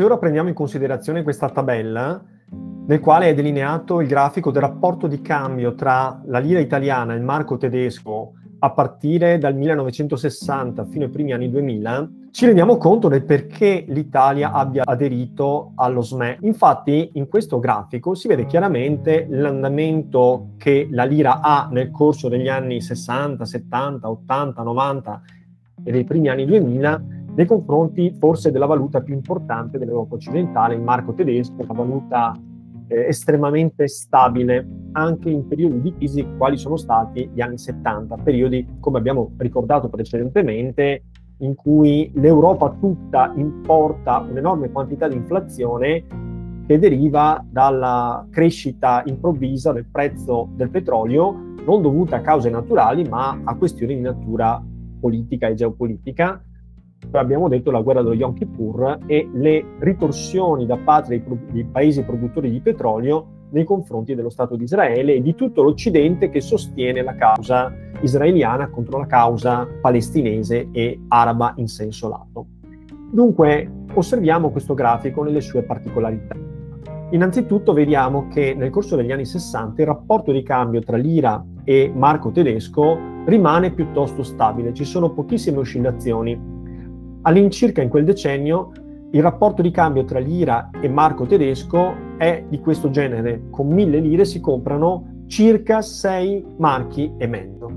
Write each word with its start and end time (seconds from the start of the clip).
se 0.00 0.06
ora 0.06 0.16
prendiamo 0.16 0.48
in 0.48 0.54
considerazione 0.54 1.22
questa 1.22 1.50
tabella, 1.50 2.24
nel 2.86 3.00
quale 3.00 3.28
è 3.28 3.34
delineato 3.34 4.00
il 4.00 4.08
grafico 4.08 4.50
del 4.50 4.62
rapporto 4.62 5.06
di 5.06 5.20
cambio 5.20 5.74
tra 5.74 6.22
la 6.24 6.38
lira 6.38 6.58
italiana 6.58 7.12
e 7.12 7.16
il 7.18 7.22
marco 7.22 7.58
tedesco 7.58 8.32
a 8.60 8.70
partire 8.70 9.36
dal 9.36 9.54
1960 9.54 10.86
fino 10.86 11.04
ai 11.04 11.10
primi 11.10 11.32
anni 11.34 11.50
2000, 11.50 12.10
ci 12.30 12.46
rendiamo 12.46 12.78
conto 12.78 13.08
del 13.08 13.24
perché 13.24 13.84
l'Italia 13.88 14.52
abbia 14.52 14.84
aderito 14.86 15.72
allo 15.74 16.00
SME. 16.00 16.38
Infatti 16.44 17.10
in 17.12 17.28
questo 17.28 17.58
grafico 17.58 18.14
si 18.14 18.26
vede 18.26 18.46
chiaramente 18.46 19.26
l'andamento 19.28 20.52
che 20.56 20.88
la 20.90 21.04
lira 21.04 21.40
ha 21.42 21.68
nel 21.70 21.90
corso 21.90 22.30
degli 22.30 22.48
anni 22.48 22.80
60, 22.80 23.44
70, 23.44 24.08
80, 24.08 24.62
90 24.62 25.22
e 25.84 25.92
dei 25.92 26.04
primi 26.04 26.28
anni 26.28 26.46
2000 26.46 27.02
nei 27.34 27.46
confronti 27.46 28.14
forse 28.18 28.50
della 28.50 28.66
valuta 28.66 29.00
più 29.00 29.14
importante 29.14 29.78
dell'Europa 29.78 30.14
occidentale, 30.14 30.74
il 30.74 30.82
marco 30.82 31.14
tedesco, 31.14 31.54
una 31.62 31.72
valuta 31.72 32.34
eh, 32.88 33.06
estremamente 33.06 33.86
stabile 33.88 34.66
anche 34.92 35.30
in 35.30 35.46
periodi 35.46 35.80
di 35.80 35.94
crisi 35.94 36.26
quali 36.36 36.56
sono 36.56 36.76
stati 36.76 37.30
gli 37.32 37.40
anni 37.40 37.58
70, 37.58 38.16
periodi 38.16 38.66
come 38.80 38.98
abbiamo 38.98 39.32
ricordato 39.38 39.88
precedentemente 39.88 41.04
in 41.38 41.54
cui 41.54 42.10
l'Europa 42.14 42.76
tutta 42.80 43.32
importa 43.36 44.18
un'enorme 44.18 44.70
quantità 44.70 45.08
di 45.08 45.16
inflazione 45.16 46.04
che 46.66 46.78
deriva 46.78 47.44
dalla 47.48 48.26
crescita 48.30 49.02
improvvisa 49.06 49.72
del 49.72 49.86
prezzo 49.90 50.50
del 50.54 50.70
petrolio, 50.70 51.54
non 51.64 51.82
dovuta 51.82 52.16
a 52.16 52.20
cause 52.20 52.50
naturali, 52.50 53.04
ma 53.08 53.40
a 53.42 53.56
questioni 53.56 53.96
di 53.96 54.00
natura 54.00 54.62
politica 55.00 55.48
e 55.48 55.54
geopolitica. 55.54 56.42
Abbiamo 57.12 57.48
detto 57.48 57.70
la 57.70 57.80
guerra 57.80 58.02
dello 58.02 58.14
Yom 58.14 58.34
Kippur 58.34 58.98
e 59.06 59.28
le 59.32 59.64
ritorsioni 59.80 60.66
da 60.66 60.76
parte 60.76 61.22
dei, 61.50 61.64
paesi 61.64 62.04
produttori 62.04 62.50
di 62.50 62.60
petrolio 62.60 63.38
nei 63.50 63.64
confronti 63.64 64.14
dello 64.14 64.30
Stato 64.30 64.54
di 64.54 64.64
Israele 64.64 65.14
e 65.14 65.22
di 65.22 65.34
tutto 65.34 65.62
l'Occidente 65.62 66.30
che 66.30 66.40
sostiene 66.40 67.02
la 67.02 67.14
causa 67.14 67.72
israeliana 68.00 68.68
contro 68.68 68.98
la 68.98 69.06
causa 69.06 69.66
palestinese 69.80 70.68
e 70.70 71.00
araba 71.08 71.54
in 71.56 71.66
senso 71.66 72.08
lato. 72.08 72.46
Dunque 73.10 73.68
osserviamo 73.92 74.50
questo 74.50 74.74
grafico 74.74 75.24
nelle 75.24 75.40
sue 75.40 75.62
particolarità. 75.62 76.36
Innanzitutto 77.10 77.72
vediamo 77.72 78.28
che 78.28 78.54
nel 78.54 78.70
corso 78.70 78.94
degli 78.94 79.10
anni 79.10 79.24
60 79.24 79.80
il 79.80 79.86
rapporto 79.88 80.30
di 80.30 80.44
cambio 80.44 80.80
tra 80.80 80.96
lira 80.96 81.44
e 81.64 81.90
marco 81.92 82.30
tedesco 82.30 82.96
rimane 83.24 83.72
piuttosto 83.72 84.22
stabile, 84.22 84.72
ci 84.72 84.84
sono 84.84 85.12
pochissime 85.12 85.58
oscillazioni. 85.58 86.58
All'incirca 87.22 87.82
in 87.82 87.90
quel 87.90 88.04
decennio 88.04 88.72
il 89.10 89.22
rapporto 89.22 89.60
di 89.60 89.70
cambio 89.70 90.04
tra 90.04 90.18
lira 90.18 90.70
e 90.80 90.88
marco 90.88 91.26
tedesco 91.26 91.92
è 92.16 92.44
di 92.48 92.60
questo 92.60 92.88
genere, 92.90 93.42
con 93.50 93.68
mille 93.68 93.98
lire 93.98 94.24
si 94.24 94.40
comprano 94.40 95.24
circa 95.26 95.82
6 95.82 96.46
marchi 96.56 97.12
e 97.18 97.26
mezzo. 97.26 97.70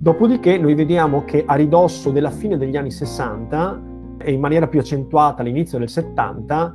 Dopodiché 0.00 0.58
noi 0.58 0.74
vediamo 0.74 1.24
che 1.24 1.44
a 1.46 1.54
ridosso 1.54 2.10
della 2.10 2.30
fine 2.30 2.56
degli 2.56 2.76
anni 2.76 2.90
60 2.90 3.82
e 4.18 4.32
in 4.32 4.40
maniera 4.40 4.66
più 4.66 4.80
accentuata 4.80 5.42
all'inizio 5.42 5.78
del 5.78 5.88
70, 5.88 6.74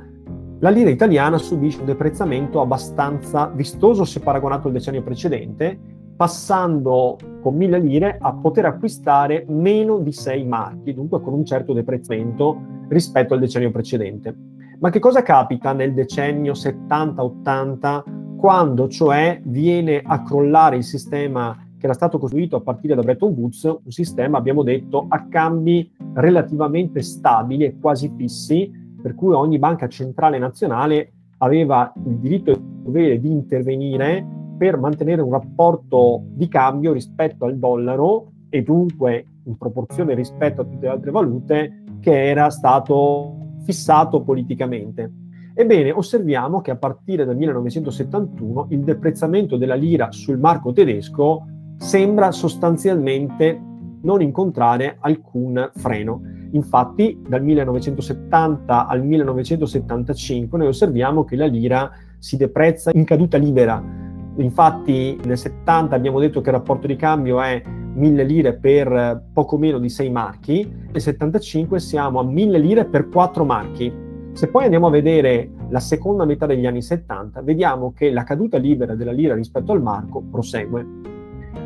la 0.60 0.70
lira 0.70 0.88
italiana 0.88 1.36
subisce 1.36 1.80
un 1.80 1.86
deprezzamento 1.86 2.62
abbastanza 2.62 3.52
vistoso 3.54 4.04
se 4.04 4.20
paragonato 4.20 4.68
al 4.68 4.72
decennio 4.72 5.02
precedente, 5.02 5.78
passando 6.16 7.16
con 7.40 7.56
mille 7.56 7.78
lire 7.78 8.18
a 8.20 8.32
poter 8.32 8.66
acquistare 8.66 9.44
meno 9.48 9.98
di 9.98 10.12
6 10.12 10.44
marchi, 10.44 10.94
dunque 10.94 11.20
con 11.20 11.34
un 11.34 11.44
certo 11.44 11.72
deprezzamento 11.72 12.60
rispetto 12.88 13.34
al 13.34 13.40
decennio 13.40 13.70
precedente. 13.70 14.34
Ma 14.78 14.90
che 14.90 14.98
cosa 14.98 15.22
capita 15.22 15.72
nel 15.72 15.94
decennio 15.94 16.52
70-80 16.52 18.02
quando 18.36 18.88
cioè 18.88 19.40
viene 19.44 20.02
a 20.04 20.22
crollare 20.22 20.76
il 20.76 20.84
sistema 20.84 21.56
che 21.78 21.86
era 21.86 21.94
stato 21.94 22.18
costruito 22.18 22.56
a 22.56 22.60
partire 22.60 22.94
da 22.94 23.02
Bretton 23.02 23.32
Woods, 23.32 23.64
un 23.64 23.90
sistema, 23.90 24.38
abbiamo 24.38 24.62
detto, 24.62 25.06
a 25.08 25.26
cambi 25.28 25.90
relativamente 26.14 27.02
stabili 27.02 27.64
e 27.64 27.78
quasi 27.78 28.12
fissi, 28.16 28.70
per 29.02 29.14
cui 29.14 29.34
ogni 29.34 29.58
banca 29.58 29.86
centrale 29.88 30.38
nazionale 30.38 31.12
aveva 31.38 31.92
il 32.06 32.16
diritto 32.16 32.50
e 32.50 32.54
il 32.54 32.60
dovere 32.60 33.20
di 33.20 33.30
intervenire 33.30 34.43
per 34.56 34.78
mantenere 34.78 35.22
un 35.22 35.32
rapporto 35.32 36.22
di 36.26 36.48
cambio 36.48 36.92
rispetto 36.92 37.44
al 37.44 37.58
dollaro 37.58 38.32
e 38.48 38.62
dunque 38.62 39.26
in 39.44 39.56
proporzione 39.56 40.14
rispetto 40.14 40.60
a 40.60 40.64
tutte 40.64 40.86
le 40.86 40.88
altre 40.88 41.10
valute 41.10 41.84
che 42.00 42.28
era 42.28 42.50
stato 42.50 43.36
fissato 43.64 44.22
politicamente. 44.22 45.12
Ebbene, 45.54 45.92
osserviamo 45.92 46.60
che 46.60 46.70
a 46.70 46.76
partire 46.76 47.24
dal 47.24 47.36
1971 47.36 48.66
il 48.70 48.80
deprezzamento 48.80 49.56
della 49.56 49.74
lira 49.76 50.10
sul 50.10 50.38
marco 50.38 50.72
tedesco 50.72 51.46
sembra 51.76 52.32
sostanzialmente 52.32 53.60
non 54.02 54.20
incontrare 54.20 54.96
alcun 55.00 55.70
freno. 55.74 56.20
Infatti, 56.52 57.20
dal 57.26 57.42
1970 57.42 58.86
al 58.86 59.04
1975 59.04 60.58
noi 60.58 60.66
osserviamo 60.68 61.24
che 61.24 61.36
la 61.36 61.46
lira 61.46 61.90
si 62.18 62.36
deprezza 62.36 62.90
in 62.92 63.04
caduta 63.04 63.36
libera. 63.38 64.03
Infatti, 64.36 65.18
nel 65.24 65.38
70 65.38 65.94
abbiamo 65.94 66.18
detto 66.18 66.40
che 66.40 66.50
il 66.50 66.56
rapporto 66.56 66.86
di 66.86 66.96
cambio 66.96 67.40
è 67.40 67.62
1000 67.64 68.24
lire 68.24 68.54
per 68.54 69.22
poco 69.32 69.56
meno 69.56 69.78
di 69.78 69.88
6 69.88 70.10
marchi, 70.10 70.68
nel 70.90 71.00
75 71.00 71.78
siamo 71.78 72.18
a 72.18 72.24
1000 72.24 72.58
lire 72.58 72.84
per 72.84 73.08
4 73.08 73.44
marchi. 73.44 73.92
Se 74.32 74.48
poi 74.48 74.64
andiamo 74.64 74.88
a 74.88 74.90
vedere 74.90 75.50
la 75.68 75.78
seconda 75.78 76.24
metà 76.24 76.46
degli 76.46 76.66
anni 76.66 76.82
70, 76.82 77.42
vediamo 77.42 77.92
che 77.92 78.10
la 78.10 78.24
caduta 78.24 78.58
libera 78.58 78.96
della 78.96 79.12
lira 79.12 79.34
rispetto 79.34 79.70
al 79.70 79.80
marco 79.80 80.20
prosegue. 80.20 80.84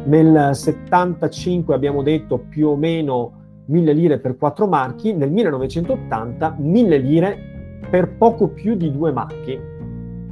Nel 0.05 0.51
75 0.53 1.75
abbiamo 1.75 2.03
detto 2.03 2.39
più 2.39 2.69
o 2.69 2.77
meno 2.77 3.33
1000 3.67 3.93
lire 3.93 4.19
per 4.19 4.37
4 4.37 4.67
marchi, 4.67 5.15
nel 5.15 5.31
1980 5.31 6.57
1000 6.59 6.99
lire 6.99 7.39
per 7.89 8.17
poco 8.17 8.49
più 8.49 8.75
di 8.75 8.93
2 8.93 9.13
marchi. 9.13 9.59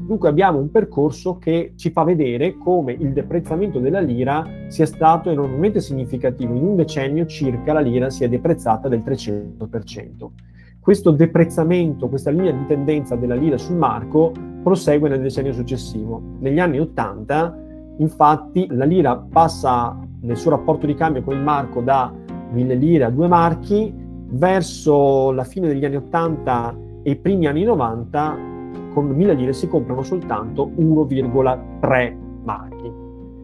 Dunque 0.07 0.29
abbiamo 0.29 0.61
un 0.61 0.71
percorso 0.71 1.37
che 1.37 1.73
ci 1.75 1.91
fa 1.91 2.05
vedere 2.05 2.57
come 2.57 2.93
il 2.93 3.13
deprezzamento 3.13 3.81
della 3.81 3.99
lira 3.99 4.47
sia 4.69 4.87
stato 4.87 5.31
enormemente 5.31 5.81
significativo. 5.81 6.55
In 6.55 6.63
un 6.63 6.77
decennio 6.77 7.27
circa 7.27 7.73
la 7.73 7.81
lira 7.81 8.09
si 8.09 8.23
è 8.23 8.29
deprezzata 8.29 8.87
del 8.89 9.03
300%. 9.05 10.29
Questo 10.79 11.11
deprezzamento, 11.11 12.09
questa 12.09 12.31
linea 12.31 12.53
di 12.53 12.67
tendenza 12.69 13.17
della 13.17 13.35
lira 13.35 13.59
sul 13.59 13.75
marco 13.75 14.31
prosegue 14.63 15.09
nel 15.09 15.23
decennio 15.23 15.53
successivo. 15.53 16.23
Negli 16.39 16.61
anni 16.61 16.79
80, 16.79 17.59
infatti, 17.99 18.69
la 18.71 18.85
lira 18.85 19.17
passa 19.17 19.99
nel 20.21 20.37
suo 20.37 20.53
rapporto 20.53 20.87
di 20.87 20.95
cambio 20.95 21.25
con 21.25 21.35
il 21.35 21.43
marco 21.43 21.81
da 21.81 22.13
1000 22.53 22.75
lire 22.77 23.03
a 23.03 23.11
2 23.11 23.27
marchi, 23.27 23.93
verso 24.29 25.33
la 25.33 25.43
fine 25.43 25.67
degli 25.67 25.85
anni 25.85 25.97
80 25.97 26.77
e 27.03 27.11
i 27.11 27.17
primi 27.17 27.47
anni 27.47 27.65
90 27.65 28.55
con 28.93 29.07
1000 29.07 29.35
lire 29.35 29.53
si 29.53 29.69
comprano 29.69 30.03
soltanto 30.03 30.71
1,3 30.77 32.17
marchi. 32.45 32.93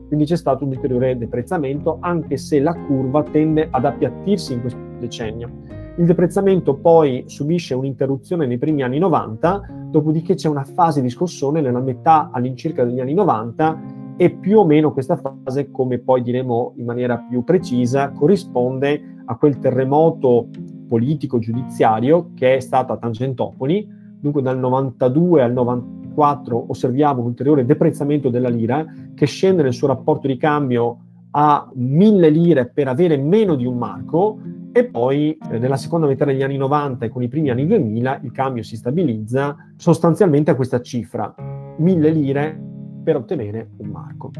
Quindi 0.06 0.26
c'è 0.26 0.36
stato 0.36 0.64
un 0.64 0.70
ulteriore 0.70 1.16
deprezzamento, 1.16 1.96
anche 2.00 2.36
se 2.36 2.60
la 2.60 2.74
curva 2.74 3.22
tende 3.22 3.68
ad 3.70 3.84
appiattirsi 3.84 4.52
in 4.52 4.60
questo 4.60 4.78
decennio. 4.98 5.50
Il 5.96 6.06
deprezzamento 6.06 6.74
poi 6.76 7.24
subisce 7.26 7.74
un'interruzione 7.74 8.46
nei 8.46 8.58
primi 8.58 8.82
anni 8.82 8.98
90, 8.98 9.88
dopodiché 9.90 10.34
c'è 10.34 10.48
una 10.48 10.64
fase 10.64 11.02
di 11.02 11.10
scossone 11.10 11.60
nella 11.60 11.80
metà 11.80 12.30
all'incirca 12.32 12.84
degli 12.84 13.00
anni 13.00 13.14
90 13.14 13.80
e 14.16 14.30
più 14.30 14.58
o 14.58 14.64
meno 14.64 14.92
questa 14.92 15.16
fase, 15.16 15.70
come 15.70 15.98
poi 15.98 16.22
diremo 16.22 16.72
in 16.76 16.84
maniera 16.84 17.18
più 17.18 17.44
precisa, 17.44 18.10
corrisponde 18.10 19.22
a 19.24 19.36
quel 19.36 19.58
terremoto 19.58 20.48
politico 20.88 21.38
giudiziario 21.38 22.30
che 22.34 22.56
è 22.56 22.60
stato 22.60 22.92
a 22.92 22.98
Tangentopoli, 22.98 23.88
Dunque 24.22 24.40
dal 24.40 24.56
92 24.56 25.42
al 25.42 25.52
94 25.52 26.66
osserviamo 26.68 27.22
un 27.22 27.26
ulteriore 27.26 27.66
deprezzamento 27.66 28.30
della 28.30 28.48
lira 28.48 28.86
che 29.16 29.26
scende 29.26 29.64
nel 29.64 29.72
suo 29.72 29.88
rapporto 29.88 30.28
di 30.28 30.36
cambio 30.36 30.98
a 31.32 31.68
1000 31.74 32.28
lire 32.30 32.68
per 32.68 32.86
avere 32.86 33.16
meno 33.16 33.56
di 33.56 33.66
un 33.66 33.76
marco 33.76 34.38
e 34.70 34.84
poi 34.84 35.36
eh, 35.50 35.58
nella 35.58 35.76
seconda 35.76 36.06
metà 36.06 36.24
degli 36.24 36.44
anni 36.44 36.56
90 36.56 37.04
e 37.04 37.08
con 37.08 37.24
i 37.24 37.28
primi 37.28 37.50
anni 37.50 37.66
2000 37.66 38.20
il 38.22 38.30
cambio 38.30 38.62
si 38.62 38.76
stabilizza 38.76 39.56
sostanzialmente 39.74 40.52
a 40.52 40.54
questa 40.54 40.80
cifra, 40.80 41.34
1000 41.78 42.10
lire 42.10 42.60
per 43.02 43.16
ottenere 43.16 43.70
un 43.78 43.88
marco. 43.88 44.30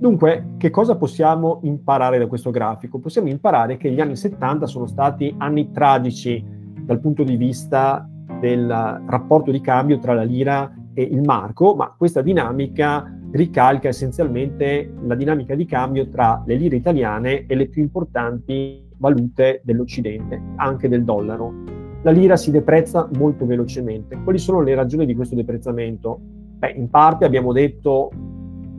Dunque, 0.00 0.54
che 0.56 0.70
cosa 0.70 0.96
possiamo 0.96 1.60
imparare 1.62 2.18
da 2.18 2.26
questo 2.26 2.50
grafico? 2.50 2.98
Possiamo 2.98 3.28
imparare 3.28 3.76
che 3.76 3.88
gli 3.92 4.00
anni 4.00 4.16
70 4.16 4.66
sono 4.66 4.86
stati 4.86 5.32
anni 5.38 5.70
tragici 5.70 6.44
dal 6.80 6.98
punto 6.98 7.22
di 7.22 7.36
vista 7.36 8.04
del 8.42 8.68
rapporto 9.06 9.52
di 9.52 9.60
cambio 9.60 10.00
tra 10.00 10.14
la 10.14 10.24
lira 10.24 10.74
e 10.92 11.02
il 11.04 11.22
marco, 11.22 11.76
ma 11.76 11.94
questa 11.96 12.22
dinamica 12.22 13.08
ricalca 13.30 13.88
essenzialmente 13.88 14.92
la 15.06 15.14
dinamica 15.14 15.54
di 15.54 15.64
cambio 15.64 16.08
tra 16.08 16.42
le 16.44 16.56
lire 16.56 16.74
italiane 16.74 17.46
e 17.46 17.54
le 17.54 17.68
più 17.68 17.82
importanti 17.82 18.90
valute 18.98 19.62
dell'Occidente, 19.64 20.42
anche 20.56 20.88
del 20.88 21.04
dollaro. 21.04 21.54
la 22.02 22.10
lira 22.10 22.36
si 22.36 22.50
deprezza 22.50 23.08
molto 23.16 23.46
velocemente. 23.46 24.20
Quali 24.24 24.38
sono 24.38 24.60
le 24.60 24.74
ragioni 24.74 25.06
di 25.06 25.14
questo 25.14 25.36
deprezzamento? 25.36 26.18
Beh, 26.58 26.72
in 26.72 26.90
parte 26.90 27.24
abbiamo 27.24 27.52
detto 27.52 28.10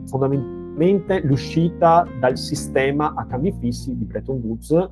fondamentalmente 0.06 1.22
l'uscita 1.24 2.06
dal 2.20 2.36
sistema 2.36 3.14
a 3.16 3.24
cambi 3.24 3.50
fissi 3.58 3.96
di 3.96 4.04
Bretton 4.04 4.40
Woods, 4.44 4.90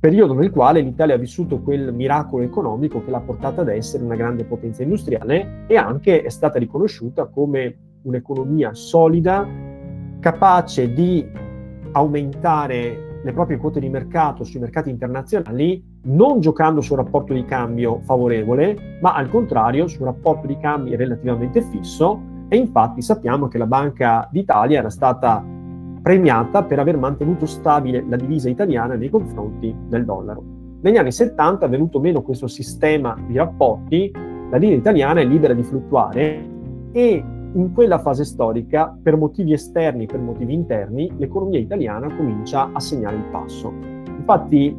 periodo 0.00 0.32
nel 0.32 0.50
quale 0.50 0.80
l'Italia 0.80 1.14
ha 1.14 1.18
vissuto 1.18 1.60
quel 1.60 1.92
miracolo 1.92 2.42
economico 2.42 3.04
che 3.04 3.10
l'ha 3.10 3.20
portata 3.20 3.60
ad 3.60 3.68
essere 3.68 4.02
una 4.02 4.16
grande 4.16 4.44
potenza 4.44 4.82
industriale 4.82 5.64
e 5.66 5.76
anche 5.76 6.22
è 6.22 6.28
stata 6.30 6.58
riconosciuta 6.58 7.26
come 7.26 7.76
un'economia 8.02 8.72
solida, 8.72 9.46
capace 10.18 10.94
di 10.94 11.26
aumentare 11.92 13.08
le 13.22 13.32
proprie 13.34 13.58
quote 13.58 13.78
di 13.78 13.90
mercato 13.90 14.42
sui 14.42 14.58
mercati 14.58 14.88
internazionali, 14.88 15.84
non 16.04 16.40
giocando 16.40 16.80
su 16.80 16.94
un 16.94 17.00
rapporto 17.00 17.34
di 17.34 17.44
cambio 17.44 18.00
favorevole, 18.04 18.98
ma 19.02 19.14
al 19.14 19.28
contrario 19.28 19.86
su 19.86 20.00
un 20.00 20.06
rapporto 20.06 20.46
di 20.46 20.56
cambio 20.56 20.96
relativamente 20.96 21.60
fisso. 21.60 22.28
E 22.48 22.56
infatti 22.56 23.02
sappiamo 23.02 23.48
che 23.48 23.58
la 23.58 23.66
Banca 23.66 24.26
d'Italia 24.32 24.78
era 24.78 24.88
stata 24.88 25.44
premiata 26.02 26.64
per 26.64 26.78
aver 26.78 26.96
mantenuto 26.96 27.46
stabile 27.46 28.04
la 28.08 28.16
divisa 28.16 28.48
italiana 28.48 28.94
nei 28.94 29.10
confronti 29.10 29.74
del 29.88 30.04
dollaro. 30.04 30.42
Negli 30.82 30.96
anni 30.96 31.12
70 31.12 31.66
è 31.66 31.68
venuto 31.68 32.00
meno 32.00 32.22
questo 32.22 32.46
sistema 32.46 33.16
di 33.26 33.36
rapporti, 33.36 34.10
la 34.50 34.56
lira 34.56 34.74
italiana 34.74 35.20
è 35.20 35.24
libera 35.24 35.52
di 35.52 35.62
fluttuare 35.62 36.48
e 36.92 37.24
in 37.52 37.72
quella 37.72 37.98
fase 37.98 38.24
storica, 38.24 38.96
per 39.02 39.16
motivi 39.16 39.52
esterni, 39.52 40.06
per 40.06 40.20
motivi 40.20 40.54
interni, 40.54 41.10
l'economia 41.18 41.58
italiana 41.58 42.14
comincia 42.14 42.70
a 42.72 42.78
segnare 42.80 43.16
il 43.16 43.24
passo. 43.30 43.72
Infatti 44.06 44.76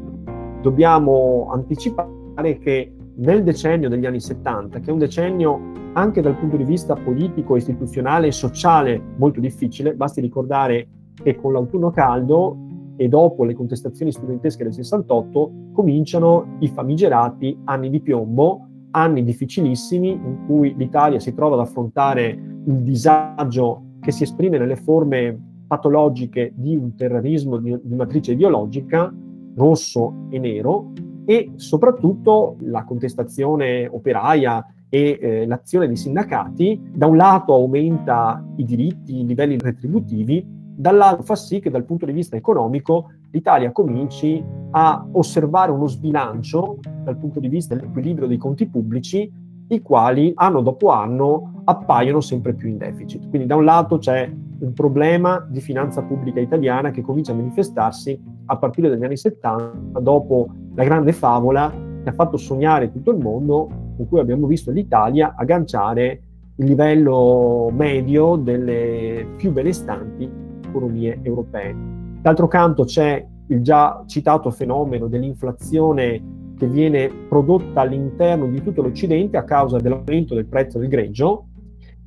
dobbiamo 0.61 1.49
anticipare 1.51 2.57
che 2.59 2.93
nel 3.15 3.43
decennio 3.43 3.89
degli 3.89 4.05
anni 4.05 4.21
70, 4.21 4.79
che 4.79 4.89
è 4.89 4.93
un 4.93 4.99
decennio 4.99 5.59
anche 5.93 6.21
dal 6.21 6.37
punto 6.37 6.55
di 6.55 6.63
vista 6.63 6.95
politico, 6.95 7.57
istituzionale 7.57 8.27
e 8.27 8.31
sociale 8.31 9.01
molto 9.17 9.41
difficile, 9.41 9.93
basti 9.93 10.21
ricordare 10.21 10.87
che 11.21 11.35
con 11.35 11.53
l'autunno 11.53 11.91
caldo 11.91 12.57
e 12.95 13.07
dopo 13.07 13.43
le 13.43 13.53
contestazioni 13.53 14.11
studentesche 14.11 14.63
del 14.63 14.73
68 14.73 15.51
cominciano 15.73 16.57
i 16.59 16.67
famigerati 16.67 17.57
anni 17.65 17.89
di 17.89 17.99
piombo, 17.99 18.67
anni 18.91 19.23
difficilissimi 19.23 20.11
in 20.11 20.45
cui 20.45 20.75
l'Italia 20.75 21.19
si 21.19 21.33
trova 21.33 21.55
ad 21.55 21.61
affrontare 21.61 22.29
il 22.29 22.81
disagio 22.83 23.83
che 24.01 24.11
si 24.11 24.23
esprime 24.23 24.57
nelle 24.57 24.75
forme 24.75 25.49
patologiche 25.67 26.51
di 26.55 26.75
un 26.75 26.95
terrorismo 26.95 27.57
di, 27.57 27.77
di 27.81 27.95
matrice 27.95 28.33
ideologica, 28.33 29.13
rosso 29.55 30.27
e 30.29 30.39
nero, 30.39 30.91
e 31.25 31.51
soprattutto 31.55 32.57
la 32.61 32.83
contestazione 32.83 33.87
operaia 33.87 34.65
e 34.89 35.17
eh, 35.21 35.45
l'azione 35.45 35.87
dei 35.87 35.95
sindacati, 35.95 36.79
da 36.93 37.07
un 37.07 37.15
lato 37.15 37.53
aumenta 37.53 38.45
i 38.57 38.65
diritti, 38.65 39.21
i 39.21 39.25
livelli 39.25 39.57
retributivi, 39.57 40.45
dall'altro 40.81 41.23
fa 41.23 41.35
sì 41.35 41.59
che 41.59 41.69
dal 41.69 41.85
punto 41.85 42.07
di 42.07 42.11
vista 42.11 42.35
economico 42.35 43.11
l'Italia 43.29 43.71
cominci 43.71 44.43
a 44.71 45.05
osservare 45.11 45.71
uno 45.71 45.87
sbilancio 45.87 46.79
dal 47.03 47.17
punto 47.17 47.39
di 47.39 47.47
vista 47.47 47.75
dell'equilibrio 47.75 48.27
dei 48.27 48.37
conti 48.37 48.67
pubblici 48.67 49.31
i 49.67 49.81
quali 49.81 50.31
anno 50.35 50.61
dopo 50.61 50.89
anno 50.89 51.61
appaiono 51.65 52.19
sempre 52.19 52.53
più 52.53 52.67
in 52.67 52.77
deficit. 52.77 53.29
Quindi 53.29 53.47
da 53.47 53.55
un 53.55 53.63
lato 53.63 53.99
c'è 53.99 54.29
un 54.59 54.73
problema 54.73 55.45
di 55.47 55.61
finanza 55.61 56.01
pubblica 56.01 56.39
italiana 56.39 56.89
che 56.89 57.03
comincia 57.03 57.31
a 57.31 57.35
manifestarsi 57.35 58.19
a 58.47 58.57
partire 58.57 58.89
dagli 58.89 59.03
anni 59.03 59.17
70, 59.17 59.99
dopo 59.99 60.49
la 60.73 60.83
grande 60.83 61.13
favola 61.13 61.71
che 62.03 62.09
ha 62.09 62.13
fatto 62.13 62.37
sognare 62.37 62.91
tutto 62.91 63.11
il 63.11 63.19
mondo, 63.19 63.69
con 63.95 64.07
cui 64.09 64.19
abbiamo 64.19 64.47
visto 64.47 64.71
l'Italia 64.71 65.35
agganciare 65.37 66.23
il 66.55 66.65
livello 66.65 67.69
medio 67.71 68.35
delle 68.35 69.27
più 69.37 69.51
benestanti 69.51 70.49
economie 70.71 71.19
europee. 71.21 71.75
D'altro 72.21 72.47
canto 72.47 72.85
c'è 72.85 73.25
il 73.47 73.61
già 73.61 74.03
citato 74.07 74.49
fenomeno 74.49 75.07
dell'inflazione 75.07 76.39
che 76.57 76.67
viene 76.67 77.09
prodotta 77.27 77.81
all'interno 77.81 78.47
di 78.47 78.61
tutto 78.63 78.81
l'Occidente 78.81 79.37
a 79.37 79.43
causa 79.43 79.77
dell'aumento 79.77 80.35
del 80.35 80.45
prezzo 80.45 80.79
del 80.79 80.87
greggio 80.87 81.47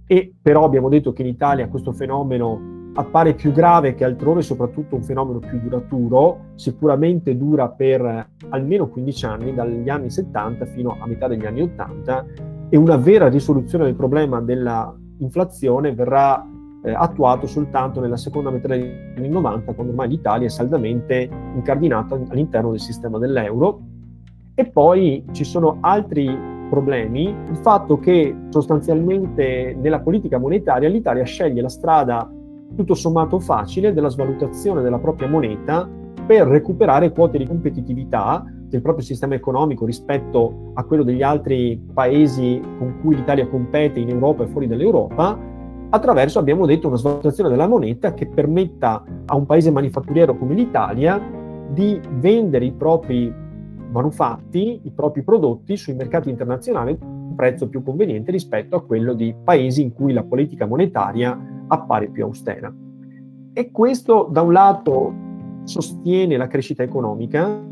e 0.06 0.32
però 0.40 0.64
abbiamo 0.64 0.88
detto 0.88 1.12
che 1.12 1.22
in 1.22 1.28
Italia 1.28 1.68
questo 1.68 1.92
fenomeno 1.92 2.72
appare 2.94 3.34
più 3.34 3.50
grave 3.50 3.94
che 3.94 4.04
altrove, 4.04 4.42
soprattutto 4.42 4.94
un 4.94 5.02
fenomeno 5.02 5.40
più 5.40 5.58
duraturo, 5.60 6.52
sicuramente 6.54 7.36
dura 7.36 7.68
per 7.68 8.28
almeno 8.50 8.88
15 8.88 9.26
anni, 9.26 9.54
dagli 9.54 9.88
anni 9.88 10.10
70 10.10 10.66
fino 10.66 10.96
a 11.00 11.06
metà 11.06 11.26
degli 11.26 11.44
anni 11.44 11.62
80 11.62 12.26
e 12.68 12.76
una 12.76 12.96
vera 12.96 13.28
risoluzione 13.28 13.84
del 13.84 13.96
problema 13.96 14.40
dell'inflazione 14.40 15.92
verrà 15.92 16.46
eh, 16.84 16.92
attuato 16.92 17.46
soltanto 17.46 18.00
nella 18.00 18.16
seconda 18.16 18.50
metà 18.50 18.68
degli 18.68 18.90
anni 19.16 19.28
90, 19.28 19.72
quando 19.72 19.92
ormai 19.92 20.08
l'Italia 20.08 20.46
è 20.46 20.50
saldamente 20.50 21.28
incardinata 21.54 22.14
all'interno 22.28 22.70
del 22.70 22.80
sistema 22.80 23.18
dell'euro. 23.18 23.80
E 24.54 24.66
poi 24.66 25.24
ci 25.32 25.44
sono 25.44 25.78
altri 25.80 26.52
problemi, 26.68 27.24
il 27.24 27.56
fatto 27.56 27.98
che 27.98 28.36
sostanzialmente 28.50 29.76
nella 29.80 30.00
politica 30.00 30.38
monetaria 30.38 30.88
l'Italia 30.88 31.24
sceglie 31.24 31.62
la 31.62 31.68
strada 31.68 32.30
tutto 32.76 32.94
sommato 32.94 33.38
facile 33.38 33.92
della 33.92 34.08
svalutazione 34.08 34.82
della 34.82 34.98
propria 34.98 35.28
moneta 35.28 35.88
per 36.26 36.46
recuperare 36.46 37.12
quote 37.12 37.38
di 37.38 37.46
competitività 37.46 38.44
del 38.68 38.80
proprio 38.80 39.04
sistema 39.04 39.34
economico 39.34 39.84
rispetto 39.86 40.72
a 40.74 40.84
quello 40.84 41.02
degli 41.04 41.22
altri 41.22 41.80
paesi 41.92 42.60
con 42.78 42.98
cui 43.00 43.14
l'Italia 43.14 43.46
compete 43.46 44.00
in 44.00 44.08
Europa 44.10 44.42
e 44.42 44.46
fuori 44.48 44.66
dall'Europa, 44.66 45.38
attraverso, 45.94 46.38
abbiamo 46.38 46.66
detto, 46.66 46.88
una 46.88 46.96
svalutazione 46.96 47.48
della 47.48 47.68
moneta 47.68 48.14
che 48.14 48.26
permetta 48.26 49.04
a 49.26 49.36
un 49.36 49.46
paese 49.46 49.70
manifatturiero 49.70 50.36
come 50.36 50.54
l'Italia 50.54 51.20
di 51.70 52.00
vendere 52.18 52.64
i 52.64 52.72
propri 52.72 53.42
manufatti 53.94 54.80
i 54.82 54.90
propri 54.90 55.22
prodotti 55.22 55.76
sui 55.76 55.94
mercati 55.94 56.28
internazionali 56.28 56.98
a 57.00 57.04
un 57.04 57.34
prezzo 57.36 57.68
più 57.68 57.84
conveniente 57.84 58.32
rispetto 58.32 58.74
a 58.74 58.82
quello 58.82 59.14
di 59.14 59.32
paesi 59.44 59.82
in 59.82 59.92
cui 59.92 60.12
la 60.12 60.24
politica 60.24 60.66
monetaria 60.66 61.38
appare 61.68 62.08
più 62.08 62.24
austera. 62.24 62.74
E 63.52 63.70
questo 63.70 64.28
da 64.30 64.42
un 64.42 64.52
lato 64.52 65.14
sostiene 65.62 66.36
la 66.36 66.48
crescita 66.48 66.82
economica, 66.82 67.62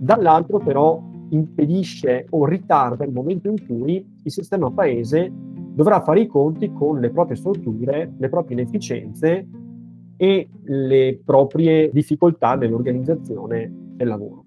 dall'altro 0.00 0.58
però 0.58 1.02
impedisce 1.30 2.26
o 2.30 2.46
ritarda 2.46 3.04
il 3.04 3.12
momento 3.12 3.50
in 3.50 3.66
cui 3.66 4.16
il 4.22 4.32
sistema 4.32 4.70
paese 4.70 5.30
dovrà 5.74 6.02
fare 6.02 6.20
i 6.20 6.26
conti 6.26 6.72
con 6.72 7.00
le 7.00 7.10
proprie 7.10 7.36
strutture, 7.36 8.12
le 8.16 8.28
proprie 8.28 8.60
inefficienze 8.60 9.46
e 10.16 10.48
le 10.64 11.20
proprie 11.24 11.90
difficoltà 11.92 12.56
nell'organizzazione 12.56 13.72
del 13.94 14.08
lavoro. 14.08 14.44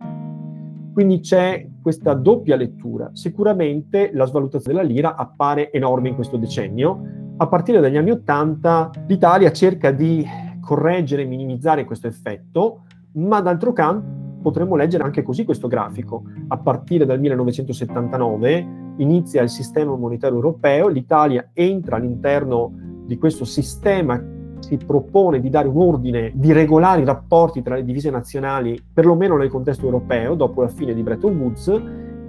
Quindi 0.94 1.22
c'è 1.22 1.68
questa 1.82 2.14
doppia 2.14 2.58
lettura. 2.58 3.10
Sicuramente 3.14 4.12
la 4.14 4.26
svalutazione 4.26 4.78
della 4.78 4.88
lira 4.88 5.16
appare 5.16 5.72
enorme 5.72 6.10
in 6.10 6.16
questo 6.16 6.38
decennio. 6.38 7.02
A 7.38 7.48
partire 7.48 7.80
dagli 7.80 7.96
anni 7.96 8.12
Ottanta 8.12 8.90
l'Italia 9.08 9.52
cerca 9.52 9.92
di 9.92 10.26
correggere 10.60 11.22
e 11.24 11.26
minimizzare 11.26 11.86
questo 11.86 12.08
effetto, 12.08 12.82
ma 13.14 13.40
d'altro 13.40 13.72
canto 13.72 14.20
potremmo 14.42 14.76
leggere 14.76 15.04
anche 15.04 15.24
così 15.24 15.46
questo 15.46 15.68
grafico. 15.68 16.24
A 16.50 16.58
partire 16.58 17.06
dal 17.06 17.20
1979 17.20 18.91
inizia 19.02 19.42
il 19.42 19.50
sistema 19.50 19.96
monetario 19.96 20.38
europeo, 20.38 20.88
l'Italia 20.88 21.50
entra 21.54 21.98
all'interno 21.98 22.72
di 23.06 23.18
questo 23.18 23.46
sistema 23.46 24.22
si 24.60 24.78
propone 24.78 25.40
di 25.40 25.50
dare 25.50 25.68
un 25.68 25.82
ordine 25.82 26.32
di 26.36 26.54
regolare 26.54 27.02
i 27.02 27.06
rapporti 27.06 27.62
tra 27.62 27.76
le 27.76 27.84
divise 27.84 28.10
nazionali, 28.10 28.82
perlomeno 28.94 29.36
nel 29.36 29.50
contesto 29.50 29.86
europeo, 29.86 30.36
dopo 30.36 30.62
la 30.62 30.68
fine 30.68 30.94
di 30.94 31.02
Bretton 31.02 31.38
Woods, 31.38 31.82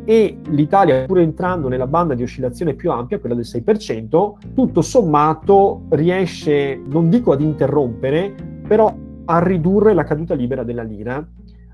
e 0.05 0.39
l'Italia, 0.49 1.05
pur 1.05 1.21
entrando 1.21 1.69
nella 1.69 1.87
banda 1.87 2.15
di 2.15 2.23
oscillazione 2.23 2.75
più 2.75 2.91
ampia, 2.91 3.21
quella 3.21 3.35
del 3.35 3.45
6%, 3.45 4.33
tutto 4.55 4.83
sommato 4.83 5.83
riesce, 5.91 6.81
non 6.85 7.09
dico 7.09 7.33
ad 7.33 7.41
interrompere, 7.41 8.35
però 8.67 8.93
a 9.27 9.39
ridurre 9.39 9.95
la 9.95 10.03
caduta 10.03 10.35
libera 10.35 10.65
della 10.65 10.83
lira, 10.83 11.25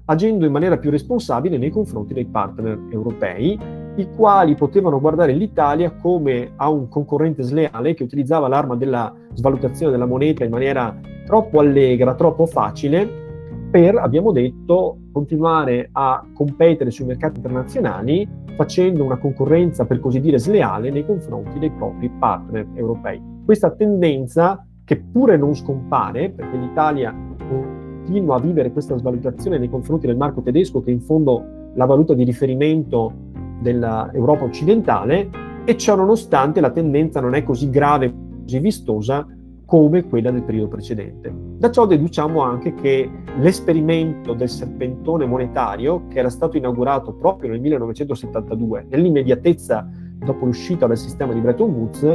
agendo 0.07 0.45
in 0.45 0.53
maniera 0.53 0.77
più 0.77 0.91
responsabile 0.91 1.57
nei 1.57 1.71
confronti 1.71 2.13
dei 2.13 2.27
partner 2.27 2.79
europei 2.91 3.87
i 3.99 4.09
quali 4.15 4.55
potevano 4.55 5.01
guardare 5.01 5.33
l'Italia 5.33 5.91
come 5.91 6.53
a 6.55 6.69
un 6.69 6.89
concorrente 6.89 7.43
sleale 7.43 7.95
che 7.95 8.05
utilizzava 8.05 8.47
l'arma 8.47 8.77
della 8.77 9.13
svalutazione 9.35 9.91
della 9.91 10.07
moneta 10.07 10.45
in 10.45 10.51
maniera 10.51 10.97
troppo 11.27 11.59
allegra, 11.59 12.15
troppo 12.15 12.47
facile, 12.47 13.27
per, 13.71 13.97
abbiamo 13.97 14.31
detto, 14.31 14.99
continuare 15.13 15.89
a 15.93 16.25
competere 16.33 16.91
sui 16.91 17.07
mercati 17.07 17.39
internazionali 17.39 18.27
facendo 18.57 19.05
una 19.05 19.19
concorrenza, 19.19 19.85
per 19.85 19.99
così 19.99 20.21
dire, 20.21 20.39
sleale 20.39 20.91
nei 20.91 21.05
confronti 21.05 21.59
dei 21.59 21.71
propri 21.71 22.09
partner 22.09 22.69
europei. 22.75 23.21
Questa 23.45 23.71
tendenza, 23.73 24.65
che 24.85 24.97
pure 24.97 25.37
non 25.37 25.55
scompare, 25.55 26.31
perché 26.31 26.57
l'Italia 26.57 27.15
continua 27.49 28.37
a 28.37 28.41
vivere 28.41 28.73
questa 28.73 28.97
svalutazione 28.97 29.59
nei 29.59 29.69
confronti 29.69 30.07
del 30.07 30.17
marco 30.17 30.41
tedesco, 30.41 30.83
che 30.83 30.91
in 30.91 31.01
fondo 31.01 31.57
la 31.75 31.85
valuta 31.85 32.15
di 32.15 32.25
riferimento 32.25 33.13
dell'Europa 33.61 34.45
occidentale 34.45 35.31
e 35.65 35.77
ciò 35.77 35.97
nonostante 35.97 36.61
la 36.61 36.71
tendenza 36.71 37.21
non 37.21 37.35
è 37.35 37.43
così 37.43 37.69
grave, 37.71 38.13
così 38.43 38.59
vistosa 38.59 39.27
come 39.65 40.07
quella 40.07 40.31
del 40.31 40.45
periodo 40.45 40.69
precedente. 40.69 41.31
Da 41.59 41.71
ciò 41.71 41.85
deduciamo 41.85 42.41
anche 42.41 42.73
che 42.73 43.11
l'esperimento 43.37 44.33
del 44.33 44.49
serpentone 44.49 45.27
monetario, 45.27 46.07
che 46.09 46.21
era 46.21 46.31
stato 46.31 46.57
inaugurato 46.57 47.13
proprio 47.13 47.51
nel 47.51 47.61
1972, 47.61 48.87
nell'immediatezza 48.89 49.87
dopo 50.25 50.47
l'uscita 50.47 50.87
dal 50.87 50.97
sistema 50.97 51.35
di 51.35 51.41
Bretton 51.41 51.71
Woods, 51.71 52.15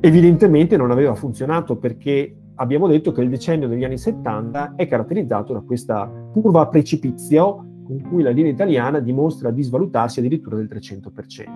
evidentemente 0.00 0.76
non 0.76 0.90
aveva 0.90 1.14
funzionato 1.14 1.76
perché 1.76 2.34
abbiamo 2.56 2.88
detto 2.88 3.12
che 3.12 3.20
il 3.20 3.28
decennio 3.28 3.68
degli 3.68 3.84
anni 3.84 3.98
70 3.98 4.74
è 4.74 4.88
caratterizzato 4.88 5.52
da 5.52 5.60
questa 5.60 6.10
curva 6.32 6.62
a 6.62 6.66
precipizio 6.66 7.67
con 7.88 8.02
cui 8.02 8.22
la 8.22 8.28
linea 8.28 8.52
italiana 8.52 9.00
dimostra 9.00 9.50
di 9.50 9.62
svalutarsi 9.62 10.18
addirittura 10.18 10.56
del 10.56 10.68
300%. 10.70 11.46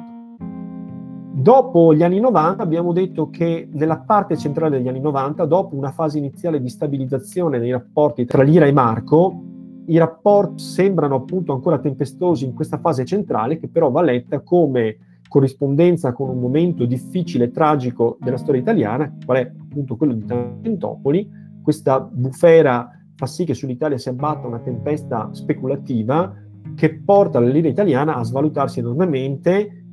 Dopo 1.35 1.95
gli 1.95 2.03
anni 2.03 2.21
90 2.21 2.63
abbiamo 2.63 2.93
detto 2.95 3.29
che 3.29 3.69
nella 3.71 3.99
parte 3.99 4.39
centrale 4.39 4.79
degli 4.79 4.89
anni 4.89 5.01
90, 5.01 5.45
dopo 5.45 5.77
una 5.77 5.91
fase 5.91 6.17
iniziale 6.17 6.59
di 6.61 6.71
stabilizzazione 6.71 7.59
dei 7.59 7.71
rapporti 7.71 8.25
tra 8.25 8.43
Lira 8.43 8.65
e 8.65 8.73
Marco, 8.73 9.43
i 9.87 9.99
rapporti 9.99 10.63
sembrano 10.63 11.17
appunto 11.17 11.53
ancora 11.53 11.79
tempestosi 11.79 12.47
in 12.47 12.55
questa 12.55 12.79
fase 12.79 13.05
centrale, 13.05 13.59
che 13.59 13.69
però 13.69 13.91
va 13.91 14.01
letta 14.01 14.41
come 14.41 14.97
corrispondenza 15.29 16.13
con 16.13 16.31
un 16.31 16.39
momento 16.39 16.87
difficile 16.87 17.45
e 17.45 17.51
tragico 17.51 18.17
della 18.21 18.39
storia 18.39 18.61
italiana, 18.61 19.13
qual 19.25 19.39
è 19.39 19.53
appunto 19.69 19.97
quello 19.97 20.15
di 20.15 20.25
Tangentopoli. 20.25 21.29
Questa 21.63 22.01
bufera 22.01 23.02
fa 23.23 23.27
sì 23.27 23.45
che 23.45 23.55
sull'Italia 23.55 23.99
si 23.99 24.09
abbatta 24.09 24.49
una 24.49 24.59
tempesta 24.59 25.29
speculativa 25.31 26.35
che 26.75 26.99
porta 26.99 27.39
la 27.39 27.47
lira 27.47 27.69
italiana 27.69 28.17
a 28.17 28.25
svalutarsi 28.25 28.81
enormemente 28.81 29.85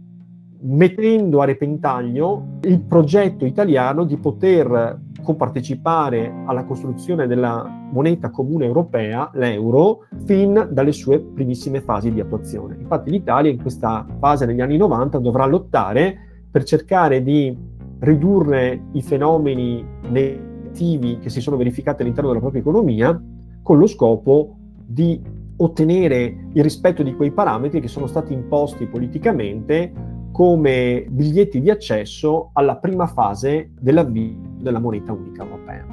mettendo 0.61 1.39
a 1.39 1.45
repentaglio 1.45 2.57
il 2.61 2.81
progetto 2.81 3.45
italiano 3.45 4.03
di 4.03 4.17
poter 4.17 4.99
compartecipare 5.21 6.43
alla 6.47 6.63
costruzione 6.63 7.27
della 7.27 7.63
moneta 7.91 8.31
comune 8.31 8.65
europea, 8.65 9.29
l'euro, 9.35 10.07
fin 10.25 10.67
dalle 10.71 10.91
sue 10.91 11.19
primissime 11.19 11.81
fasi 11.81 12.11
di 12.11 12.19
attuazione. 12.19 12.77
Infatti 12.79 13.11
l'Italia 13.11 13.51
in 13.51 13.61
questa 13.61 14.05
fase 14.19 14.47
negli 14.47 14.61
anni 14.61 14.77
90 14.77 15.19
dovrà 15.19 15.45
lottare 15.45 16.45
per 16.49 16.63
cercare 16.63 17.21
di 17.21 17.55
ridurre 17.99 18.85
i 18.93 19.01
fenomeni 19.03 19.85
negativi 20.09 20.48
che 20.71 21.29
si 21.29 21.41
sono 21.41 21.57
verificati 21.57 22.01
all'interno 22.01 22.29
della 22.29 22.41
propria 22.41 22.61
economia 22.61 23.21
con 23.61 23.77
lo 23.77 23.87
scopo 23.87 24.55
di 24.85 25.21
ottenere 25.57 26.47
il 26.53 26.63
rispetto 26.63 27.03
di 27.03 27.15
quei 27.15 27.31
parametri 27.31 27.81
che 27.81 27.87
sono 27.87 28.07
stati 28.07 28.33
imposti 28.33 28.85
politicamente 28.85 29.91
come 30.31 31.05
biglietti 31.09 31.59
di 31.59 31.69
accesso 31.69 32.51
alla 32.53 32.77
prima 32.77 33.07
fase 33.07 33.71
dell'avvio 33.79 34.37
della 34.59 34.79
moneta 34.79 35.11
unica 35.11 35.43
europea. 35.43 35.85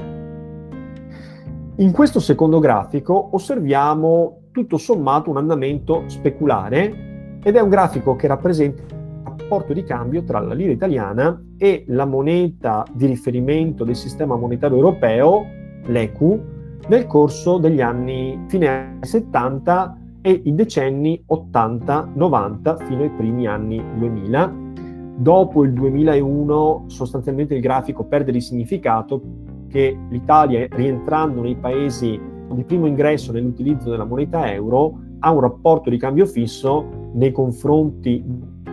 In 1.78 1.92
questo 1.92 2.21
secondo 2.21 2.59
grafico 2.59 3.30
osserviamo 3.33 4.45
tutto 4.52 4.78
sommato 4.78 5.30
un 5.30 5.37
andamento 5.37 6.04
speculare 6.06 7.38
ed 7.42 7.56
è 7.56 7.61
un 7.61 7.68
grafico 7.68 8.16
che 8.16 8.26
rappresenta 8.26 8.83
il 8.83 9.23
rapporto 9.25 9.73
di 9.73 9.83
cambio 9.83 10.23
tra 10.25 10.40
la 10.40 10.54
lira 10.54 10.73
italiana 10.73 11.38
e 11.59 11.85
la 11.89 12.05
moneta 12.05 12.85
di 12.93 13.07
riferimento 13.07 13.85
del 13.85 13.97
sistema 13.97 14.37
monetario 14.37 14.77
europeo, 14.77 15.45
l'ECU, 15.85 16.41
nel 16.89 17.07
corso 17.07 17.59
degli 17.59 17.81
anni 17.81 18.45
fine 18.49 18.69
anni 18.69 19.07
70 19.07 19.99
e 20.23 20.41
i 20.45 20.55
decenni 20.55 21.23
80-90 21.29 22.85
fino 22.85 23.03
ai 23.03 23.11
primi 23.11 23.47
anni 23.47 23.83
2000. 23.97 24.65
Dopo 25.19 25.65
il 25.65 25.73
2001 25.73 26.85
sostanzialmente 26.87 27.55
il 27.55 27.61
grafico 27.61 28.05
perde 28.05 28.33
di 28.33 28.41
significato 28.41 29.23
che 29.69 29.97
l'Italia, 30.11 30.67
rientrando 30.71 31.41
nei 31.41 31.57
paesi 31.57 32.21
di 32.53 32.65
primo 32.65 32.87
ingresso 32.87 33.33
nell'utilizzo 33.33 33.91
della 33.91 34.05
moneta 34.05 34.53
euro, 34.53 34.99
ha 35.21 35.33
un 35.33 35.41
rapporto 35.41 35.91
di 35.91 35.97
cambio 35.97 36.27
fisso 36.27 37.11
nei 37.15 37.33
confronti 37.33 38.23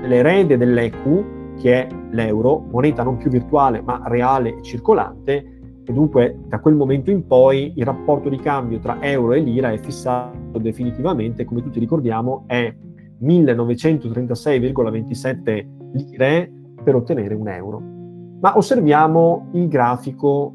dell'erede 0.01 0.57
dell'ECU, 0.57 1.41
che 1.59 1.87
è 1.87 1.89
l'euro, 2.11 2.59
moneta 2.59 3.03
non 3.03 3.17
più 3.17 3.29
virtuale 3.29 3.81
ma 3.81 4.01
reale 4.05 4.57
e 4.57 4.61
circolante, 4.61 5.53
e 5.85 5.91
dunque 5.91 6.39
da 6.47 6.59
quel 6.59 6.75
momento 6.75 7.11
in 7.11 7.27
poi 7.27 7.73
il 7.75 7.83
rapporto 7.85 8.29
di 8.29 8.37
cambio 8.37 8.79
tra 8.79 9.01
euro 9.01 9.33
e 9.33 9.39
lira 9.39 9.69
è 9.71 9.77
fissato 9.77 10.57
definitivamente, 10.59 11.43
come 11.45 11.61
tutti 11.61 11.79
ricordiamo, 11.79 12.45
è 12.47 12.73
1936,27 13.21 15.67
lire 15.93 16.51
per 16.83 16.95
ottenere 16.95 17.33
un 17.33 17.49
euro. 17.49 17.81
Ma 18.39 18.55
osserviamo 18.57 19.49
il 19.53 19.67
grafico 19.67 20.53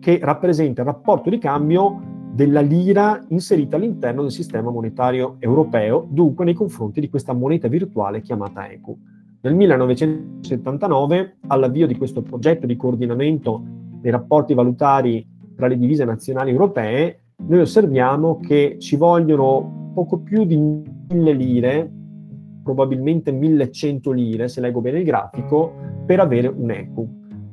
che 0.00 0.18
rappresenta 0.22 0.82
il 0.82 0.86
rapporto 0.86 1.30
di 1.30 1.38
cambio 1.38 2.14
della 2.32 2.60
lira 2.60 3.24
inserita 3.28 3.76
all'interno 3.76 4.22
del 4.22 4.30
sistema 4.30 4.70
monetario 4.70 5.36
europeo, 5.38 6.06
dunque 6.08 6.44
nei 6.44 6.54
confronti 6.54 7.00
di 7.00 7.08
questa 7.08 7.32
moneta 7.32 7.66
virtuale 7.66 8.20
chiamata 8.20 8.70
ECU. 8.70 8.96
Nel 9.46 9.54
1979, 9.54 11.36
all'avvio 11.46 11.86
di 11.86 11.96
questo 11.96 12.20
progetto 12.20 12.66
di 12.66 12.74
coordinamento 12.74 13.62
dei 14.00 14.10
rapporti 14.10 14.54
valutari 14.54 15.24
tra 15.54 15.68
le 15.68 15.78
divise 15.78 16.04
nazionali 16.04 16.50
europee, 16.50 17.20
noi 17.46 17.60
osserviamo 17.60 18.40
che 18.40 18.74
ci 18.80 18.96
vogliono 18.96 19.92
poco 19.94 20.18
più 20.18 20.44
di 20.44 20.56
mille 20.56 21.32
lire, 21.32 21.92
probabilmente 22.64 23.30
1100 23.30 24.10
lire, 24.10 24.48
se 24.48 24.60
leggo 24.60 24.80
bene 24.80 24.98
il 24.98 25.04
grafico, 25.04 25.74
per 26.04 26.18
avere 26.18 26.48
un 26.48 26.68
ECU. 26.68 27.08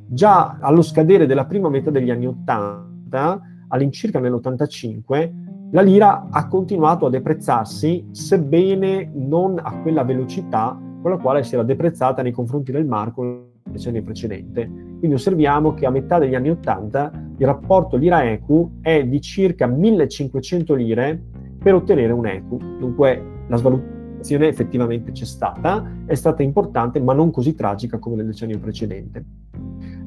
Già 0.08 0.58
allo 0.62 0.82
scadere 0.82 1.28
della 1.28 1.46
prima 1.46 1.70
metà 1.70 1.92
degli 1.92 2.10
anni 2.10 2.26
80, 2.26 3.42
all'incirca 3.68 4.20
nell'85, 4.20 5.32
la 5.70 5.82
lira 5.84 6.28
ha 6.32 6.48
continuato 6.48 7.06
a 7.06 7.12
deprezzarsi, 7.12 8.08
sebbene 8.10 9.12
non 9.14 9.60
a 9.62 9.80
quella 9.84 10.04
velocità 10.04 10.76
con 11.04 11.12
la 11.12 11.18
quale 11.18 11.44
si 11.44 11.54
era 11.54 11.64
deprezzata 11.64 12.22
nei 12.22 12.32
confronti 12.32 12.72
del 12.72 12.86
marco 12.86 13.24
nel 13.24 13.46
decennio 13.66 14.02
precedente. 14.02 14.66
Quindi 14.66 15.14
osserviamo 15.14 15.74
che 15.74 15.86
a 15.86 15.90
metà 15.90 16.18
degli 16.18 16.34
anni 16.34 16.50
80 16.50 17.12
il 17.38 17.46
rapporto 17.46 17.98
lira-ecu 17.98 18.80
è 18.82 19.06
di 19.06 19.20
circa 19.20 19.68
1500 19.68 20.74
lire 20.74 21.22
per 21.62 21.76
ottenere 21.76 22.14
un 22.14 22.26
ecu. 22.26 22.58
Dunque 22.80 23.22
la 23.48 23.58
svalutazione 23.58 24.48
effettivamente 24.48 25.12
c'è 25.12 25.26
stata, 25.26 25.86
è 26.06 26.16
stata 26.16 26.42
importante 26.42 27.02
ma 27.02 27.14
non 27.14 27.32
così 27.32 27.54
tragica 27.54 28.00
come 28.00 28.16
nel 28.16 28.28
decennio 28.28 28.58
precedente. 28.60 29.26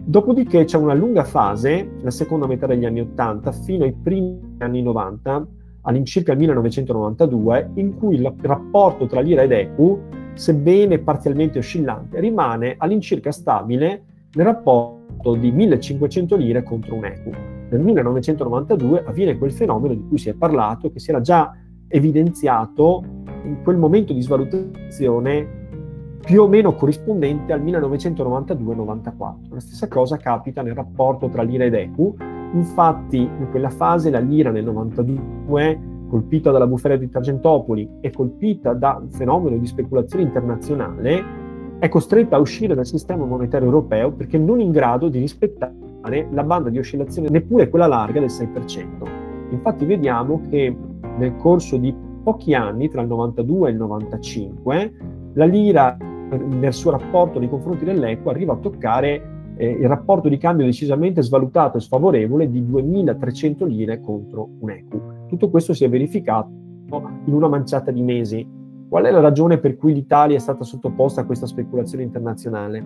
Dopodiché 0.02 0.64
c'è 0.64 0.78
una 0.78 0.94
lunga 0.94 1.24
fase, 1.24 1.90
la 2.00 2.10
seconda 2.10 2.46
metà 2.46 2.66
degli 2.66 2.86
anni 2.86 3.00
80 3.00 3.52
fino 3.52 3.84
ai 3.84 3.92
primi 3.92 4.56
anni 4.58 4.80
90, 4.80 5.46
all'incirca 5.82 6.32
il 6.32 6.38
1992, 6.38 7.70
in 7.74 7.96
cui 7.98 8.14
il 8.14 8.34
rapporto 8.40 9.06
tra 9.06 9.20
lira 9.20 9.42
ed 9.42 9.52
ecu, 9.52 10.00
sebbene 10.36 10.98
parzialmente 10.98 11.58
oscillante, 11.58 12.20
rimane 12.20 12.74
all'incirca 12.78 13.32
stabile 13.32 14.02
nel 14.34 14.44
rapporto 14.44 15.34
di 15.34 15.50
1500 15.50 16.36
lire 16.36 16.62
contro 16.62 16.94
un 16.94 17.06
equo. 17.06 17.32
Nel 17.70 17.80
1992 17.80 19.04
avviene 19.06 19.38
quel 19.38 19.50
fenomeno 19.50 19.94
di 19.94 20.06
cui 20.06 20.18
si 20.18 20.28
è 20.28 20.34
parlato, 20.34 20.90
che 20.92 21.00
si 21.00 21.10
era 21.10 21.20
già 21.20 21.52
evidenziato 21.88 23.02
in 23.44 23.62
quel 23.62 23.76
momento 23.76 24.12
di 24.12 24.20
svalutazione 24.20 25.64
più 26.20 26.42
o 26.42 26.48
meno 26.48 26.74
corrispondente 26.74 27.52
al 27.52 27.64
1992-94. 27.64 29.34
La 29.50 29.60
stessa 29.60 29.88
cosa 29.88 30.16
capita 30.16 30.60
nel 30.60 30.74
rapporto 30.74 31.28
tra 31.28 31.42
lira 31.42 31.64
ed 31.64 31.74
equ. 31.74 32.14
Infatti, 32.52 33.18
in 33.18 33.48
quella 33.50 33.70
fase 33.70 34.10
la 34.10 34.18
lira 34.18 34.50
nel 34.50 34.64
92, 34.64 35.80
colpita 36.08 36.50
dalla 36.50 36.66
bufera 36.66 36.96
di 36.96 37.08
Tangentopoli 37.08 37.88
e 38.00 38.10
colpita 38.10 38.72
da 38.72 38.98
un 39.00 39.10
fenomeno 39.10 39.56
di 39.56 39.66
speculazione 39.66 40.24
internazionale, 40.24 41.44
è 41.78 41.88
costretta 41.88 42.36
a 42.36 42.38
uscire 42.38 42.74
dal 42.74 42.86
sistema 42.86 43.24
monetario 43.24 43.66
europeo 43.66 44.12
perché 44.12 44.38
non 44.38 44.60
in 44.60 44.70
grado 44.70 45.08
di 45.08 45.18
rispettare 45.18 46.28
la 46.30 46.42
banda 46.44 46.70
di 46.70 46.78
oscillazione 46.78 47.28
neppure 47.28 47.68
quella 47.68 47.86
larga 47.86 48.20
del 48.20 48.30
6%. 48.30 48.86
Infatti 49.50 49.84
vediamo 49.84 50.40
che 50.48 50.74
nel 51.18 51.36
corso 51.36 51.76
di 51.76 51.94
pochi 52.22 52.54
anni, 52.54 52.88
tra 52.88 53.02
il 53.02 53.08
92 53.08 53.68
e 53.68 53.72
il 53.72 53.78
95, 53.78 54.92
la 55.34 55.44
lira 55.44 55.96
nel 55.98 56.72
suo 56.72 56.90
rapporto 56.90 57.38
nei 57.38 57.48
confronti 57.48 57.84
dell'equa 57.84 58.32
arriva 58.32 58.54
a 58.54 58.56
toccare 58.56 59.54
eh, 59.56 59.68
il 59.68 59.86
rapporto 59.86 60.28
di 60.28 60.38
cambio 60.38 60.66
decisamente 60.66 61.22
svalutato 61.22 61.76
e 61.76 61.80
sfavorevole 61.80 62.50
di 62.50 62.62
2.300 62.62 63.66
lire 63.66 64.00
contro 64.00 64.48
un 64.60 64.70
equ. 64.70 65.15
Tutto 65.26 65.50
questo 65.50 65.74
si 65.74 65.84
è 65.84 65.88
verificato 65.88 66.48
in 67.24 67.32
una 67.32 67.48
manciata 67.48 67.90
di 67.90 68.02
mesi 68.02 68.56
Qual 68.88 69.04
è 69.04 69.10
la 69.10 69.20
ragione 69.20 69.58
per 69.58 69.76
cui 69.76 69.92
l'Italia 69.92 70.36
è 70.36 70.40
stata 70.40 70.62
sottoposta 70.62 71.22
a 71.22 71.24
questa 71.24 71.46
speculazione 71.46 72.04
internazionale? 72.04 72.84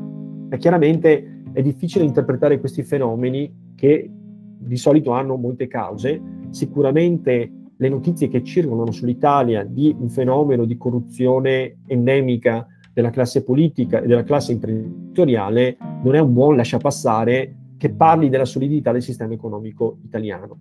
E 0.49 0.57
chiaramente 0.57 1.43
è 1.53 1.61
difficile 1.61 2.05
interpretare 2.05 2.59
questi 2.59 2.83
fenomeni 2.83 3.73
che 3.75 4.11
di 4.59 4.77
solito 4.77 5.11
hanno 5.11 5.37
molte 5.37 5.67
cause. 5.67 6.21
Sicuramente 6.49 7.53
le 7.77 7.89
notizie 7.89 8.29
che 8.29 8.43
circolano 8.43 8.91
sull'Italia 8.93 9.63
di 9.63 9.95
un 9.99 10.09
fenomeno 10.09 10.65
di 10.65 10.79
corruzione 10.79 11.81
endemica 11.87 12.67
della 12.95 13.11
classe 13.11 13.45
politica 13.45 14.01
e 14.01 14.07
della 14.07 14.25
classe 14.25 14.53
imprenditoriale 14.53 15.77
non 16.03 16.15
è 16.15 16.19
un 16.19 16.33
buon 16.33 16.57
lasciapassare 16.57 17.57
che 17.77 17.91
parli 17.91 18.31
della 18.31 18.47
solidità 18.47 18.91
del 18.91 19.03
sistema 19.03 19.35
economico 19.35 19.99
italiano. 20.03 20.59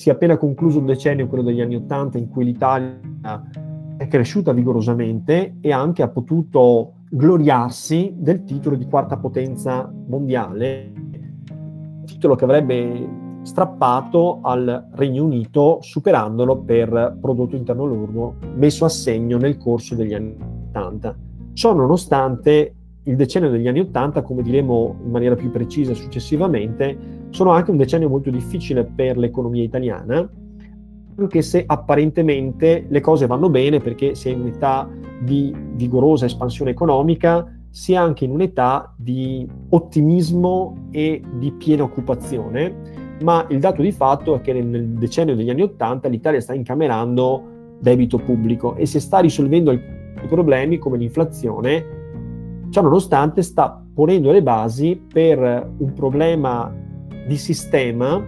Si 0.00 0.08
è 0.08 0.12
appena 0.12 0.38
concluso 0.38 0.78
un 0.78 0.86
decennio, 0.86 1.26
quello 1.26 1.42
degli 1.42 1.60
anni 1.60 1.76
Ottanta, 1.76 2.16
in 2.16 2.30
cui 2.30 2.46
l'Italia 2.46 2.98
è 3.98 4.08
cresciuta 4.08 4.50
vigorosamente 4.50 5.56
e 5.60 5.72
anche 5.72 6.00
ha 6.00 6.08
potuto 6.08 6.92
gloriarsi 7.10 8.14
del 8.16 8.44
titolo 8.44 8.76
di 8.76 8.86
quarta 8.86 9.18
potenza 9.18 9.92
mondiale, 10.06 10.90
titolo 12.06 12.34
che 12.34 12.44
avrebbe 12.44 13.08
strappato 13.42 14.38
al 14.40 14.88
Regno 14.92 15.24
Unito 15.24 15.80
superandolo 15.82 16.56
per 16.60 17.18
prodotto 17.20 17.54
interno 17.54 17.84
lordo 17.84 18.36
messo 18.54 18.86
a 18.86 18.88
segno 18.88 19.36
nel 19.36 19.58
corso 19.58 19.94
degli 19.94 20.14
anni 20.14 20.34
80. 20.70 21.16
Ciò 21.52 21.74
nonostante 21.74 22.74
il 23.02 23.16
decennio 23.16 23.50
degli 23.50 23.68
anni 23.68 23.80
80, 23.80 24.22
come 24.22 24.40
diremo 24.40 24.96
in 25.04 25.10
maniera 25.10 25.34
più 25.34 25.50
precisa 25.50 25.92
successivamente, 25.92 27.19
sono 27.30 27.50
anche 27.50 27.70
un 27.70 27.76
decennio 27.76 28.08
molto 28.08 28.30
difficile 28.30 28.84
per 28.84 29.16
l'economia 29.16 29.62
italiana, 29.62 30.28
anche 31.16 31.42
se 31.42 31.64
apparentemente 31.66 32.86
le 32.88 33.00
cose 33.00 33.26
vanno 33.26 33.50
bene 33.50 33.80
perché 33.80 34.14
si 34.14 34.28
è 34.28 34.32
in 34.32 34.40
un'età 34.40 34.88
di 35.20 35.54
vigorosa 35.74 36.26
espansione 36.26 36.70
economica, 36.70 37.46
sia 37.68 38.02
anche 38.02 38.24
in 38.24 38.32
un'età 38.32 38.92
di 38.96 39.46
ottimismo 39.68 40.88
e 40.90 41.22
di 41.34 41.52
piena 41.52 41.84
occupazione, 41.84 43.18
ma 43.22 43.46
il 43.50 43.60
dato 43.60 43.82
di 43.82 43.92
fatto 43.92 44.34
è 44.34 44.40
che 44.40 44.52
nel 44.52 44.88
decennio 44.88 45.36
degli 45.36 45.50
anni 45.50 45.62
Ottanta 45.62 46.08
l'Italia 46.08 46.40
sta 46.40 46.54
incamerando 46.54 47.58
debito 47.78 48.18
pubblico 48.18 48.74
e 48.74 48.86
si 48.86 48.98
sta 48.98 49.20
risolvendo 49.20 49.70
alcuni 49.70 50.26
problemi 50.26 50.78
come 50.78 50.98
l'inflazione, 50.98 51.84
ciò 52.70 52.82
nonostante 52.82 53.42
sta 53.42 53.82
ponendo 53.94 54.32
le 54.32 54.42
basi 54.42 55.00
per 55.12 55.70
un 55.76 55.92
problema 55.92 56.72
di 57.26 57.36
sistema 57.36 58.24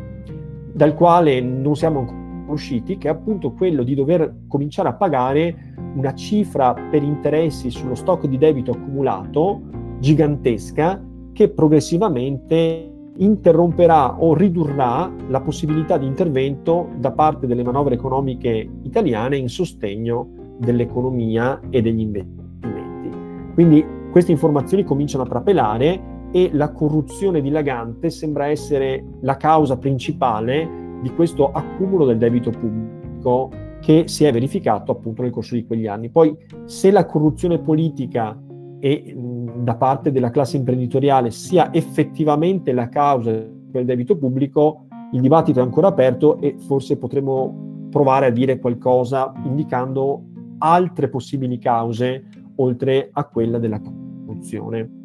dal 0.72 0.94
quale 0.94 1.40
non 1.40 1.76
siamo 1.76 2.00
ancora 2.00 2.20
usciti, 2.46 2.98
che 2.98 3.08
è 3.08 3.10
appunto 3.10 3.52
quello 3.52 3.82
di 3.82 3.94
dover 3.94 4.44
cominciare 4.48 4.88
a 4.88 4.94
pagare 4.94 5.74
una 5.94 6.14
cifra 6.14 6.74
per 6.74 7.02
interessi 7.02 7.70
sullo 7.70 7.94
stock 7.94 8.26
di 8.26 8.38
debito 8.38 8.72
accumulato 8.72 9.60
gigantesca 9.98 11.02
che 11.32 11.48
progressivamente 11.50 12.90
interromperà 13.16 14.20
o 14.20 14.34
ridurrà 14.34 15.10
la 15.28 15.40
possibilità 15.40 15.98
di 15.98 16.06
intervento 16.06 16.88
da 16.96 17.12
parte 17.12 17.46
delle 17.46 17.62
manovre 17.62 17.94
economiche 17.94 18.68
italiane 18.82 19.36
in 19.36 19.48
sostegno 19.48 20.56
dell'economia 20.58 21.60
e 21.70 21.82
degli 21.82 22.00
investimenti. 22.00 23.10
Quindi 23.54 23.84
queste 24.10 24.32
informazioni 24.32 24.82
cominciano 24.82 25.24
a 25.24 25.26
trapelare 25.26 26.11
e 26.32 26.50
la 26.52 26.72
corruzione 26.72 27.40
dilagante 27.40 28.10
sembra 28.10 28.46
essere 28.46 29.04
la 29.20 29.36
causa 29.36 29.76
principale 29.76 30.98
di 31.02 31.10
questo 31.14 31.52
accumulo 31.52 32.06
del 32.06 32.18
debito 32.18 32.50
pubblico 32.50 33.50
che 33.80 34.04
si 34.06 34.24
è 34.24 34.32
verificato 34.32 34.92
appunto 34.92 35.22
nel 35.22 35.30
corso 35.30 35.54
di 35.54 35.66
quegli 35.66 35.86
anni. 35.86 36.08
Poi 36.08 36.34
se 36.64 36.90
la 36.90 37.04
corruzione 37.04 37.58
politica 37.58 38.40
e 38.78 39.14
da 39.56 39.76
parte 39.76 40.10
della 40.10 40.30
classe 40.30 40.56
imprenditoriale 40.56 41.30
sia 41.30 41.72
effettivamente 41.72 42.72
la 42.72 42.88
causa 42.88 43.30
del 43.30 43.84
debito 43.84 44.16
pubblico, 44.16 44.86
il 45.12 45.20
dibattito 45.20 45.60
è 45.60 45.62
ancora 45.62 45.88
aperto 45.88 46.40
e 46.40 46.56
forse 46.58 46.96
potremo 46.96 47.86
provare 47.90 48.26
a 48.26 48.30
dire 48.30 48.58
qualcosa 48.58 49.32
indicando 49.44 50.22
altre 50.58 51.08
possibili 51.08 51.58
cause 51.58 52.24
oltre 52.56 53.10
a 53.12 53.24
quella 53.24 53.58
della 53.58 53.78
corruzione, 53.80 54.01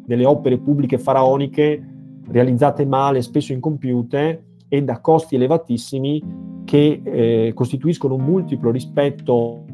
delle 0.04 0.26
opere 0.26 0.58
pubbliche 0.58 0.98
faraoniche 0.98 1.82
realizzate 2.28 2.84
male, 2.84 3.22
spesso 3.22 3.52
incompiute 3.52 4.44
e 4.68 4.82
da 4.82 5.00
costi 5.00 5.36
elevatissimi 5.36 6.22
che 6.64 7.00
eh, 7.02 7.52
costituiscono 7.54 8.14
un 8.14 8.24
multiplo 8.24 8.70
rispetto 8.70 9.64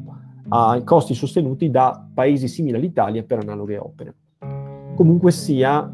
ai 0.48 0.84
costi 0.84 1.14
sostenuti 1.14 1.70
da 1.70 2.06
paesi 2.12 2.46
simili 2.46 2.76
all'Italia 2.76 3.24
per 3.24 3.38
analoghe 3.38 3.76
opere. 3.76 4.14
Comunque 4.94 5.32
sia, 5.32 5.92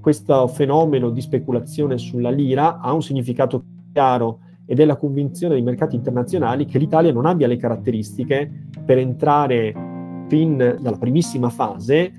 questo 0.00 0.46
fenomeno 0.48 1.08
di 1.08 1.20
speculazione 1.22 1.96
sulla 1.96 2.30
lira 2.30 2.80
ha 2.80 2.92
un 2.92 3.02
significato 3.02 3.64
chiaro 3.92 4.40
ed 4.66 4.80
è 4.80 4.84
la 4.84 4.96
convinzione 4.96 5.54
dei 5.54 5.62
mercati 5.62 5.96
internazionali 5.96 6.66
che 6.66 6.78
l'Italia 6.78 7.12
non 7.12 7.24
abbia 7.24 7.46
le 7.46 7.56
caratteristiche 7.56 8.68
per 8.84 8.98
entrare 8.98 9.74
fin 10.28 10.56
dalla 10.56 10.98
primissima 10.98 11.48
fase 11.48 12.12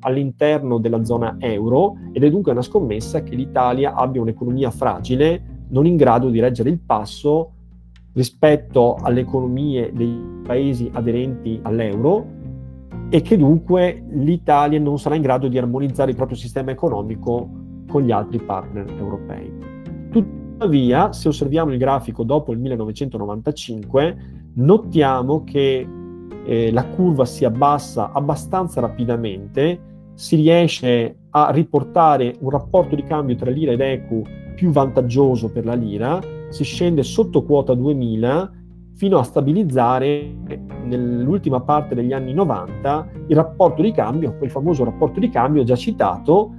all'interno 0.00 0.78
della 0.78 1.04
zona 1.04 1.36
euro 1.38 1.96
ed 2.12 2.24
è 2.24 2.30
dunque 2.30 2.52
una 2.52 2.62
scommessa 2.62 3.22
che 3.22 3.34
l'Italia 3.34 3.94
abbia 3.94 4.20
un'economia 4.20 4.70
fragile, 4.70 5.64
non 5.68 5.86
in 5.86 5.96
grado 5.96 6.30
di 6.30 6.40
reggere 6.40 6.70
il 6.70 6.78
passo 6.78 7.52
rispetto 8.12 8.96
alle 8.96 9.20
economie 9.20 9.92
dei 9.92 10.40
paesi 10.44 10.90
aderenti 10.92 11.58
all'euro 11.62 12.36
e 13.10 13.22
che 13.22 13.36
dunque 13.36 14.04
l'Italia 14.10 14.78
non 14.78 14.98
sarà 14.98 15.14
in 15.14 15.22
grado 15.22 15.48
di 15.48 15.56
armonizzare 15.56 16.10
il 16.10 16.16
proprio 16.16 16.36
sistema 16.36 16.70
economico 16.70 17.48
con 17.88 18.02
gli 18.02 18.10
altri 18.10 18.38
partner 18.38 18.86
europei. 18.98 19.50
Tuttavia, 20.10 21.12
se 21.12 21.28
osserviamo 21.28 21.72
il 21.72 21.78
grafico 21.78 22.22
dopo 22.22 22.52
il 22.52 22.58
1995, 22.58 24.16
notiamo 24.54 25.44
che 25.44 25.86
eh, 26.44 26.72
la 26.72 26.84
curva 26.84 27.24
si 27.24 27.44
abbassa 27.44 28.12
abbastanza 28.12 28.80
rapidamente, 28.80 29.80
si 30.18 30.34
riesce 30.34 31.16
a 31.30 31.50
riportare 31.52 32.34
un 32.40 32.50
rapporto 32.50 32.96
di 32.96 33.04
cambio 33.04 33.36
tra 33.36 33.52
lira 33.52 33.70
ed 33.70 33.80
ecu 33.80 34.24
più 34.56 34.72
vantaggioso 34.72 35.52
per 35.52 35.64
la 35.64 35.74
lira, 35.74 36.18
si 36.48 36.64
scende 36.64 37.04
sotto 37.04 37.44
quota 37.44 37.72
2000 37.74 38.52
fino 38.96 39.18
a 39.18 39.22
stabilizzare 39.22 40.34
nell'ultima 40.82 41.60
parte 41.60 41.94
degli 41.94 42.12
anni 42.12 42.34
90 42.34 43.10
il 43.28 43.36
rapporto 43.36 43.80
di 43.80 43.92
cambio, 43.92 44.36
quel 44.36 44.50
famoso 44.50 44.82
rapporto 44.82 45.20
di 45.20 45.28
cambio 45.28 45.62
già 45.62 45.76
citato, 45.76 46.52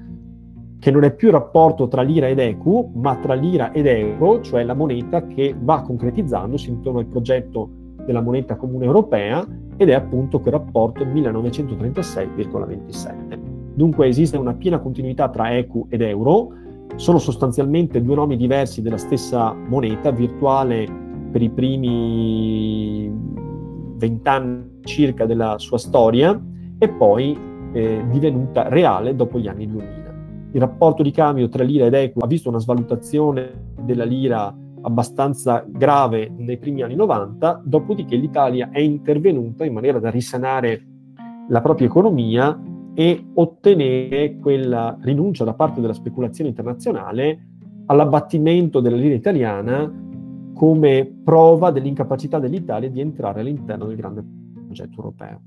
che 0.80 0.90
non 0.90 1.04
è 1.04 1.14
più 1.14 1.28
il 1.28 1.34
rapporto 1.34 1.90
tra 1.90 2.02
lira 2.02 2.30
ed 2.30 2.40
ecu, 2.40 2.94
ma 2.96 3.18
tra 3.18 3.34
lira 3.34 3.74
ed 3.74 3.88
euro, 3.88 4.40
cioè 4.40 4.64
la 4.64 4.74
moneta 4.74 5.28
che 5.28 5.54
va 5.60 5.82
concretizzandosi 5.82 6.70
intorno 6.70 7.00
al 7.00 7.08
progetto 7.08 7.70
della 8.06 8.22
moneta 8.22 8.56
comune 8.56 8.86
europea 8.86 9.46
ed 9.76 9.90
è 9.90 9.94
appunto 9.94 10.40
quel 10.40 10.54
rapporto 10.54 11.04
1936,27. 11.04 13.49
Dunque 13.80 14.08
esiste 14.08 14.36
una 14.36 14.56
piena 14.56 14.80
continuità 14.80 15.30
tra 15.30 15.56
ecu 15.56 15.88
ed 15.88 16.02
euro, 16.02 16.50
sono 16.98 17.18
sostanzialmente 17.18 18.04
due 18.04 18.16
nomi 18.16 18.36
diversi 18.36 18.82
della 18.82 18.98
stessa 18.98 19.54
moneta 19.54 20.12
virtuale 20.12 20.86
per 21.32 21.42
i 21.42 21.50
primi 21.50 23.10
vent'anni 23.96 24.82
circa 24.84 25.26
della 25.26 25.58
sua 25.60 25.78
storia 25.78 26.38
e 26.78 26.90
poi 26.90 27.38
eh, 27.72 28.04
divenuta 28.12 28.68
reale 28.68 29.16
dopo 29.16 29.40
gli 29.40 29.48
anni 29.48 29.66
2000. 29.66 30.50
Il 30.52 30.60
rapporto 30.60 31.02
di 31.02 31.12
cambio 31.12 31.48
tra 31.48 31.64
lira 31.64 31.86
ed 31.86 31.94
equa 31.94 32.26
ha 32.26 32.28
visto 32.28 32.50
una 32.50 32.60
svalutazione 32.60 33.76
della 33.80 34.04
lira 34.04 34.54
abbastanza 34.82 35.64
grave 35.66 36.30
nei 36.36 36.58
primi 36.58 36.82
anni 36.82 36.96
90, 36.96 37.62
dopodiché 37.64 38.18
l'Italia 38.18 38.72
è 38.74 38.80
intervenuta 38.82 39.64
in 39.64 39.72
maniera 39.72 40.00
da 40.00 40.10
risanare 40.10 40.86
la 41.48 41.62
propria 41.62 41.88
economia 41.88 42.62
e 43.00 43.28
ottenere 43.36 44.36
quella 44.40 44.98
rinuncia 45.00 45.46
da 45.46 45.54
parte 45.54 45.80
della 45.80 45.94
speculazione 45.94 46.50
internazionale 46.50 47.46
all'abbattimento 47.86 48.82
della 48.82 48.98
lira 48.98 49.16
italiana 49.16 49.90
come 50.54 51.06
prova 51.24 51.72
dell'incapacità 51.72 52.40
dell'Italia 52.40 52.90
di 52.90 53.00
entrare 53.00 53.40
all'interno 53.40 53.86
del 53.86 53.96
grande 53.96 54.22
progetto 54.66 54.98
europeo. 54.98 55.42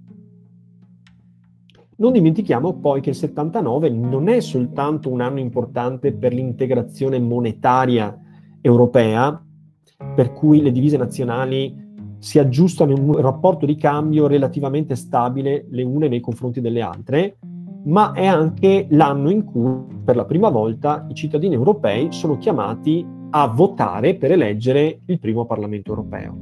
Non 1.97 2.12
dimentichiamo 2.12 2.73
poi 2.79 3.03
che 3.03 3.11
il 3.11 3.17
79 3.17 3.91
non 3.91 4.29
è 4.31 4.41
soltanto 4.41 5.11
un 5.11 5.21
anno 5.21 5.38
importante 5.38 6.11
per 6.15 6.33
l'integrazione 6.33 7.19
monetaria 7.19 8.19
europea, 8.62 9.45
per 10.15 10.33
cui 10.33 10.62
le 10.62 10.73
divise 10.73 10.97
nazionali 10.97 11.82
si 12.23 12.39
aggiustano 12.39 12.93
in 12.93 13.03
un 13.03 13.21
rapporto 13.21 13.67
di 13.67 13.75
cambio 13.75 14.29
relativamente 14.29 14.95
stabile 14.95 15.67
le 15.71 15.83
une 15.83 16.07
nei 16.07 16.21
confronti 16.21 16.61
delle 16.61 16.81
altre, 16.81 17.39
ma 17.87 18.13
è 18.13 18.25
anche 18.25 18.87
l'anno 18.91 19.29
in 19.29 19.43
cui 19.43 19.85
per 20.05 20.15
la 20.15 20.25
prima 20.25 20.49
volta 20.49 21.05
i 21.11 21.15
cittadini 21.15 21.55
europei 21.55 22.13
sono 22.13 22.39
chiamati 22.39 23.05
a 23.31 23.49
votare 23.49 24.15
per 24.15 24.31
eleggere 24.31 25.01
il 25.07 25.19
primo 25.19 25.47
Parlamento 25.47 25.91
europeo. 25.91 26.37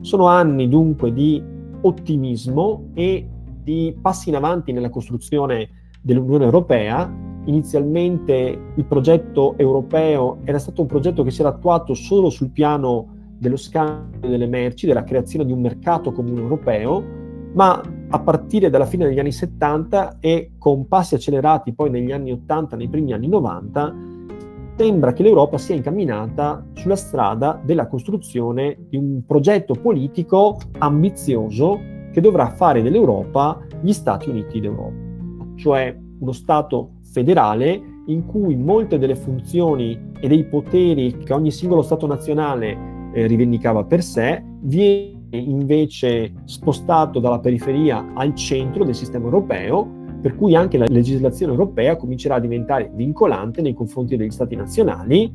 Sono 0.00 0.26
anni 0.26 0.70
dunque 0.70 1.12
di 1.12 1.42
ottimismo 1.82 2.88
e 2.94 3.28
di 3.62 3.94
passi 4.00 4.30
in 4.30 4.36
avanti 4.36 4.72
nella 4.72 4.88
costruzione 4.88 5.68
dell'Unione 6.00 6.44
Europea. 6.44 7.12
Inizialmente 7.44 8.58
il 8.74 8.84
progetto 8.86 9.52
europeo 9.58 10.38
era 10.44 10.58
stato 10.58 10.80
un 10.80 10.88
progetto 10.88 11.22
che 11.22 11.30
si 11.30 11.42
era 11.42 11.50
attuato 11.50 11.92
solo 11.92 12.30
sul 12.30 12.48
piano 12.48 13.15
dello 13.38 13.56
scambio 13.56 14.28
delle 14.28 14.46
merci, 14.46 14.86
della 14.86 15.04
creazione 15.04 15.44
di 15.44 15.52
un 15.52 15.60
mercato 15.60 16.12
comune 16.12 16.40
europeo, 16.40 17.02
ma 17.52 17.80
a 18.08 18.20
partire 18.20 18.70
dalla 18.70 18.86
fine 18.86 19.06
degli 19.06 19.18
anni 19.18 19.32
70 19.32 20.18
e 20.20 20.52
con 20.58 20.86
passi 20.86 21.14
accelerati 21.14 21.74
poi 21.74 21.90
negli 21.90 22.12
anni 22.12 22.32
80, 22.32 22.76
nei 22.76 22.88
primi 22.88 23.12
anni 23.12 23.28
90, 23.28 23.94
sembra 24.76 25.12
che 25.12 25.22
l'Europa 25.22 25.56
sia 25.56 25.74
incamminata 25.74 26.64
sulla 26.74 26.96
strada 26.96 27.60
della 27.64 27.86
costruzione 27.86 28.76
di 28.88 28.96
un 28.96 29.22
progetto 29.26 29.74
politico 29.74 30.58
ambizioso 30.78 31.80
che 32.12 32.20
dovrà 32.20 32.48
fare 32.50 32.82
dell'Europa 32.82 33.58
gli 33.80 33.92
Stati 33.92 34.28
Uniti 34.28 34.60
d'Europa, 34.60 34.94
cioè 35.56 35.96
uno 36.18 36.32
Stato 36.32 36.92
federale 37.02 37.80
in 38.06 38.26
cui 38.26 38.54
molte 38.54 38.98
delle 38.98 39.16
funzioni 39.16 40.12
e 40.20 40.28
dei 40.28 40.44
poteri 40.44 41.16
che 41.18 41.32
ogni 41.32 41.50
singolo 41.50 41.82
Stato 41.82 42.06
nazionale 42.06 42.95
eh, 43.16 43.26
rivendicava 43.26 43.82
per 43.84 44.02
sé 44.02 44.42
viene 44.60 45.14
invece 45.30 46.32
spostato 46.44 47.18
dalla 47.18 47.40
periferia 47.40 48.12
al 48.14 48.34
centro 48.34 48.84
del 48.84 48.94
sistema 48.94 49.24
europeo 49.24 49.94
per 50.20 50.36
cui 50.36 50.54
anche 50.54 50.76
la 50.76 50.86
legislazione 50.88 51.52
europea 51.52 51.96
comincerà 51.96 52.34
a 52.34 52.40
diventare 52.40 52.90
vincolante 52.92 53.62
nei 53.62 53.74
confronti 53.74 54.16
degli 54.16 54.30
Stati 54.30 54.54
nazionali 54.54 55.34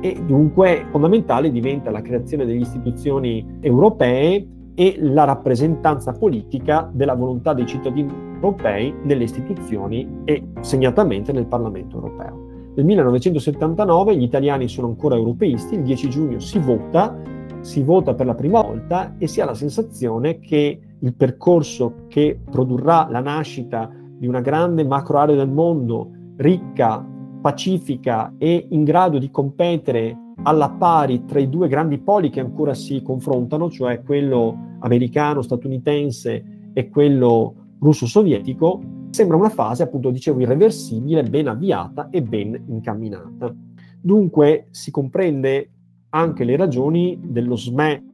e 0.00 0.22
dunque 0.24 0.86
fondamentale 0.90 1.50
diventa 1.50 1.90
la 1.90 2.00
creazione 2.00 2.46
delle 2.46 2.60
istituzioni 2.60 3.44
europee 3.60 4.46
e 4.74 4.96
la 5.00 5.24
rappresentanza 5.24 6.12
politica 6.12 6.88
della 6.92 7.14
volontà 7.14 7.52
dei 7.52 7.66
cittadini 7.66 8.10
europei 8.34 8.94
nelle 9.02 9.24
istituzioni 9.24 10.20
e 10.24 10.44
segnatamente 10.60 11.32
nel 11.32 11.46
Parlamento 11.46 11.96
europeo. 11.96 12.47
Nel 12.78 12.86
1979 12.86 14.16
gli 14.16 14.22
italiani 14.22 14.68
sono 14.68 14.86
ancora 14.86 15.16
europeisti, 15.16 15.74
il 15.74 15.82
10 15.82 16.08
giugno 16.08 16.38
si 16.38 16.60
vota, 16.60 17.20
si 17.58 17.82
vota 17.82 18.14
per 18.14 18.24
la 18.24 18.36
prima 18.36 18.62
volta 18.62 19.16
e 19.18 19.26
si 19.26 19.40
ha 19.40 19.44
la 19.44 19.54
sensazione 19.54 20.38
che 20.38 20.78
il 20.96 21.14
percorso 21.14 22.04
che 22.06 22.38
produrrà 22.48 23.08
la 23.10 23.18
nascita 23.18 23.90
di 24.16 24.28
una 24.28 24.40
grande 24.40 24.84
macro 24.84 25.18
area 25.18 25.34
del 25.34 25.48
mondo 25.48 26.10
ricca, 26.36 27.04
pacifica 27.42 28.34
e 28.38 28.68
in 28.70 28.84
grado 28.84 29.18
di 29.18 29.28
competere 29.32 30.16
alla 30.44 30.70
pari 30.70 31.24
tra 31.24 31.40
i 31.40 31.48
due 31.48 31.66
grandi 31.66 31.98
poli 31.98 32.30
che 32.30 32.38
ancora 32.38 32.74
si 32.74 33.02
confrontano, 33.02 33.68
cioè 33.68 34.04
quello 34.04 34.76
americano, 34.78 35.42
statunitense 35.42 36.70
e 36.72 36.88
quello 36.90 37.54
russo-sovietico, 37.80 38.80
sembra 39.10 39.36
una 39.36 39.48
fase, 39.48 39.82
appunto, 39.82 40.10
dicevo, 40.10 40.40
irreversibile, 40.40 41.22
ben 41.22 41.48
avviata 41.48 42.08
e 42.10 42.22
ben 42.22 42.64
incamminata. 42.68 43.54
Dunque 44.00 44.68
si 44.70 44.90
comprende 44.90 45.70
anche 46.10 46.44
le 46.44 46.56
ragioni 46.56 47.18
dello 47.22 47.56
SME, 47.56 48.04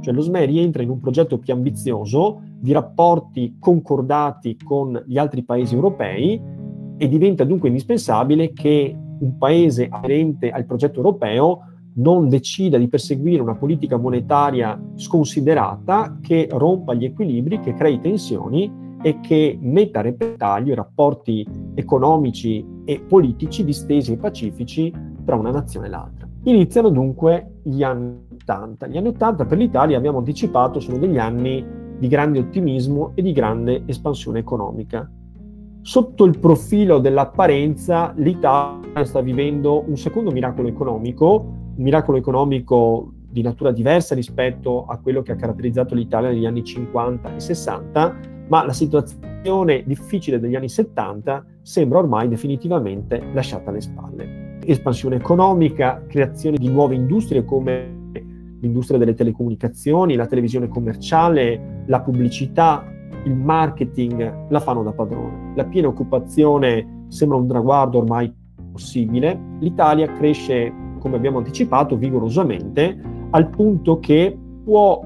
cioè 0.00 0.14
lo 0.14 0.20
SME 0.20 0.44
rientra 0.44 0.82
in 0.82 0.90
un 0.90 1.00
progetto 1.00 1.38
più 1.38 1.52
ambizioso 1.52 2.42
di 2.58 2.72
rapporti 2.72 3.56
concordati 3.58 4.56
con 4.56 5.02
gli 5.06 5.18
altri 5.18 5.42
paesi 5.42 5.74
europei 5.74 6.40
e 6.96 7.08
diventa 7.08 7.44
dunque 7.44 7.68
indispensabile 7.68 8.52
che 8.52 8.96
un 9.18 9.36
paese 9.36 9.88
aderente 9.90 10.50
al 10.50 10.64
progetto 10.64 10.96
europeo 10.96 11.66
non 11.94 12.28
decida 12.28 12.78
di 12.78 12.88
perseguire 12.88 13.42
una 13.42 13.54
politica 13.54 13.96
monetaria 13.96 14.80
sconsiderata 14.94 16.18
che 16.20 16.48
rompa 16.50 16.94
gli 16.94 17.04
equilibri, 17.04 17.60
che 17.60 17.74
crei 17.74 18.00
tensioni 18.00 18.81
e 19.02 19.20
che 19.20 19.58
metta 19.60 19.98
a 19.98 20.02
repentaglio 20.02 20.72
i 20.72 20.76
rapporti 20.76 21.46
economici 21.74 22.64
e 22.84 23.00
politici 23.00 23.64
distesi 23.64 24.12
e 24.12 24.16
pacifici 24.16 24.92
tra 25.24 25.36
una 25.36 25.50
nazione 25.50 25.86
e 25.86 25.90
l'altra. 25.90 26.28
Iniziano 26.44 26.88
dunque 26.88 27.58
gli 27.62 27.82
anni 27.82 28.26
80. 28.42 28.86
Gli 28.86 28.96
anni 28.96 29.08
80 29.08 29.44
per 29.44 29.58
l'Italia, 29.58 29.96
abbiamo 29.96 30.18
anticipato, 30.18 30.80
sono 30.80 30.98
degli 30.98 31.18
anni 31.18 31.64
di 31.98 32.08
grande 32.08 32.40
ottimismo 32.40 33.12
e 33.14 33.22
di 33.22 33.32
grande 33.32 33.84
espansione 33.86 34.40
economica. 34.40 35.08
Sotto 35.82 36.24
il 36.24 36.38
profilo 36.38 36.98
dell'apparenza, 36.98 38.12
l'Italia 38.16 39.04
sta 39.04 39.20
vivendo 39.20 39.84
un 39.86 39.96
secondo 39.96 40.30
miracolo 40.30 40.68
economico, 40.68 41.44
un 41.76 41.82
miracolo 41.82 42.18
economico 42.18 43.12
di 43.32 43.42
natura 43.42 43.72
diversa 43.72 44.14
rispetto 44.14 44.84
a 44.84 44.98
quello 44.98 45.22
che 45.22 45.32
ha 45.32 45.36
caratterizzato 45.36 45.94
l'Italia 45.94 46.30
negli 46.30 46.44
anni 46.44 46.62
50 46.62 47.34
e 47.34 47.40
60, 47.40 48.16
ma 48.52 48.66
la 48.66 48.74
situazione 48.74 49.82
difficile 49.86 50.38
degli 50.38 50.54
anni 50.54 50.68
70 50.68 51.42
sembra 51.62 52.00
ormai 52.00 52.28
definitivamente 52.28 53.30
lasciata 53.32 53.70
alle 53.70 53.80
spalle. 53.80 54.58
Espansione 54.66 55.16
economica, 55.16 56.04
creazione 56.06 56.58
di 56.58 56.68
nuove 56.68 56.94
industrie 56.94 57.46
come 57.46 58.00
l'industria 58.60 58.98
delle 58.98 59.14
telecomunicazioni, 59.14 60.16
la 60.16 60.26
televisione 60.26 60.68
commerciale, 60.68 61.84
la 61.86 62.02
pubblicità, 62.02 62.84
il 63.24 63.34
marketing 63.34 64.50
la 64.50 64.60
fanno 64.60 64.82
da 64.82 64.92
padrone. 64.92 65.54
La 65.56 65.64
piena 65.64 65.88
occupazione 65.88 67.06
sembra 67.08 67.38
un 67.38 67.48
traguardo 67.48 67.98
ormai 68.00 68.30
possibile. 68.70 69.40
L'Italia 69.60 70.12
cresce, 70.12 70.70
come 70.98 71.16
abbiamo 71.16 71.38
anticipato, 71.38 71.96
vigorosamente, 71.96 73.00
al 73.30 73.48
punto 73.48 73.98
che 73.98 74.38
può 74.62 75.00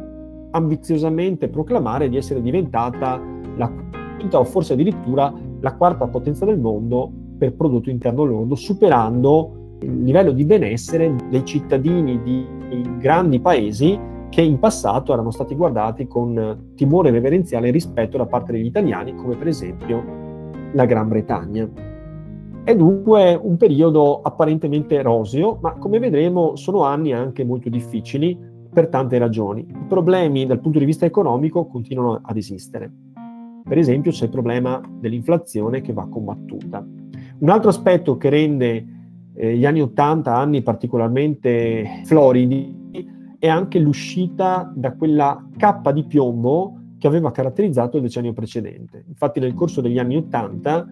ambiziosamente 0.50 1.48
proclamare 1.48 2.08
di 2.08 2.16
essere 2.16 2.42
diventata 2.42 3.34
la 3.56 3.70
quinta 4.16 4.38
o 4.38 4.44
forse 4.44 4.72
addirittura 4.72 5.32
la 5.60 5.74
quarta 5.74 6.06
potenza 6.06 6.44
del 6.44 6.58
mondo 6.58 7.10
per 7.38 7.54
prodotto 7.54 7.90
interno 7.90 8.24
lordo, 8.24 8.54
superando 8.54 9.76
il 9.80 10.04
livello 10.04 10.32
di 10.32 10.44
benessere 10.44 11.14
dei 11.28 11.44
cittadini 11.44 12.22
di 12.22 12.46
grandi 12.98 13.40
paesi 13.40 13.98
che 14.30 14.40
in 14.42 14.58
passato 14.58 15.12
erano 15.12 15.30
stati 15.30 15.54
guardati 15.54 16.06
con 16.06 16.72
timore 16.74 17.10
reverenziale 17.10 17.70
rispetto 17.70 18.16
da 18.16 18.26
parte 18.26 18.52
degli 18.52 18.66
italiani, 18.66 19.14
come 19.14 19.36
per 19.36 19.48
esempio 19.48 20.02
la 20.72 20.84
Gran 20.84 21.08
Bretagna. 21.08 21.68
È 22.64 22.74
dunque 22.74 23.38
un 23.40 23.56
periodo 23.56 24.20
apparentemente 24.22 25.00
roseo, 25.00 25.58
ma 25.60 25.74
come 25.74 25.98
vedremo 25.98 26.56
sono 26.56 26.82
anni 26.82 27.12
anche 27.12 27.44
molto 27.44 27.68
difficili 27.68 28.36
per 28.72 28.88
tante 28.88 29.18
ragioni. 29.18 29.60
I 29.60 29.86
problemi 29.86 30.46
dal 30.46 30.60
punto 30.60 30.78
di 30.78 30.84
vista 30.84 31.06
economico 31.06 31.66
continuano 31.66 32.18
ad 32.22 32.36
esistere. 32.36 33.05
Per 33.66 33.78
esempio 33.78 34.12
c'è 34.12 34.24
il 34.24 34.30
problema 34.30 34.80
dell'inflazione 35.00 35.80
che 35.80 35.92
va 35.92 36.06
combattuta. 36.06 36.86
Un 37.38 37.48
altro 37.48 37.70
aspetto 37.70 38.16
che 38.16 38.28
rende 38.28 38.86
eh, 39.34 39.56
gli 39.56 39.66
anni 39.66 39.82
80 39.82 40.32
anni 40.32 40.62
particolarmente 40.62 42.02
floridi 42.04 42.74
è 43.40 43.48
anche 43.48 43.80
l'uscita 43.80 44.72
da 44.72 44.92
quella 44.94 45.48
cappa 45.56 45.90
di 45.90 46.04
piombo 46.04 46.80
che 46.96 47.08
aveva 47.08 47.32
caratterizzato 47.32 47.96
il 47.96 48.04
decennio 48.04 48.32
precedente. 48.32 49.04
Infatti 49.08 49.40
nel 49.40 49.54
corso 49.54 49.80
degli 49.80 49.98
anni 49.98 50.16
80 50.16 50.86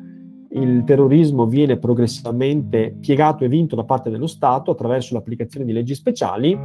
il 0.51 0.83
terrorismo 0.85 1.47
viene 1.47 1.79
progressivamente 1.79 2.97
piegato 3.01 3.45
e 3.45 3.49
vinto 3.49 3.77
da 3.77 3.85
parte 3.85 4.11
dello 4.11 4.27
Stato 4.27 4.73
attraverso 4.73 5.15
l'applicazione 5.15 5.65
di 5.65 5.73
leggi 5.73 5.95
speciali 5.95 6.59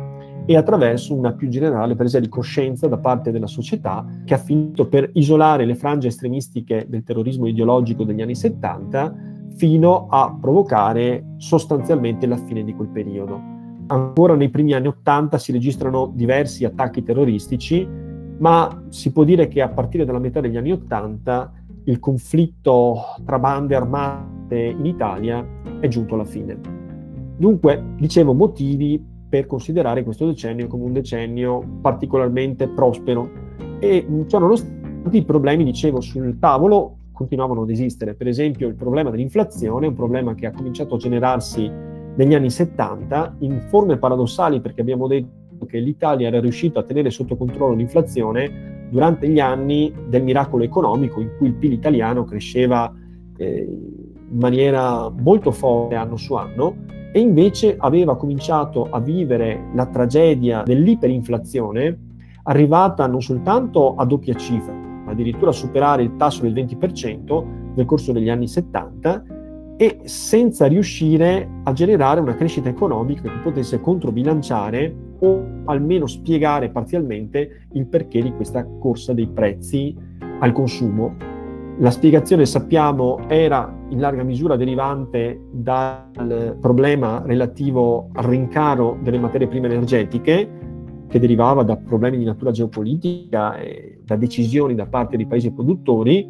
e 0.49 0.55
attraverso 0.55 1.13
una 1.13 1.33
più 1.33 1.47
generale 1.47 1.93
presa 1.93 2.19
di 2.19 2.27
coscienza 2.27 2.87
da 2.87 2.97
parte 2.97 3.29
della 3.29 3.45
società 3.45 4.03
che 4.25 4.33
ha 4.33 4.39
finito 4.39 4.87
per 4.87 5.11
isolare 5.13 5.63
le 5.63 5.75
frange 5.75 6.07
estremistiche 6.07 6.87
del 6.89 7.03
terrorismo 7.03 7.45
ideologico 7.45 8.03
degli 8.03 8.19
anni 8.19 8.33
70 8.33 9.15
fino 9.57 10.07
a 10.09 10.35
provocare 10.41 11.35
sostanzialmente 11.37 12.25
la 12.25 12.35
fine 12.35 12.63
di 12.63 12.73
quel 12.73 12.87
periodo. 12.87 13.39
Ancora 13.85 14.33
nei 14.33 14.49
primi 14.49 14.73
anni 14.73 14.87
Ottanta 14.87 15.37
si 15.37 15.51
registrano 15.51 16.11
diversi 16.15 16.65
attacchi 16.65 17.03
terroristici, 17.03 17.87
ma 18.39 18.85
si 18.89 19.11
può 19.11 19.23
dire 19.23 19.47
che 19.49 19.61
a 19.61 19.69
partire 19.69 20.03
dalla 20.03 20.17
metà 20.17 20.41
degli 20.41 20.57
anni 20.57 20.71
Ottanta 20.71 21.53
il 21.83 21.99
conflitto 21.99 22.97
tra 23.23 23.37
bande 23.37 23.75
armate 23.75 24.57
in 24.57 24.85
Italia 24.87 25.45
è 25.79 25.87
giunto 25.87 26.15
alla 26.15 26.25
fine. 26.25 26.59
Dunque, 27.37 27.83
dicevo, 27.99 28.33
motivi 28.33 29.17
per 29.29 29.45
considerare 29.45 30.03
questo 30.03 30.25
decennio 30.25 30.67
come 30.67 30.85
un 30.85 30.93
decennio 30.93 31.63
particolarmente 31.81 32.67
prospero 32.67 33.29
e 33.79 34.05
ciò 34.27 34.39
nonostante 34.39 35.17
i 35.17 35.23
problemi, 35.23 35.63
dicevo, 35.63 36.01
sul 36.01 36.39
tavolo 36.39 36.97
continuavano 37.13 37.61
ad 37.61 37.69
esistere. 37.69 38.15
Per 38.15 38.27
esempio 38.27 38.67
il 38.67 38.75
problema 38.75 39.09
dell'inflazione 39.11 39.87
un 39.87 39.93
problema 39.93 40.33
che 40.33 40.47
ha 40.47 40.51
cominciato 40.51 40.95
a 40.95 40.97
generarsi 40.97 41.69
negli 42.15 42.33
anni 42.33 42.49
70 42.49 43.35
in 43.39 43.61
forme 43.67 43.97
paradossali 43.97 44.61
perché 44.61 44.81
abbiamo 44.81 45.07
detto 45.07 45.65
che 45.67 45.79
l'Italia 45.79 46.27
era 46.27 46.39
riuscita 46.39 46.79
a 46.79 46.83
tenere 46.83 47.09
sotto 47.09 47.35
controllo 47.35 47.75
l'inflazione 47.75 48.87
durante 48.89 49.27
gli 49.29 49.39
anni 49.39 49.93
del 50.07 50.23
miracolo 50.23 50.63
economico 50.63 51.19
in 51.21 51.31
cui 51.37 51.47
il 51.47 51.53
PIL 51.53 51.73
italiano 51.73 52.23
cresceva 52.23 52.91
eh, 53.37 53.67
in 54.31 54.37
maniera 54.37 55.09
molto 55.09 55.51
forte 55.51 55.95
anno 55.95 56.17
su 56.17 56.33
anno 56.33 56.75
e 57.11 57.19
invece 57.19 57.75
aveva 57.77 58.15
cominciato 58.15 58.87
a 58.89 58.99
vivere 58.99 59.69
la 59.73 59.85
tragedia 59.87 60.63
dell'iperinflazione 60.63 61.97
arrivata 62.43 63.07
non 63.07 63.21
soltanto 63.21 63.95
a 63.95 64.05
doppia 64.05 64.33
cifra, 64.35 64.73
addirittura 65.05 65.51
superare 65.51 66.03
il 66.03 66.15
tasso 66.15 66.41
del 66.41 66.53
20% 66.53 67.45
nel 67.75 67.85
corso 67.85 68.11
degli 68.11 68.29
anni 68.29 68.47
70 68.47 69.23
e 69.77 70.01
senza 70.03 70.67
riuscire 70.67 71.47
a 71.63 71.73
generare 71.73 72.19
una 72.19 72.35
crescita 72.35 72.69
economica 72.69 73.21
che 73.21 73.39
potesse 73.41 73.79
controbilanciare 73.79 74.93
o 75.19 75.45
almeno 75.65 76.05
spiegare 76.05 76.69
parzialmente 76.69 77.67
il 77.73 77.87
perché 77.87 78.21
di 78.21 78.33
questa 78.33 78.65
corsa 78.65 79.13
dei 79.13 79.27
prezzi 79.27 79.95
al 80.39 80.51
consumo. 80.51 81.15
La 81.79 81.91
spiegazione, 81.91 82.45
sappiamo, 82.45 83.19
era 83.29 83.73
in 83.87 84.01
larga 84.01 84.21
misura 84.23 84.57
derivante 84.57 85.45
dal 85.49 86.57
problema 86.59 87.21
relativo 87.25 88.09
al 88.15 88.25
rincaro 88.25 88.97
delle 89.01 89.17
materie 89.17 89.47
prime 89.47 89.67
energetiche, 89.67 90.49
che 91.07 91.19
derivava 91.19 91.63
da 91.63 91.77
problemi 91.77 92.17
di 92.17 92.25
natura 92.25 92.51
geopolitica 92.51 93.55
e 93.55 94.01
da 94.03 94.17
decisioni 94.17 94.75
da 94.75 94.87
parte 94.87 95.15
dei 95.15 95.25
paesi 95.25 95.53
produttori, 95.53 96.27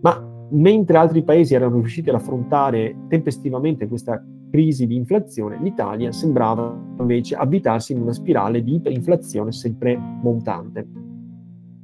ma 0.00 0.46
mentre 0.52 0.96
altri 0.96 1.24
paesi 1.24 1.54
erano 1.54 1.74
riusciti 1.76 2.08
ad 2.08 2.14
affrontare 2.14 2.96
tempestivamente 3.08 3.86
questa 3.86 4.24
crisi 4.50 4.86
di 4.86 4.96
inflazione, 4.96 5.58
l'Italia 5.60 6.10
sembrava 6.10 6.74
invece 6.98 7.36
avvitarsi 7.36 7.92
in 7.92 8.00
una 8.00 8.14
spirale 8.14 8.64
di 8.64 8.76
iperinflazione 8.76 9.52
sempre 9.52 9.94
montante. 10.22 10.88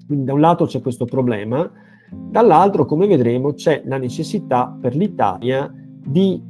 Quindi 0.07 0.25
da 0.25 0.33
un 0.33 0.41
lato 0.41 0.65
c'è 0.65 0.81
questo 0.81 1.05
problema, 1.05 1.71
dall'altro, 2.11 2.85
come 2.85 3.07
vedremo, 3.07 3.53
c'è 3.55 3.83
la 3.87 3.99
necessità 3.99 4.77
per 4.81 4.95
l'Italia 4.95 5.73
di 5.73 6.43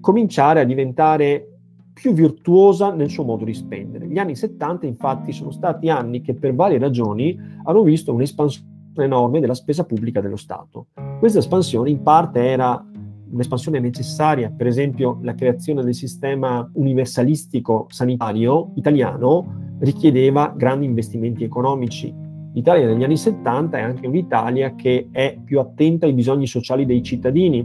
cominciare 0.00 0.60
a 0.60 0.64
diventare 0.64 1.58
più 1.92 2.12
virtuosa 2.12 2.92
nel 2.92 3.10
suo 3.10 3.24
modo 3.24 3.44
di 3.44 3.54
spendere. 3.54 4.06
Gli 4.06 4.18
anni 4.18 4.36
70 4.36 4.86
infatti 4.86 5.32
sono 5.32 5.50
stati 5.50 5.90
anni 5.90 6.20
che 6.20 6.34
per 6.34 6.54
varie 6.54 6.78
ragioni 6.78 7.36
hanno 7.64 7.82
visto 7.82 8.14
un'espansione 8.14 8.76
enorme 8.96 9.40
della 9.40 9.54
spesa 9.54 9.84
pubblica 9.84 10.20
dello 10.20 10.36
Stato. 10.36 10.86
Questa 11.18 11.38
espansione 11.38 11.90
in 11.90 12.02
parte 12.02 12.40
era 12.40 12.84
un'espansione 13.30 13.80
necessaria, 13.80 14.50
per 14.50 14.66
esempio 14.66 15.18
la 15.22 15.34
creazione 15.34 15.82
del 15.82 15.94
sistema 15.94 16.68
universalistico 16.74 17.86
sanitario 17.90 18.72
italiano 18.76 19.76
richiedeva 19.80 20.52
grandi 20.56 20.86
investimenti 20.86 21.44
economici. 21.44 22.14
L'Italia 22.58 22.88
negli 22.88 23.04
anni 23.04 23.16
70 23.16 23.78
è 23.78 23.82
anche 23.82 24.08
un'Italia 24.08 24.74
che 24.74 25.10
è 25.12 25.38
più 25.44 25.60
attenta 25.60 26.06
ai 26.06 26.12
bisogni 26.12 26.48
sociali 26.48 26.84
dei 26.86 27.04
cittadini, 27.04 27.64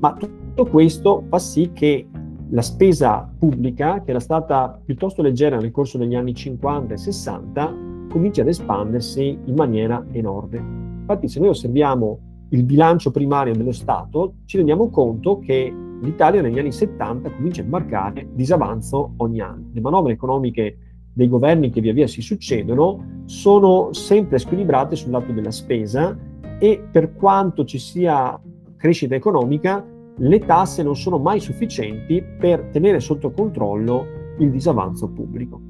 ma 0.00 0.14
tutto 0.14 0.66
questo 0.66 1.22
fa 1.28 1.38
sì 1.38 1.70
che 1.72 2.08
la 2.50 2.60
spesa 2.60 3.32
pubblica, 3.38 4.02
che 4.02 4.10
era 4.10 4.18
stata 4.18 4.80
piuttosto 4.84 5.22
leggera 5.22 5.58
nel 5.58 5.70
corso 5.70 5.96
degli 5.96 6.16
anni 6.16 6.34
50 6.34 6.92
e 6.92 6.96
60, 6.96 7.74
cominci 8.10 8.40
ad 8.40 8.48
espandersi 8.48 9.38
in 9.44 9.54
maniera 9.54 10.04
enorme. 10.10 10.58
Infatti 11.02 11.28
se 11.28 11.38
noi 11.38 11.50
osserviamo 11.50 12.18
il 12.48 12.64
bilancio 12.64 13.12
primario 13.12 13.54
dello 13.54 13.70
Stato, 13.70 14.38
ci 14.46 14.56
rendiamo 14.56 14.90
conto 14.90 15.38
che 15.38 15.72
l'Italia 16.00 16.42
negli 16.42 16.58
anni 16.58 16.72
70 16.72 17.30
comincia 17.30 17.62
a 17.62 17.66
marcare 17.66 18.26
disavanzo 18.32 19.12
ogni 19.18 19.40
anno. 19.40 19.70
Le 19.72 19.80
manovre 19.80 20.14
economiche 20.14 20.78
dei 21.12 21.28
governi 21.28 21.70
che 21.70 21.80
via 21.80 21.92
via 21.92 22.06
si 22.06 22.22
succedono 22.22 23.22
sono 23.26 23.92
sempre 23.92 24.38
squilibrate 24.38 24.96
sul 24.96 25.10
lato 25.10 25.32
della 25.32 25.50
spesa 25.50 26.16
e 26.58 26.82
per 26.90 27.14
quanto 27.14 27.64
ci 27.64 27.78
sia 27.78 28.40
crescita 28.76 29.14
economica, 29.14 29.84
le 30.16 30.38
tasse 30.40 30.82
non 30.82 30.96
sono 30.96 31.18
mai 31.18 31.40
sufficienti 31.40 32.22
per 32.22 32.68
tenere 32.70 33.00
sotto 33.00 33.30
controllo 33.30 34.06
il 34.38 34.50
disavanzo 34.50 35.08
pubblico. 35.10 35.60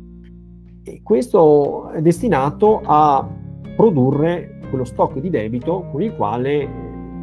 E 0.83 1.01
questo 1.03 1.89
è 1.91 2.01
destinato 2.01 2.81
a 2.85 3.29
produrre 3.77 4.61
quello 4.69 4.85
stock 4.85 5.19
di 5.19 5.31
debito 5.31 5.89
con 5.91 6.03
il 6.03 6.15
quale 6.15 6.69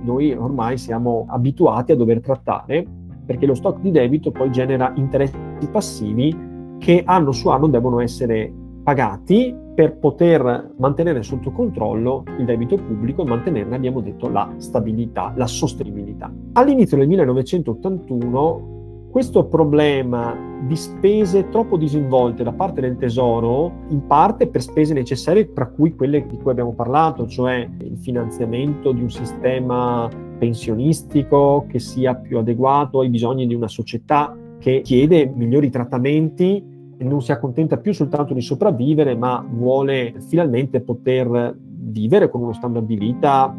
noi 0.04 0.34
ormai 0.34 0.78
siamo 0.78 1.26
abituati 1.28 1.92
a 1.92 1.96
dover 1.96 2.22
trattare, 2.22 2.86
perché 3.26 3.46
lo 3.46 3.54
stock 3.54 3.82
di 3.82 3.92
debito 3.92 4.32
poi 4.32 4.52
genera 4.52 4.94
interessi 4.96 5.38
passivi 5.72 6.49
che 6.80 7.04
anno 7.06 7.32
su 7.32 7.50
anno 7.50 7.68
devono 7.68 8.00
essere 8.00 8.52
pagati 8.84 9.56
per 9.76 9.98
poter 9.98 10.74
mantenere 10.78 11.22
sotto 11.22 11.52
controllo 11.52 12.24
il 12.40 12.46
debito 12.46 12.76
pubblico 12.76 13.22
e 13.22 13.26
mantenerne, 13.26 13.76
abbiamo 13.76 14.02
detto, 14.02 14.28
la 14.28 14.52
stabilità, 14.58 15.32
la 15.36 15.46
sostenibilità. 15.46 16.32
All'inizio 16.54 16.98
del 16.98 17.08
1981 17.08 18.78
questo 19.12 19.46
problema 19.46 20.36
di 20.68 20.76
spese 20.76 21.50
troppo 21.50 21.78
disinvolte 21.78 22.44
da 22.44 22.52
parte 22.52 22.82
del 22.82 22.98
Tesoro, 22.98 23.72
in 23.90 24.06
parte 24.06 24.48
per 24.48 24.62
spese 24.62 24.94
necessarie, 24.94 25.52
tra 25.52 25.68
cui 25.68 25.96
quelle 25.96 26.26
di 26.28 26.38
cui 26.38 26.52
abbiamo 26.52 26.74
parlato, 26.74 27.26
cioè 27.26 27.68
il 27.80 27.98
finanziamento 27.98 28.92
di 28.92 29.02
un 29.02 29.10
sistema 29.10 30.08
pensionistico 30.38 31.66
che 31.68 31.80
sia 31.80 32.16
più 32.16 32.38
adeguato 32.38 33.00
ai 33.00 33.10
bisogni 33.10 33.48
di 33.48 33.56
una 33.56 33.68
società 33.68 34.36
che 34.60 34.82
chiede 34.82 35.32
migliori 35.34 35.70
trattamenti 35.70 36.64
e 36.98 37.04
non 37.04 37.22
si 37.22 37.32
accontenta 37.32 37.78
più 37.78 37.94
soltanto 37.94 38.34
di 38.34 38.42
sopravvivere, 38.42 39.16
ma 39.16 39.46
vuole 39.50 40.16
finalmente 40.28 40.82
poter 40.82 41.58
vivere 41.58 42.30
con 42.30 42.42
uno 42.42 42.54
standard 42.54 42.86
di 42.86 42.98
vita 42.98 43.56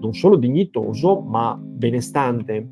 non 0.00 0.12
solo 0.12 0.36
dignitoso, 0.36 1.20
ma 1.20 1.58
benestante. 1.60 2.68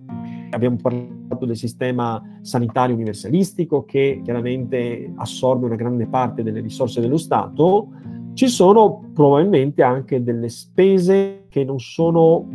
Abbiamo 0.51 0.77
parlato 0.81 1.47
del 1.47 1.57
sistema 1.57 2.23
sanitario 2.43 2.95
universalistico 2.95 3.85
che 3.85 4.21
chiaramente 4.23 5.13
assorbe 5.17 5.67
una 5.67 5.75
grande 5.75 6.07
parte 6.07 6.45
delle 6.45 6.61
risorse 6.61 7.01
dello 7.01 7.17
Stato. 7.17 7.89
Ci 8.35 8.47
sono 8.47 9.11
probabilmente 9.13 9.83
anche 9.83 10.23
delle 10.23 10.49
spese 10.49 11.47
che 11.49 11.65
non 11.65 11.81
sono 11.81 12.47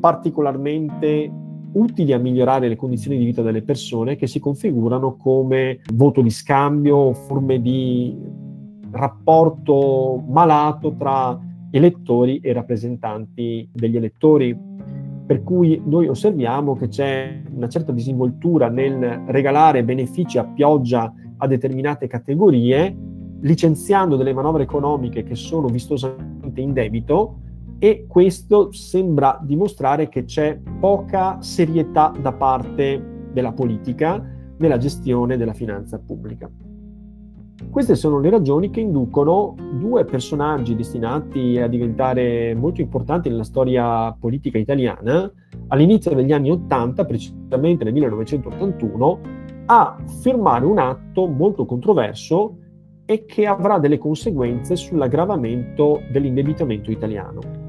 particolarmente 0.00 1.30
utili 1.76 2.12
a 2.12 2.18
migliorare 2.18 2.68
le 2.68 2.76
condizioni 2.76 3.18
di 3.18 3.24
vita 3.24 3.42
delle 3.42 3.62
persone 3.62 4.16
che 4.16 4.26
si 4.26 4.40
configurano 4.40 5.16
come 5.16 5.80
voto 5.92 6.22
di 6.22 6.30
scambio, 6.30 7.12
forme 7.12 7.60
di 7.60 8.16
rapporto 8.90 10.22
malato 10.26 10.94
tra 10.96 11.38
elettori 11.70 12.38
e 12.38 12.52
rappresentanti 12.52 13.68
degli 13.72 13.96
elettori. 13.96 14.58
Per 15.26 15.42
cui 15.42 15.82
noi 15.84 16.06
osserviamo 16.06 16.76
che 16.76 16.88
c'è 16.88 17.42
una 17.52 17.68
certa 17.68 17.92
disinvoltura 17.92 18.68
nel 18.68 19.24
regalare 19.26 19.82
benefici 19.82 20.38
a 20.38 20.44
pioggia 20.44 21.12
a 21.38 21.46
determinate 21.46 22.06
categorie, 22.06 22.96
licenziando 23.40 24.16
delle 24.16 24.32
manovre 24.32 24.62
economiche 24.62 25.24
che 25.24 25.34
sono 25.34 25.66
vistosamente 25.66 26.60
in 26.60 26.72
debito, 26.72 27.40
e 27.78 28.06
questo 28.08 28.72
sembra 28.72 29.38
dimostrare 29.42 30.08
che 30.08 30.24
c'è 30.24 30.58
poca 30.80 31.40
serietà 31.40 32.12
da 32.20 32.32
parte 32.32 33.28
della 33.32 33.52
politica 33.52 34.22
nella 34.58 34.78
gestione 34.78 35.36
della 35.36 35.52
finanza 35.52 35.98
pubblica. 35.98 36.50
Queste 37.70 37.94
sono 37.94 38.20
le 38.20 38.30
ragioni 38.30 38.70
che 38.70 38.80
inducono 38.80 39.54
due 39.78 40.04
personaggi 40.04 40.74
destinati 40.74 41.58
a 41.58 41.66
diventare 41.66 42.54
molto 42.54 42.80
importanti 42.80 43.28
nella 43.28 43.44
storia 43.44 44.14
politica 44.18 44.58
italiana 44.58 45.30
all'inizio 45.68 46.14
degli 46.14 46.32
anni 46.32 46.50
80, 46.50 47.04
precisamente 47.04 47.84
nel 47.84 47.92
1981, 47.92 49.20
a 49.66 49.96
firmare 50.20 50.64
un 50.64 50.78
atto 50.78 51.26
molto 51.26 51.64
controverso 51.64 52.58
e 53.04 53.24
che 53.24 53.46
avrà 53.46 53.78
delle 53.78 53.98
conseguenze 53.98 54.76
sull'aggravamento 54.76 56.02
dell'indebitamento 56.10 56.90
italiano. 56.90 57.65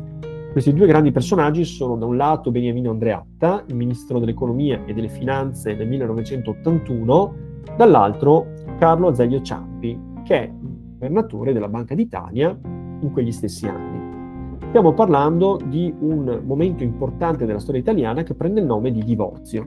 Questi 0.58 0.74
due 0.74 0.88
grandi 0.88 1.12
personaggi 1.12 1.64
sono 1.66 1.98
da 1.98 2.08
un 2.08 2.18
lato 2.18 2.50
Beniamino 2.50 2.90
Andreatta, 2.90 3.64
il 3.68 3.76
ministro 3.76 4.18
dell'economia 4.18 4.84
e 4.86 4.94
delle 4.96 5.08
finanze 5.08 5.76
nel 5.76 5.88
1981, 5.88 7.36
dall'altro 7.78 8.54
Carlo 8.80 9.10
Azeglio 9.10 9.40
Ciampi, 9.44 9.96
che 10.24 10.36
è 10.36 10.52
governatore 10.52 11.54
della 11.54 11.68
Banca 11.68 11.94
d'Italia 11.94 12.60
in 12.64 13.12
quegli 13.12 13.32
stessi 13.32 13.68
anni. 13.68 14.58
Stiamo 14.70 14.96
parlando 14.96 15.60
di 15.64 15.94
un 16.00 16.42
momento 16.44 16.82
importante 16.82 17.46
della 17.46 17.60
storia 17.60 17.82
italiana 17.82 18.24
che 18.24 18.34
prende 18.34 18.60
il 18.60 18.66
nome 18.66 18.92
di 18.92 19.04
divorzio. 19.04 19.64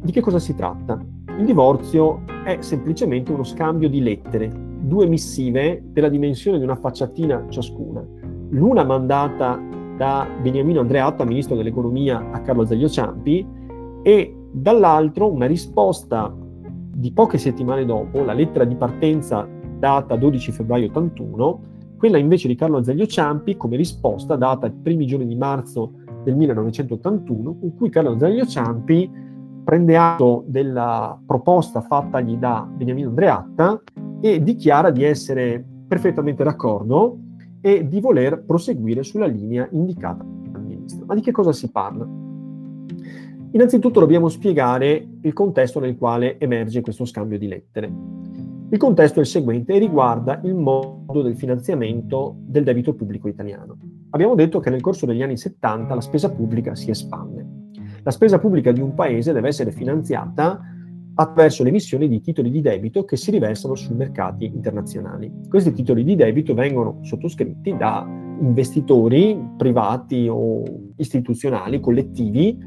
Di 0.00 0.12
che 0.12 0.20
cosa 0.20 0.38
si 0.38 0.54
tratta? 0.54 1.04
Il 1.40 1.44
divorzio 1.44 2.22
è 2.44 2.58
semplicemente 2.60 3.32
uno 3.32 3.42
scambio 3.42 3.88
di 3.88 4.00
lettere, 4.00 4.48
due 4.78 5.08
missive 5.08 5.82
della 5.86 6.08
dimensione 6.08 6.58
di 6.58 6.62
una 6.62 6.76
facciatina 6.76 7.46
ciascuna, 7.48 8.06
l'una 8.50 8.84
mandata 8.84 9.78
da 10.00 10.26
Beniamino 10.40 10.80
Andreatta, 10.80 11.26
ministro 11.26 11.56
dell'economia, 11.56 12.30
a 12.30 12.40
Carlo 12.40 12.64
Zaglio 12.64 12.88
Ciampi, 12.88 13.46
e 14.00 14.34
dall'altro 14.50 15.30
una 15.30 15.44
risposta 15.44 16.34
di 16.34 17.12
poche 17.12 17.36
settimane 17.36 17.84
dopo, 17.84 18.24
la 18.24 18.32
lettera 18.32 18.64
di 18.64 18.76
partenza 18.76 19.46
data 19.78 20.16
12 20.16 20.52
febbraio 20.52 20.86
81, 20.86 21.60
quella 21.98 22.16
invece 22.16 22.48
di 22.48 22.54
Carlo 22.54 22.78
Azeglio 22.78 23.04
Ciampi 23.04 23.58
come 23.58 23.76
risposta 23.76 24.36
data 24.36 24.68
i 24.68 24.72
primi 24.72 25.04
giorni 25.04 25.26
di 25.26 25.36
marzo 25.36 25.92
del 26.24 26.34
1981, 26.34 27.58
con 27.58 27.74
cui 27.76 27.90
Carlo 27.90 28.12
Azeglio 28.12 28.46
Ciampi 28.46 29.10
prende 29.62 29.98
atto 29.98 30.44
della 30.46 31.20
proposta 31.26 31.82
fattagli 31.82 32.38
da 32.38 32.66
Beniamino 32.66 33.10
Andreatta 33.10 33.78
e 34.22 34.42
dichiara 34.42 34.90
di 34.90 35.04
essere 35.04 35.62
perfettamente 35.86 36.42
d'accordo 36.42 37.18
e 37.60 37.86
di 37.86 38.00
voler 38.00 38.42
proseguire 38.44 39.02
sulla 39.02 39.26
linea 39.26 39.68
indicata 39.72 40.24
dal 40.24 40.64
ministro. 40.64 41.04
Ma 41.06 41.14
di 41.14 41.20
che 41.20 41.32
cosa 41.32 41.52
si 41.52 41.70
parla? 41.70 42.06
Innanzitutto 43.52 44.00
dobbiamo 44.00 44.28
spiegare 44.28 45.08
il 45.20 45.32
contesto 45.32 45.80
nel 45.80 45.96
quale 45.96 46.38
emerge 46.38 46.80
questo 46.80 47.04
scambio 47.04 47.38
di 47.38 47.48
lettere. 47.48 47.92
Il 48.72 48.78
contesto 48.78 49.18
è 49.18 49.22
il 49.22 49.28
seguente 49.28 49.74
e 49.74 49.78
riguarda 49.78 50.40
il 50.44 50.54
modo 50.54 51.22
del 51.22 51.34
finanziamento 51.34 52.36
del 52.38 52.62
debito 52.62 52.94
pubblico 52.94 53.26
italiano. 53.26 53.76
Abbiamo 54.10 54.36
detto 54.36 54.60
che 54.60 54.70
nel 54.70 54.80
corso 54.80 55.06
degli 55.06 55.22
anni 55.22 55.36
70 55.36 55.92
la 55.92 56.00
spesa 56.00 56.30
pubblica 56.30 56.76
si 56.76 56.90
espande. 56.90 57.44
La 58.04 58.12
spesa 58.12 58.38
pubblica 58.38 58.70
di 58.70 58.80
un 58.80 58.94
paese 58.94 59.32
deve 59.32 59.48
essere 59.48 59.72
finanziata 59.72 60.60
attraverso 61.20 61.62
l'emissione 61.62 62.08
di 62.08 62.20
titoli 62.22 62.50
di 62.50 62.62
debito 62.62 63.04
che 63.04 63.16
si 63.16 63.30
riversano 63.30 63.74
sui 63.74 63.94
mercati 63.94 64.46
internazionali. 64.46 65.30
Questi 65.48 65.72
titoli 65.72 66.02
di 66.02 66.16
debito 66.16 66.54
vengono 66.54 67.00
sottoscritti 67.02 67.76
da 67.76 68.06
investitori 68.40 69.38
privati 69.58 70.28
o 70.30 70.62
istituzionali, 70.96 71.78
collettivi, 71.78 72.58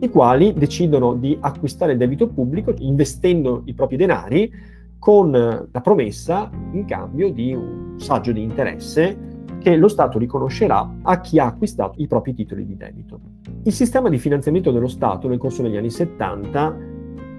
i 0.00 0.08
quali 0.10 0.52
decidono 0.52 1.14
di 1.14 1.38
acquistare 1.40 1.96
debito 1.96 2.28
pubblico 2.28 2.74
investendo 2.78 3.62
i 3.64 3.72
propri 3.72 3.96
denari 3.96 4.52
con 4.98 5.30
la 5.30 5.80
promessa 5.80 6.50
in 6.72 6.84
cambio 6.84 7.32
di 7.32 7.54
un 7.54 7.94
saggio 7.96 8.32
di 8.32 8.42
interesse 8.42 9.30
che 9.58 9.76
lo 9.76 9.88
Stato 9.88 10.18
riconoscerà 10.18 10.98
a 11.02 11.20
chi 11.20 11.38
ha 11.38 11.46
acquistato 11.46 11.94
i 12.02 12.06
propri 12.06 12.34
titoli 12.34 12.66
di 12.66 12.76
debito. 12.76 13.20
Il 13.62 13.72
sistema 13.72 14.10
di 14.10 14.18
finanziamento 14.18 14.70
dello 14.70 14.88
Stato 14.88 15.28
nel 15.28 15.38
corso 15.38 15.62
degli 15.62 15.76
anni 15.76 15.90
70 15.90 16.91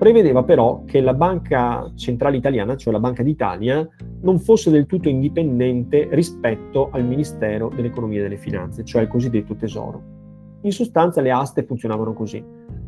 prevedeva 0.04 0.44
però 0.44 0.84
che 0.84 1.00
la 1.00 1.14
Banca 1.14 1.90
Centrale 1.96 2.36
Italiana, 2.36 2.76
cioè 2.76 2.92
la 2.92 3.00
Banca 3.00 3.24
d'Italia, 3.24 3.88
non 4.24 4.38
fosse 4.38 4.70
del 4.70 4.86
tutto 4.86 5.08
indipendente 5.08 6.10
rispetto 6.12 6.90
al 6.92 7.06
Ministero 7.06 7.72
dell'Economia 7.74 8.20
e 8.20 8.24
delle 8.24 8.36
Finanze, 8.36 8.84
cioè 8.84 9.04
il 9.04 9.08
cosiddetto 9.08 9.56
Tesoro. 9.56 10.02
In 10.64 10.74
sostanza 10.74 11.22
le 11.22 11.32
aste 11.32 11.64
funzionavano 11.64 12.12
così. 12.12 12.44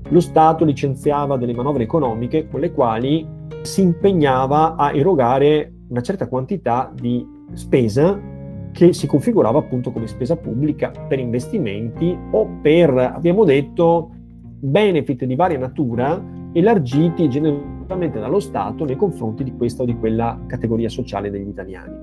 Lo 0.10 0.20
Stato 0.20 0.66
licenziava 0.66 1.38
delle 1.38 1.54
manovre 1.54 1.84
economiche 1.84 2.50
con 2.50 2.60
le 2.60 2.74
quali 2.74 3.26
si 3.62 3.82
impegnava 3.82 4.76
a 4.76 4.94
erogare 4.94 5.72
una 5.88 6.02
certa 6.02 6.28
quantità 6.28 6.92
di 6.94 7.26
spesa 7.54 8.20
che 8.74 8.92
si 8.92 9.08
configurava 9.08 9.60
appunto 9.60 9.94
come 9.94 10.08
spesa 10.08 10.36
pubblica 10.36 10.92
per 11.08 11.20
investimenti 11.20 12.14
o 12.32 12.60
per, 12.62 12.90
abbiamo 12.90 13.46
detto, 13.46 14.10
benefit 14.60 15.24
di 15.24 15.36
varia 15.36 15.58
natura 15.58 16.44
elargiti 16.56 17.28
generalmente 17.28 18.20
dallo 18.20 18.40
Stato 18.40 18.86
nei 18.86 18.96
confronti 18.96 19.44
di 19.44 19.54
questa 19.56 19.84
o 19.84 19.86
di 19.86 19.98
quella 19.98 20.40
categoria 20.48 20.88
sociale 20.88 21.30
degli 21.30 21.50
italiani. 21.50 21.94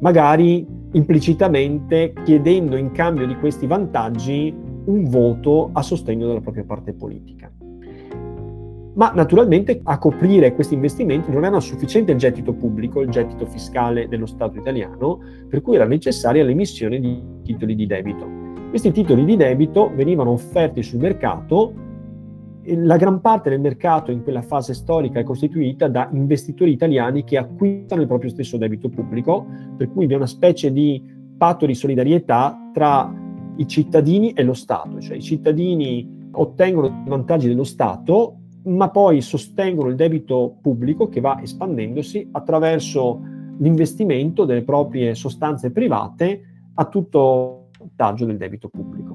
Magari 0.00 0.66
implicitamente 0.92 2.12
chiedendo 2.22 2.76
in 2.76 2.92
cambio 2.92 3.26
di 3.26 3.36
questi 3.36 3.66
vantaggi 3.66 4.54
un 4.84 5.04
voto 5.08 5.70
a 5.72 5.82
sostegno 5.82 6.26
della 6.26 6.40
propria 6.40 6.64
parte 6.64 6.92
politica 6.92 7.50
ma 8.98 9.12
naturalmente 9.14 9.80
a 9.84 9.96
coprire 9.96 10.54
questi 10.54 10.74
investimenti 10.74 11.30
non 11.30 11.44
era 11.44 11.60
sufficiente 11.60 12.10
il 12.10 12.18
gettito 12.18 12.52
pubblico, 12.52 13.00
il 13.00 13.10
gettito 13.10 13.46
fiscale 13.46 14.08
dello 14.08 14.26
Stato 14.26 14.58
italiano, 14.58 15.20
per 15.48 15.62
cui 15.62 15.76
era 15.76 15.86
necessaria 15.86 16.42
l'emissione 16.42 16.98
di 16.98 17.22
titoli 17.44 17.76
di 17.76 17.86
debito. 17.86 18.28
Questi 18.70 18.90
titoli 18.90 19.24
di 19.24 19.36
debito 19.36 19.92
venivano 19.94 20.32
offerti 20.32 20.82
sul 20.82 20.98
mercato 20.98 21.72
la 22.76 22.96
gran 22.96 23.20
parte 23.20 23.50
del 23.50 23.60
mercato 23.60 24.10
in 24.10 24.22
quella 24.22 24.42
fase 24.42 24.74
storica 24.74 25.20
è 25.20 25.24
costituita 25.24 25.88
da 25.88 26.08
investitori 26.12 26.72
italiani 26.72 27.24
che 27.24 27.36
acquistano 27.36 28.02
il 28.02 28.06
proprio 28.06 28.30
stesso 28.30 28.56
debito 28.56 28.88
pubblico, 28.88 29.46
per 29.76 29.90
cui 29.90 30.06
vi 30.06 30.14
è 30.14 30.16
una 30.16 30.26
specie 30.26 30.72
di 30.72 31.02
patto 31.36 31.66
di 31.66 31.74
solidarietà 31.74 32.70
tra 32.72 33.12
i 33.56 33.66
cittadini 33.66 34.32
e 34.32 34.42
lo 34.42 34.54
Stato, 34.54 35.00
cioè 35.00 35.16
i 35.16 35.22
cittadini 35.22 36.28
ottengono 36.32 36.86
i 36.86 37.08
vantaggi 37.08 37.48
dello 37.48 37.64
Stato 37.64 38.38
ma 38.64 38.90
poi 38.90 39.20
sostengono 39.20 39.88
il 39.88 39.96
debito 39.96 40.58
pubblico 40.60 41.08
che 41.08 41.20
va 41.20 41.40
espandendosi 41.40 42.28
attraverso 42.32 43.20
l'investimento 43.58 44.44
delle 44.44 44.62
proprie 44.62 45.14
sostanze 45.14 45.70
private 45.70 46.42
a 46.74 46.84
tutto 46.86 47.70
vantaggio 47.78 48.26
del 48.26 48.36
debito 48.36 48.68
pubblico. 48.68 49.07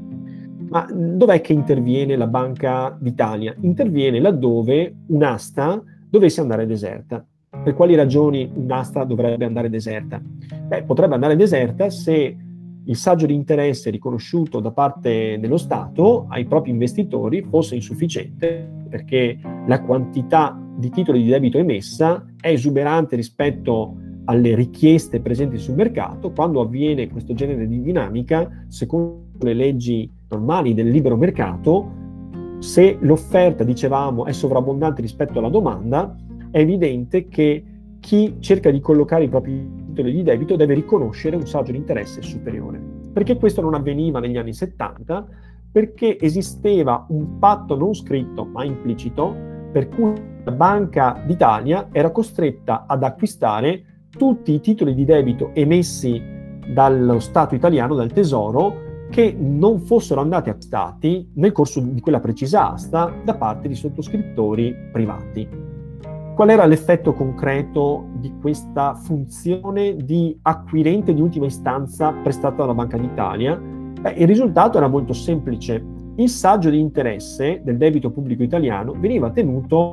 Ma 0.73 0.87
dov'è 0.91 1.39
che 1.39 1.53
interviene 1.53 2.15
la 2.15 2.25
Banca 2.25 2.97
d'Italia? 2.99 3.53
Interviene 3.59 4.19
laddove 4.19 4.91
un'asta 5.05 5.79
dovesse 6.09 6.41
andare 6.41 6.65
deserta. 6.65 7.23
Per 7.63 7.75
quali 7.75 7.93
ragioni 7.93 8.51
un'asta 8.51 9.03
dovrebbe 9.03 9.45
andare 9.45 9.69
deserta? 9.69 10.19
Beh, 10.19 10.81
potrebbe 10.81 11.13
andare 11.13 11.35
deserta 11.35 11.91
se 11.91 12.37
il 12.85 12.95
saggio 12.95 13.27
di 13.27 13.35
interesse 13.35 13.91
riconosciuto 13.91 14.59
da 14.59 14.71
parte 14.71 15.37
dello 15.39 15.57
Stato 15.57 16.25
ai 16.29 16.45
propri 16.45 16.71
investitori 16.71 17.43
fosse 17.43 17.75
insufficiente 17.75 18.67
perché 18.89 19.37
la 19.67 19.79
quantità 19.79 20.59
di 20.75 20.89
titoli 20.89 21.21
di 21.21 21.29
debito 21.29 21.59
emessa 21.59 22.25
è 22.41 22.47
esuberante 22.47 23.15
rispetto 23.15 23.95
alle 24.25 24.55
richieste 24.55 25.19
presenti 25.19 25.59
sul 25.59 25.75
mercato, 25.75 26.31
quando 26.31 26.61
avviene 26.61 27.09
questo 27.09 27.35
genere 27.35 27.67
di 27.67 27.79
dinamica, 27.79 28.65
secondo 28.69 29.21
le 29.41 29.53
leggi 29.53 30.09
normali 30.33 30.73
del 30.73 30.89
libero 30.89 31.15
mercato, 31.15 32.01
se 32.59 32.97
l'offerta, 33.01 33.63
dicevamo, 33.63 34.25
è 34.25 34.31
sovrabbondante 34.31 35.01
rispetto 35.01 35.39
alla 35.39 35.49
domanda, 35.49 36.15
è 36.49 36.59
evidente 36.59 37.27
che 37.27 37.63
chi 37.99 38.37
cerca 38.39 38.69
di 38.71 38.79
collocare 38.79 39.25
i 39.25 39.29
propri 39.29 39.69
titoli 39.87 40.11
di 40.11 40.23
debito 40.23 40.55
deve 40.55 40.73
riconoscere 40.73 41.35
un 41.35 41.45
saggio 41.45 41.71
di 41.71 41.77
interesse 41.77 42.21
superiore. 42.21 42.79
Perché 43.13 43.37
questo 43.37 43.61
non 43.61 43.75
avveniva 43.75 44.19
negli 44.19 44.37
anni 44.37 44.53
70? 44.53 45.27
Perché 45.71 46.19
esisteva 46.19 47.05
un 47.09 47.37
patto 47.39 47.75
non 47.77 47.93
scritto 47.93 48.45
ma 48.45 48.63
implicito 48.63 49.35
per 49.71 49.89
cui 49.89 50.13
la 50.43 50.51
Banca 50.51 51.23
d'Italia 51.25 51.89
era 51.91 52.11
costretta 52.11 52.85
ad 52.87 53.03
acquistare 53.03 54.07
tutti 54.09 54.53
i 54.53 54.59
titoli 54.59 54.93
di 54.93 55.05
debito 55.05 55.51
emessi 55.53 56.21
dallo 56.67 57.19
Stato 57.19 57.55
italiano, 57.55 57.95
dal 57.95 58.11
Tesoro, 58.11 58.91
che 59.13 59.31
non 59.37 59.79
fossero 59.81 60.21
andati 60.21 60.49
acquistati 60.49 61.29
nel 61.35 61.51
corso 61.51 61.79
di 61.79 62.01
quella 62.01 62.19
precisa 62.19 62.71
asta 62.71 63.13
da 63.23 63.35
parte 63.35 63.67
di 63.67 63.75
sottoscrittori 63.75 64.75
privati. 64.91 65.47
Qual 66.33 66.49
era 66.49 66.65
l'effetto 66.65 67.13
concreto 67.13 68.07
di 68.15 68.33
questa 68.41 68.95
funzione 68.95 69.97
di 69.97 70.35
acquirente 70.41 71.13
di 71.13 71.21
ultima 71.21 71.45
istanza 71.45 72.11
prestata 72.11 72.55
dalla 72.55 72.73
Banca 72.73 72.97
d'Italia? 72.97 73.55
Beh, 73.55 74.13
il 74.13 74.25
risultato 74.25 74.77
era 74.79 74.87
molto 74.87 75.13
semplice. 75.13 75.85
Il 76.15 76.29
saggio 76.29 76.71
di 76.71 76.79
interesse 76.79 77.61
del 77.63 77.77
debito 77.77 78.09
pubblico 78.09 78.41
italiano 78.41 78.95
veniva 78.97 79.29
tenuto 79.29 79.91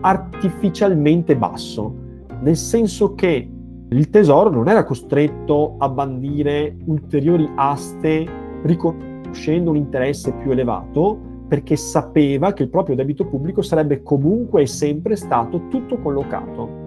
artificialmente 0.00 1.36
basso, 1.36 1.92
nel 2.40 2.56
senso 2.56 3.14
che 3.14 3.50
il 3.88 4.10
Tesoro 4.10 4.48
non 4.48 4.68
era 4.68 4.84
costretto 4.84 5.74
a 5.78 5.88
bandire 5.88 6.76
ulteriori 6.84 7.50
aste 7.56 8.42
riconoscendo 8.64 9.70
un 9.70 9.76
interesse 9.76 10.32
più 10.32 10.50
elevato, 10.50 11.32
perché 11.48 11.76
sapeva 11.76 12.52
che 12.52 12.64
il 12.64 12.70
proprio 12.70 12.96
debito 12.96 13.26
pubblico 13.26 13.62
sarebbe 13.62 14.02
comunque 14.02 14.62
e 14.62 14.66
sempre 14.66 15.16
stato 15.16 15.68
tutto 15.68 15.98
collocato. 15.98 16.82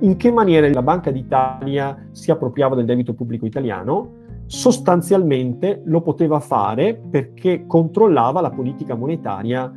In 0.00 0.16
che 0.16 0.32
maniera 0.32 0.68
la 0.68 0.82
Banca 0.82 1.10
d'Italia 1.10 2.08
si 2.10 2.30
appropriava 2.30 2.74
del 2.74 2.86
debito 2.86 3.14
pubblico 3.14 3.46
italiano? 3.46 4.20
Sostanzialmente 4.46 5.82
lo 5.84 6.00
poteva 6.02 6.40
fare 6.40 6.94
perché 6.94 7.66
controllava 7.66 8.40
la 8.40 8.50
politica 8.50 8.94
monetaria 8.94 9.72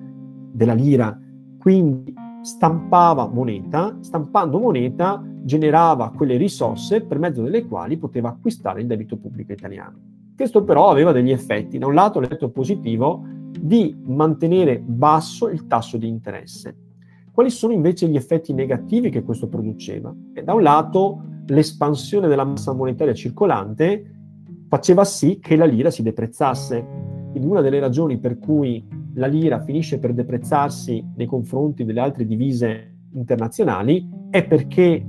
della 0.51 0.73
lira, 0.73 1.17
quindi 1.59 2.13
stampava 2.41 3.27
moneta, 3.27 3.97
stampando 4.01 4.59
moneta 4.59 5.23
generava 5.43 6.11
quelle 6.11 6.38
risorse 6.38 7.01
per 7.01 7.19
mezzo 7.19 7.43
delle 7.43 7.65
quali 7.65 7.97
poteva 7.97 8.29
acquistare 8.29 8.81
il 8.81 8.88
debito 8.88 9.17
pubblico 9.17 9.51
italiano. 9.51 10.14
Questo 10.36 10.63
però 10.63 10.89
aveva 10.89 11.12
degli 11.13 11.32
effetti, 11.32 11.78
da 11.78 11.88
un 11.88 11.93
lato 11.93 12.19
l'effetto 12.19 12.50
positivo 12.50 13.24
di 13.58 13.95
mantenere 14.06 14.80
basso 14.80 15.48
il 15.48 15.66
tasso 15.66 15.97
di 15.97 16.07
interesse. 16.07 16.76
Quali 17.32 17.49
sono 17.49 17.74
invece 17.74 18.07
gli 18.07 18.16
effetti 18.16 18.53
negativi 18.53 19.09
che 19.09 19.24
questo 19.24 19.47
produceva? 19.47 20.14
E 20.34 20.43
da 20.43 20.53
un 20.53 20.62
lato 20.62 21.22
l'espansione 21.47 22.28
della 22.28 22.43
massa 22.43 22.74
monetaria 22.74 23.14
circolante 23.14 24.12
faceva 24.68 25.05
sì 25.05 25.39
che 25.39 25.55
la 25.55 25.66
lira 25.66 25.89
si 25.89 26.01
deprezzasse. 26.01 26.86
Quindi 27.32 27.47
una 27.47 27.62
delle 27.62 27.80
ragioni 27.80 28.18
per 28.18 28.38
cui 28.38 28.86
la 29.16 29.28
lira 29.28 29.62
finisce 29.62 29.99
per 29.99 30.14
deprezzarsi 30.14 31.12
nei 31.16 31.28
confronti 31.28 31.86
delle 31.86 32.01
altre 32.01 32.26
divise 32.26 32.95
internazionali 33.14 34.09
è 34.30 34.45
perché 34.45 35.05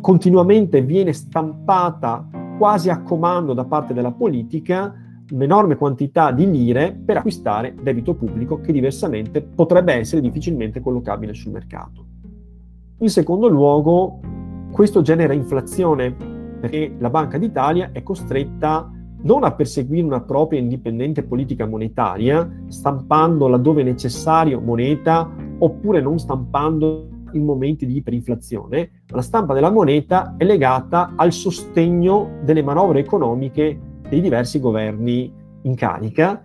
continuamente 0.00 0.82
viene 0.82 1.12
stampata 1.12 2.28
quasi 2.58 2.90
a 2.90 3.02
comando 3.02 3.54
da 3.54 3.64
parte 3.64 3.94
della 3.94 4.12
politica 4.12 4.94
un'enorme 5.32 5.76
quantità 5.76 6.30
di 6.30 6.50
lire 6.50 6.92
per 6.92 7.16
acquistare 7.16 7.74
debito 7.80 8.14
pubblico 8.14 8.60
che 8.60 8.72
diversamente 8.72 9.42
potrebbe 9.42 9.94
essere 9.94 10.20
difficilmente 10.20 10.80
collocabile 10.80 11.32
sul 11.32 11.52
mercato. 11.52 12.06
In 12.98 13.08
secondo 13.08 13.48
luogo, 13.48 14.20
questo 14.70 15.02
genera 15.02 15.32
inflazione 15.32 16.14
perché 16.60 16.94
la 16.98 17.10
Banca 17.10 17.38
d'Italia 17.38 17.90
è 17.92 18.02
costretta 18.02 18.90
non 19.22 19.44
a 19.44 19.52
perseguire 19.52 20.04
una 20.04 20.20
propria 20.20 20.60
indipendente 20.60 21.22
politica 21.22 21.66
monetaria, 21.66 22.64
stampando 22.68 23.48
laddove 23.48 23.82
necessario 23.82 24.60
moneta 24.60 25.30
oppure 25.58 26.00
non 26.00 26.18
stampando 26.18 27.08
in 27.32 27.44
momenti 27.44 27.86
di 27.86 27.96
iperinflazione, 27.96 29.01
la 29.12 29.22
stampa 29.22 29.54
della 29.54 29.70
moneta 29.70 30.34
è 30.36 30.44
legata 30.44 31.12
al 31.16 31.32
sostegno 31.32 32.38
delle 32.42 32.62
manovre 32.62 33.00
economiche 33.00 33.78
dei 34.08 34.20
diversi 34.20 34.58
governi 34.58 35.32
in 35.62 35.74
carica 35.74 36.44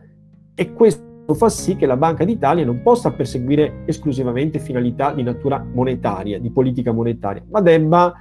e 0.53 0.73
questo 0.73 1.33
fa 1.33 1.49
sì 1.49 1.75
che 1.75 1.85
la 1.85 1.97
Banca 1.97 2.23
d'Italia 2.25 2.65
non 2.65 2.81
possa 2.81 3.11
perseguire 3.11 3.83
esclusivamente 3.85 4.59
finalità 4.59 5.13
di 5.13 5.23
natura 5.23 5.65
monetaria, 5.73 6.39
di 6.39 6.49
politica 6.51 6.91
monetaria, 6.91 7.43
ma 7.49 7.61
debba 7.61 8.13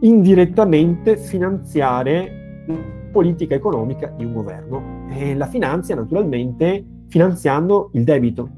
indirettamente 0.00 1.16
finanziare 1.16 2.64
la 2.66 2.74
politica 3.10 3.54
economica 3.54 4.12
di 4.16 4.24
un 4.24 4.32
governo 4.32 5.06
e 5.10 5.34
la 5.34 5.46
finanzia 5.46 5.94
naturalmente 5.94 6.84
finanziando 7.08 7.90
il 7.92 8.04
debito. 8.04 8.48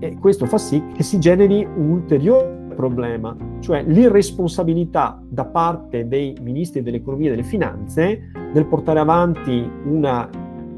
E 0.00 0.16
questo 0.18 0.46
fa 0.46 0.58
sì 0.58 0.82
che 0.92 1.02
si 1.02 1.18
generi 1.18 1.64
un 1.64 1.90
ulteriore 1.90 2.55
problema, 2.76 3.36
cioè 3.58 3.82
l'irresponsabilità 3.82 5.20
da 5.28 5.44
parte 5.44 6.06
dei 6.06 6.36
ministri 6.40 6.82
dell'economia 6.82 7.28
e 7.28 7.30
delle 7.30 7.42
finanze 7.42 8.30
nel 8.52 8.66
portare 8.66 9.00
avanti 9.00 9.68
una 9.86 10.28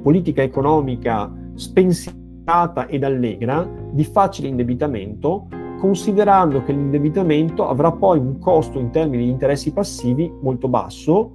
politica 0.03 0.41
economica 0.43 1.31
spensierata 1.55 2.87
ed 2.87 3.05
allegra 3.05 3.69
di 3.91 4.05
facile 4.05 4.49
indebitamento, 4.49 5.49
considerando 5.79 6.63
che 6.63 6.73
l'indebitamento 6.73 7.69
avrà 7.69 7.93
poi 7.93 8.19
un 8.19 8.39
costo 8.39 8.79
in 8.79 8.91
termini 8.91 9.25
di 9.25 9.31
interessi 9.31 9.73
passivi 9.73 10.33
molto 10.41 10.69
basso, 10.69 11.35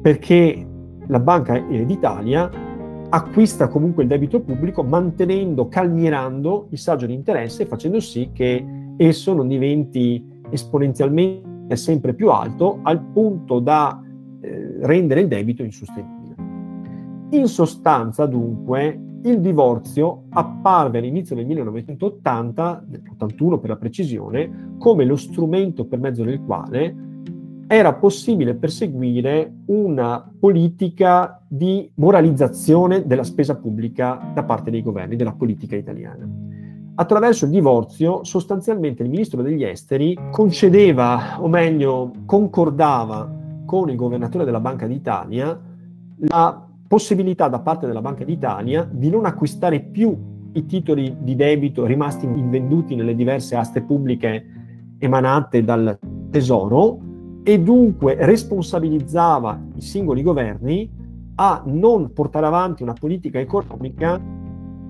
perché 0.00 0.66
la 1.08 1.20
Banca 1.20 1.58
d'Italia 1.58 2.50
acquista 3.08 3.68
comunque 3.68 4.02
il 4.02 4.08
debito 4.08 4.40
pubblico 4.40 4.82
mantenendo, 4.82 5.68
calmierando 5.68 6.68
il 6.70 6.78
saggio 6.78 7.06
di 7.06 7.14
interesse 7.14 7.62
e 7.62 7.66
facendo 7.66 8.00
sì 8.00 8.30
che 8.32 8.64
esso 8.96 9.34
non 9.34 9.48
diventi 9.48 10.24
esponenzialmente 10.50 11.76
sempre 11.76 12.14
più 12.14 12.30
alto 12.30 12.78
al 12.82 13.00
punto 13.00 13.58
da 13.58 14.00
eh, 14.40 14.76
rendere 14.80 15.22
il 15.22 15.28
debito 15.28 15.62
insostenibile. 15.62 16.34
In 17.30 17.48
sostanza, 17.48 18.26
dunque, 18.26 19.00
il 19.24 19.40
divorzio 19.40 20.24
apparve 20.30 20.98
all'inizio 20.98 21.34
del 21.34 21.46
1980, 21.46 22.86
81 23.12 23.58
per 23.58 23.70
la 23.70 23.76
precisione, 23.76 24.74
come 24.78 25.04
lo 25.04 25.16
strumento 25.16 25.86
per 25.86 25.98
mezzo 25.98 26.22
del 26.22 26.40
quale 26.44 27.04
era 27.68 27.94
possibile 27.94 28.54
perseguire 28.54 29.52
una 29.66 30.24
politica 30.38 31.42
di 31.48 31.90
moralizzazione 31.94 33.04
della 33.06 33.24
spesa 33.24 33.56
pubblica 33.56 34.30
da 34.32 34.44
parte 34.44 34.70
dei 34.70 34.82
governi, 34.82 35.16
della 35.16 35.32
politica 35.32 35.74
italiana. 35.74 36.45
Attraverso 36.98 37.44
il 37.44 37.50
divorzio, 37.50 38.24
sostanzialmente 38.24 39.02
il 39.02 39.10
ministro 39.10 39.42
degli 39.42 39.62
esteri 39.62 40.18
concedeva, 40.30 41.36
o 41.42 41.46
meglio, 41.46 42.10
concordava 42.24 43.30
con 43.66 43.90
il 43.90 43.96
governatore 43.96 44.46
della 44.46 44.60
Banca 44.60 44.86
d'Italia 44.86 45.60
la 46.20 46.66
possibilità 46.88 47.48
da 47.48 47.58
parte 47.58 47.86
della 47.86 48.00
Banca 48.00 48.24
d'Italia 48.24 48.88
di 48.90 49.10
non 49.10 49.26
acquistare 49.26 49.80
più 49.80 50.16
i 50.52 50.64
titoli 50.64 51.14
di 51.20 51.36
debito 51.36 51.84
rimasti 51.84 52.24
invenduti 52.24 52.94
nelle 52.94 53.14
diverse 53.14 53.56
aste 53.56 53.82
pubbliche 53.82 54.46
emanate 54.98 55.62
dal 55.62 55.98
Tesoro 56.30 56.98
e 57.42 57.60
dunque 57.60 58.16
responsabilizzava 58.18 59.60
i 59.74 59.82
singoli 59.82 60.22
governi 60.22 60.90
a 61.34 61.62
non 61.66 62.14
portare 62.14 62.46
avanti 62.46 62.82
una 62.82 62.94
politica 62.94 63.38
economica 63.38 64.18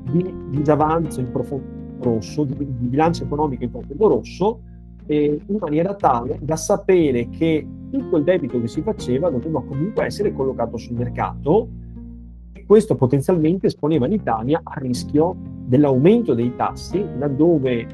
di 0.08 0.32
disavanzo 0.50 1.18
in 1.18 1.32
profondo 1.32 1.75
rosso, 2.00 2.44
di, 2.44 2.54
bilancio 2.64 3.24
economico 3.24 3.64
in 3.64 3.70
profondo 3.70 4.08
rosso, 4.08 4.60
eh, 5.06 5.40
in 5.46 5.56
maniera 5.60 5.94
tale 5.94 6.38
da 6.40 6.56
sapere 6.56 7.28
che 7.28 7.66
tutto 7.90 8.16
il 8.16 8.24
debito 8.24 8.60
che 8.60 8.68
si 8.68 8.82
faceva 8.82 9.30
doveva 9.30 9.62
comunque 9.62 10.04
essere 10.04 10.32
collocato 10.32 10.76
sul 10.76 10.96
mercato 10.96 11.68
questo 12.66 12.96
potenzialmente 12.96 13.68
esponeva 13.68 14.06
l'Italia 14.06 14.60
al 14.64 14.82
rischio 14.82 15.36
dell'aumento 15.66 16.34
dei 16.34 16.54
tassi 16.56 17.04
laddove 17.16 17.86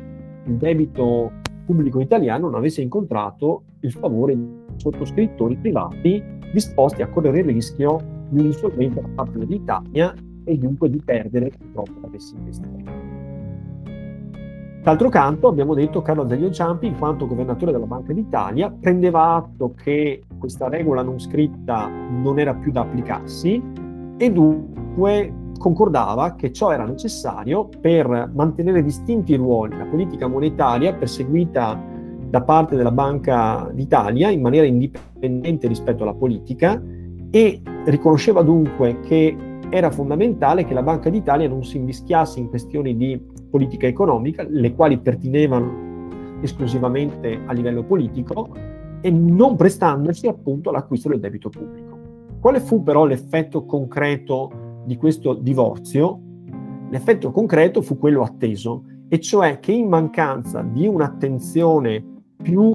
il 0.46 0.54
debito 0.56 1.30
pubblico 1.66 2.00
italiano 2.00 2.46
non 2.46 2.54
avesse 2.54 2.80
incontrato 2.80 3.64
il 3.80 3.92
favore 3.92 4.34
di 4.34 4.48
sottoscrittori 4.76 5.56
privati 5.56 6.22
disposti 6.52 7.02
a 7.02 7.08
correre 7.08 7.40
il 7.40 7.44
rischio 7.44 7.98
di 8.30 8.40
un'insolvenza 8.40 9.00
da 9.00 9.08
parte 9.14 9.38
dell'Italia 9.38 10.14
e 10.44 10.56
dunque 10.56 10.88
di 10.88 11.00
perdere 11.04 11.50
purtroppo 11.50 12.06
avessi 12.06 12.34
investito. 12.34 13.01
D'altro 14.82 15.10
canto 15.10 15.46
abbiamo 15.46 15.74
detto 15.74 16.02
Carlo 16.02 16.22
Azeglio 16.22 16.50
Ciampi, 16.50 16.88
in 16.88 16.98
quanto 16.98 17.28
governatore 17.28 17.70
della 17.70 17.86
Banca 17.86 18.12
d'Italia, 18.12 18.68
prendeva 18.68 19.36
atto 19.36 19.74
che 19.80 20.24
questa 20.38 20.68
regola 20.68 21.02
non 21.02 21.20
scritta 21.20 21.88
non 21.88 22.40
era 22.40 22.52
più 22.52 22.72
da 22.72 22.80
applicarsi 22.80 23.62
e 24.16 24.32
dunque 24.32 25.32
concordava 25.56 26.34
che 26.34 26.52
ciò 26.52 26.72
era 26.72 26.84
necessario 26.84 27.68
per 27.80 28.32
mantenere 28.34 28.82
distinti 28.82 29.34
i 29.34 29.36
ruoli, 29.36 29.78
la 29.78 29.84
politica 29.84 30.26
monetaria 30.26 30.92
perseguita 30.92 31.80
da 32.28 32.42
parte 32.42 32.74
della 32.74 32.90
Banca 32.90 33.70
d'Italia 33.72 34.30
in 34.30 34.40
maniera 34.40 34.66
indipendente 34.66 35.68
rispetto 35.68 36.02
alla 36.02 36.14
politica 36.14 36.82
e 37.30 37.62
riconosceva 37.84 38.42
dunque 38.42 38.98
che 38.98 39.36
era 39.70 39.92
fondamentale 39.92 40.64
che 40.64 40.74
la 40.74 40.82
Banca 40.82 41.08
d'Italia 41.08 41.48
non 41.48 41.62
si 41.62 41.76
invischiasse 41.76 42.40
in 42.40 42.48
questioni 42.48 42.96
di 42.96 43.31
politica 43.52 43.86
economica, 43.86 44.46
le 44.48 44.74
quali 44.74 44.98
pertinevano 44.98 45.90
esclusivamente 46.40 47.38
a 47.44 47.52
livello 47.52 47.84
politico, 47.84 48.48
e 49.02 49.10
non 49.10 49.56
prestandosi 49.56 50.26
appunto 50.26 50.70
all'acquisto 50.70 51.10
del 51.10 51.20
debito 51.20 51.50
pubblico. 51.50 51.98
Quale 52.40 52.60
fu 52.60 52.82
però 52.82 53.04
l'effetto 53.04 53.66
concreto 53.66 54.80
di 54.86 54.96
questo 54.96 55.34
divorzio? 55.34 56.20
L'effetto 56.88 57.30
concreto 57.30 57.82
fu 57.82 57.98
quello 57.98 58.22
atteso, 58.22 58.84
e 59.08 59.20
cioè 59.20 59.58
che 59.60 59.72
in 59.72 59.88
mancanza 59.88 60.62
di 60.62 60.86
un'attenzione 60.86 62.02
più 62.42 62.72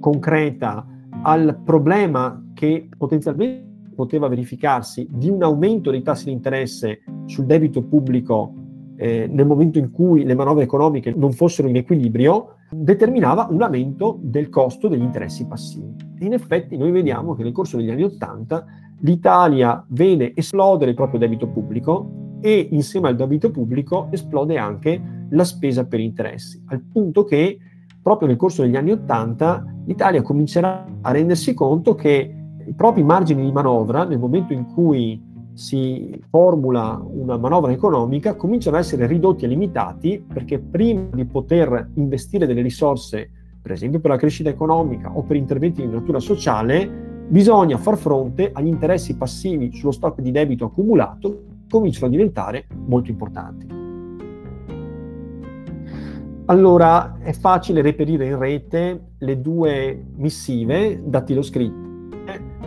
concreta 0.00 0.84
al 1.22 1.60
problema 1.64 2.50
che 2.52 2.88
potenzialmente 2.96 3.92
poteva 3.94 4.26
verificarsi 4.28 5.06
di 5.08 5.28
un 5.28 5.42
aumento 5.42 5.90
dei 5.90 6.02
tassi 6.02 6.26
di 6.26 6.32
interesse 6.32 7.02
sul 7.26 7.46
debito 7.46 7.82
pubblico 7.82 8.52
eh, 8.96 9.28
nel 9.30 9.46
momento 9.46 9.78
in 9.78 9.90
cui 9.90 10.24
le 10.24 10.34
manovre 10.34 10.64
economiche 10.64 11.12
non 11.14 11.32
fossero 11.32 11.68
in 11.68 11.76
equilibrio, 11.76 12.56
determinava 12.70 13.46
un 13.50 13.62
aumento 13.62 14.18
del 14.20 14.48
costo 14.48 14.88
degli 14.88 15.02
interessi 15.02 15.46
passivi. 15.46 15.94
E 16.18 16.24
in 16.24 16.32
effetti 16.32 16.76
noi 16.76 16.90
vediamo 16.90 17.34
che 17.34 17.42
nel 17.42 17.52
corso 17.52 17.76
degli 17.76 17.90
anni 17.90 18.02
Ottanta 18.02 18.64
l'Italia 19.00 19.84
vede 19.88 20.32
esplodere 20.34 20.90
il 20.90 20.96
proprio 20.96 21.20
debito 21.20 21.48
pubblico 21.48 22.38
e 22.40 22.68
insieme 22.72 23.08
al 23.08 23.16
debito 23.16 23.50
pubblico 23.50 24.08
esplode 24.10 24.56
anche 24.56 25.00
la 25.30 25.44
spesa 25.44 25.86
per 25.86 26.00
interessi, 26.00 26.62
al 26.66 26.80
punto 26.80 27.24
che 27.24 27.58
proprio 28.00 28.28
nel 28.28 28.36
corso 28.36 28.62
degli 28.62 28.76
anni 28.76 28.92
Ottanta 28.92 29.64
l'Italia 29.84 30.22
comincerà 30.22 30.86
a 31.00 31.10
rendersi 31.10 31.54
conto 31.54 31.94
che 31.94 32.34
i 32.66 32.74
propri 32.74 33.02
margini 33.02 33.44
di 33.44 33.52
manovra, 33.52 34.04
nel 34.04 34.18
momento 34.18 34.52
in 34.52 34.64
cui 34.66 35.20
si 35.56 36.22
formula 36.28 37.02
una 37.02 37.38
manovra 37.38 37.72
economica, 37.72 38.34
cominciano 38.34 38.76
a 38.76 38.80
essere 38.80 39.06
ridotti 39.06 39.46
e 39.46 39.48
limitati 39.48 40.22
perché 40.32 40.58
prima 40.58 41.08
di 41.12 41.24
poter 41.24 41.92
investire 41.94 42.46
delle 42.46 42.60
risorse, 42.60 43.30
per 43.62 43.72
esempio 43.72 43.98
per 43.98 44.10
la 44.10 44.18
crescita 44.18 44.50
economica 44.50 45.10
o 45.16 45.22
per 45.22 45.36
interventi 45.36 45.80
di 45.80 45.88
natura 45.88 46.20
sociale, 46.20 47.24
bisogna 47.26 47.78
far 47.78 47.96
fronte 47.96 48.50
agli 48.52 48.66
interessi 48.66 49.16
passivi 49.16 49.72
sullo 49.72 49.92
stock 49.92 50.20
di 50.20 50.30
debito 50.30 50.66
accumulato 50.66 51.44
cominciano 51.70 52.06
a 52.06 52.10
diventare 52.10 52.66
molto 52.86 53.10
importanti. 53.10 53.66
Allora 56.48 57.16
è 57.18 57.32
facile 57.32 57.80
reperire 57.80 58.26
in 58.26 58.38
rete 58.38 59.06
le 59.18 59.40
due 59.40 60.04
missive 60.16 61.00
dattiloscritte, 61.02 61.85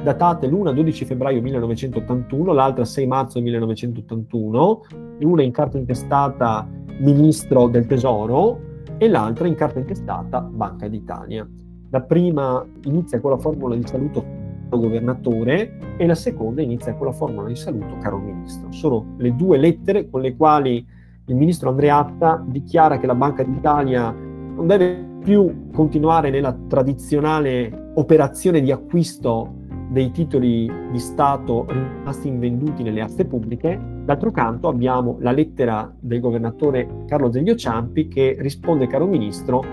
datate 0.03 0.47
l'una 0.47 0.71
12 0.71 1.05
febbraio 1.05 1.41
1981, 1.41 2.53
l'altra 2.53 2.85
6 2.85 3.07
marzo 3.07 3.41
1981, 3.41 4.81
l'una 5.19 5.43
in 5.43 5.51
carta 5.51 5.77
intestata 5.77 6.67
Ministro 6.99 7.67
del 7.67 7.85
Tesoro 7.85 8.59
e 8.97 9.07
l'altra 9.07 9.47
in 9.47 9.55
carta 9.55 9.79
intestata 9.79 10.41
Banca 10.41 10.87
d'Italia. 10.87 11.47
La 11.91 12.01
prima 12.01 12.65
inizia 12.83 13.19
con 13.19 13.31
la 13.31 13.37
formula 13.37 13.75
di 13.75 13.85
saluto 13.85 14.37
governatore 14.69 15.95
e 15.97 16.05
la 16.05 16.15
seconda 16.15 16.61
inizia 16.61 16.93
con 16.93 17.07
la 17.07 17.11
formula 17.11 17.47
di 17.47 17.55
saluto 17.55 17.97
caro 17.99 18.19
ministro. 18.19 18.71
Sono 18.71 19.15
le 19.17 19.35
due 19.35 19.57
lettere 19.57 20.09
con 20.09 20.21
le 20.21 20.35
quali 20.35 20.85
il 21.25 21.35
ministro 21.35 21.69
Andreatta 21.69 22.43
dichiara 22.45 22.97
che 22.99 23.07
la 23.07 23.15
Banca 23.15 23.43
d'Italia 23.43 24.11
non 24.11 24.67
deve 24.67 25.07
più 25.23 25.69
continuare 25.73 26.29
nella 26.29 26.55
tradizionale 26.67 27.91
operazione 27.95 28.61
di 28.61 28.71
acquisto 28.71 29.58
dei 29.89 30.11
titoli 30.11 30.71
di 30.91 30.99
Stato 30.99 31.65
rimasti 31.67 32.27
invenduti 32.27 32.83
nelle 32.83 33.01
aste 33.01 33.25
pubbliche. 33.25 33.79
D'altro 34.05 34.31
canto 34.31 34.67
abbiamo 34.67 35.17
la 35.19 35.31
lettera 35.31 35.91
del 35.99 36.19
governatore 36.19 37.05
Carlo 37.07 37.31
Zeglio 37.31 37.55
Ciampi 37.55 38.07
che 38.07 38.37
risponde, 38.39 38.87
caro 38.87 39.07
ministro, 39.07 39.63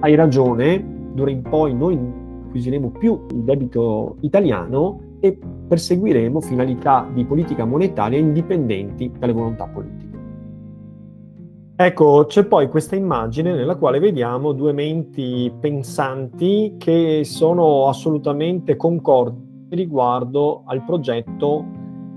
hai 0.00 0.14
ragione, 0.14 1.10
d'ora 1.12 1.30
in 1.30 1.42
poi 1.42 1.74
noi 1.74 1.98
acquisiremo 2.46 2.90
più 2.90 3.26
il 3.30 3.42
debito 3.42 4.16
italiano 4.20 5.16
e 5.20 5.36
perseguiremo 5.66 6.40
finalità 6.40 7.08
di 7.12 7.24
politica 7.24 7.64
monetaria 7.64 8.18
indipendenti 8.18 9.10
dalle 9.18 9.32
volontà 9.32 9.66
politiche. 9.66 10.12
Ecco, 11.76 12.26
c'è 12.26 12.44
poi 12.44 12.68
questa 12.68 12.94
immagine 12.94 13.52
nella 13.52 13.74
quale 13.74 13.98
vediamo 13.98 14.52
due 14.52 14.72
menti 14.72 15.52
pensanti 15.58 16.76
che 16.78 17.22
sono 17.24 17.88
assolutamente 17.88 18.76
concordi 18.76 19.43
riguardo 19.70 20.62
al 20.66 20.84
progetto 20.84 21.64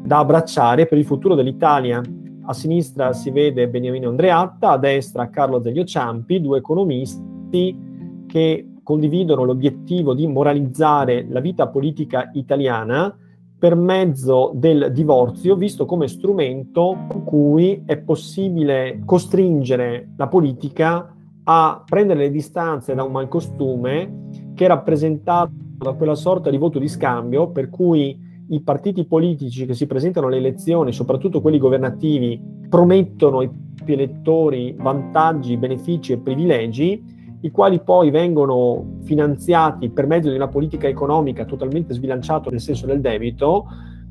da 0.03 0.19
abbracciare 0.19 0.85
per 0.85 0.97
il 0.97 1.05
futuro 1.05 1.35
dell'Italia. 1.35 2.01
A 2.49 2.53
sinistra 2.53 3.13
si 3.13 3.29
vede 3.29 3.67
Beniamino 3.67 4.09
Andreatta, 4.09 4.71
a 4.71 4.77
destra 4.77 5.29
Carlo 5.29 5.61
Zeglio 5.61 5.83
Ciampi, 5.83 6.39
due 6.39 6.59
economisti 6.59 8.25
che 8.27 8.69
condividono 8.83 9.43
l'obiettivo 9.43 10.13
di 10.13 10.27
moralizzare 10.27 11.25
la 11.29 11.41
vita 11.41 11.67
politica 11.67 12.29
italiana 12.33 13.13
per 13.59 13.75
mezzo 13.75 14.51
del 14.53 14.91
divorzio, 14.93 15.55
visto 15.55 15.85
come 15.85 16.07
strumento 16.07 17.05
con 17.09 17.23
cui 17.23 17.83
è 17.85 17.97
possibile 17.97 19.01
costringere 19.03 20.11
la 20.15 20.27
politica 20.27 21.13
a 21.43 21.83
prendere 21.85 22.19
le 22.19 22.31
distanze 22.31 22.93
da 22.93 23.03
un 23.03 23.11
malcostume 23.11 24.27
che 24.53 24.65
è 24.65 24.67
rappresentato 24.67 25.51
da 25.77 25.93
quella 25.93 26.15
sorta 26.15 26.49
di 26.49 26.57
voto 26.57 26.79
di 26.79 26.87
scambio 26.87 27.49
per 27.49 27.69
cui 27.69 28.25
i 28.49 28.61
partiti 28.61 29.05
politici 29.05 29.65
che 29.65 29.73
si 29.73 29.87
presentano 29.87 30.27
alle 30.27 30.37
elezioni, 30.37 30.91
soprattutto 30.91 31.41
quelli 31.41 31.57
governativi, 31.57 32.41
promettono 32.69 33.39
ai 33.39 33.49
propri 33.75 33.93
elettori 33.93 34.75
vantaggi, 34.77 35.57
benefici 35.57 36.13
e 36.13 36.17
privilegi 36.17 37.15
i 37.41 37.51
quali 37.51 37.79
poi 37.81 38.09
vengono 38.09 38.97
finanziati 39.03 39.89
per 39.89 40.07
mezzo 40.07 40.29
di 40.29 40.35
una 40.35 40.47
politica 40.47 40.87
economica 40.87 41.45
totalmente 41.45 41.93
sbilanciata 41.93 42.49
nel 42.49 42.59
senso 42.59 42.87
del 42.87 42.99
debito, 42.99 43.65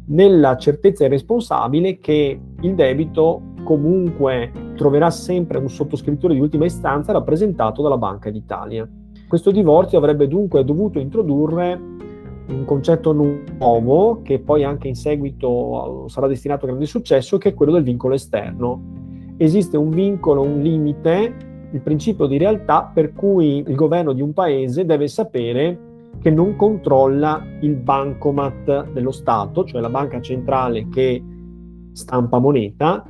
nella 0.09 0.57
certezza 0.57 1.05
irresponsabile 1.05 1.99
che 1.99 2.41
il 2.61 2.75
debito 2.75 3.55
comunque 3.65 4.53
troverà 4.77 5.11
sempre 5.11 5.59
un 5.59 5.69
sottoscrittore 5.69 6.35
di 6.35 6.41
ultima 6.41 6.67
istanza 6.67 7.11
rappresentato 7.11 7.83
dalla 7.83 7.99
Banca 7.99 8.31
d'Italia. 8.31 8.89
Questo 9.29 9.51
divorzio 9.51 9.99
avrebbe 9.99 10.29
dunque 10.29 10.65
dovuto 10.65 10.99
introdurre 10.99 11.81
un 12.49 12.65
concetto 12.65 13.13
nuovo 13.13 14.23
che 14.23 14.39
poi 14.39 14.63
anche 14.63 14.87
in 14.87 14.95
seguito 14.95 16.07
sarà 16.09 16.29
destinato 16.29 16.65
a 16.65 16.69
grande 16.69 16.87
successo, 16.87 17.37
che 17.39 17.51
è 17.51 17.55
quello 17.55 17.73
del 17.73 17.83
vincolo 17.83 18.15
esterno. 18.15 18.81
Esiste 19.37 19.77
un 19.77 19.91
vincolo, 19.91 20.43
un 20.43 20.61
limite 20.61 21.55
il 21.73 21.81
principio 21.81 22.27
di 22.27 22.39
realtà 22.39 22.91
per 22.93 23.13
cui 23.13 23.65
il 23.67 23.75
governo 23.75 24.13
di 24.13 24.23
un 24.23 24.33
paese 24.33 24.85
deve 24.85 25.09
sapere 25.09 25.79
che 26.21 26.31
non 26.31 26.57
controlla 26.57 27.43
il 27.61 27.75
bancomat 27.75 28.93
dello 28.93 29.11
Stato, 29.11 29.65
cioè 29.65 29.81
la 29.81 29.91
banca 29.91 30.21
centrale 30.21 30.89
che 30.89 31.23
stampa 31.93 32.39
moneta, 32.39 33.05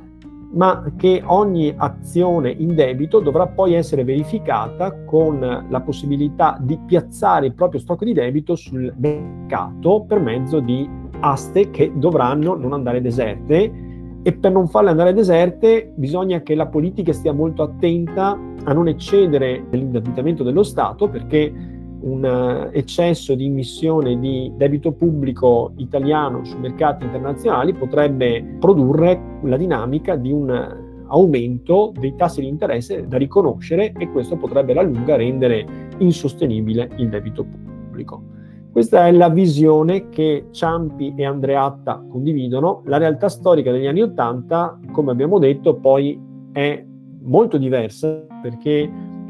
ma 0.51 0.91
che 0.95 1.21
ogni 1.25 1.73
azione 1.75 2.49
in 2.49 2.73
debito 2.75 3.19
dovrà 3.19 3.47
poi 3.47 3.73
essere 3.73 4.03
verificata 4.03 5.03
con 5.03 5.65
la 5.67 5.81
possibilità 5.81 6.57
di 6.61 6.79
piazzare 6.85 7.47
il 7.47 7.53
proprio 7.53 7.79
stock 7.79 8.03
di 8.03 8.13
debito 8.13 8.55
sul 8.55 8.93
mercato 8.97 10.05
per 10.07 10.19
mezzo 10.19 10.59
di 10.59 10.89
aste 11.19 11.69
che 11.69 11.91
dovranno 11.95 12.55
non 12.55 12.73
andare 12.73 13.01
deserte. 13.01 13.85
E 14.23 14.33
per 14.33 14.51
non 14.51 14.67
farle 14.67 14.89
andare 14.89 15.13
deserte 15.13 15.93
bisogna 15.95 16.41
che 16.41 16.53
la 16.53 16.67
politica 16.67 17.13
stia 17.13 17.31
molto 17.31 17.63
attenta 17.63 18.37
a 18.63 18.73
non 18.73 18.89
eccedere 18.89 19.63
nell'indebitamento 19.69 20.43
dello 20.43 20.63
Stato 20.63 21.07
perché 21.07 21.76
un 22.01 22.23
eh, 22.25 22.77
eccesso 22.77 23.35
di 23.35 23.45
immissione 23.45 24.19
di 24.19 24.51
debito 24.55 24.91
pubblico 24.91 25.73
italiano 25.77 26.43
sui 26.43 26.59
mercati 26.59 27.05
internazionali 27.05 27.73
potrebbe 27.73 28.43
produrre 28.59 29.39
la 29.43 29.57
dinamica 29.57 30.15
di 30.15 30.31
un 30.31 30.85
aumento 31.07 31.93
dei 31.97 32.15
tassi 32.15 32.41
di 32.41 32.47
interesse 32.47 33.07
da 33.07 33.17
riconoscere 33.17 33.93
e 33.97 34.09
questo 34.11 34.35
potrebbe 34.35 34.73
alla 34.73 34.81
lunga 34.81 35.15
rendere 35.15 35.65
insostenibile 35.99 36.89
il 36.97 37.09
debito 37.09 37.45
pubblico. 37.45 38.35
Questa 38.71 39.07
è 39.07 39.11
la 39.11 39.29
visione 39.29 40.09
che 40.09 40.49
Ciampi 40.51 41.13
e 41.15 41.25
Andreatta 41.25 42.05
condividono. 42.07 42.83
La 42.85 42.97
realtà 42.97 43.27
storica 43.27 43.71
degli 43.71 43.87
anni 43.87 44.01
Ottanta, 44.01 44.79
come 44.91 45.11
abbiamo 45.11 45.39
detto, 45.39 45.75
poi 45.75 46.19
è 46.51 46.85
molto 47.21 47.57
diversa 47.57 48.23
perché 48.41 48.87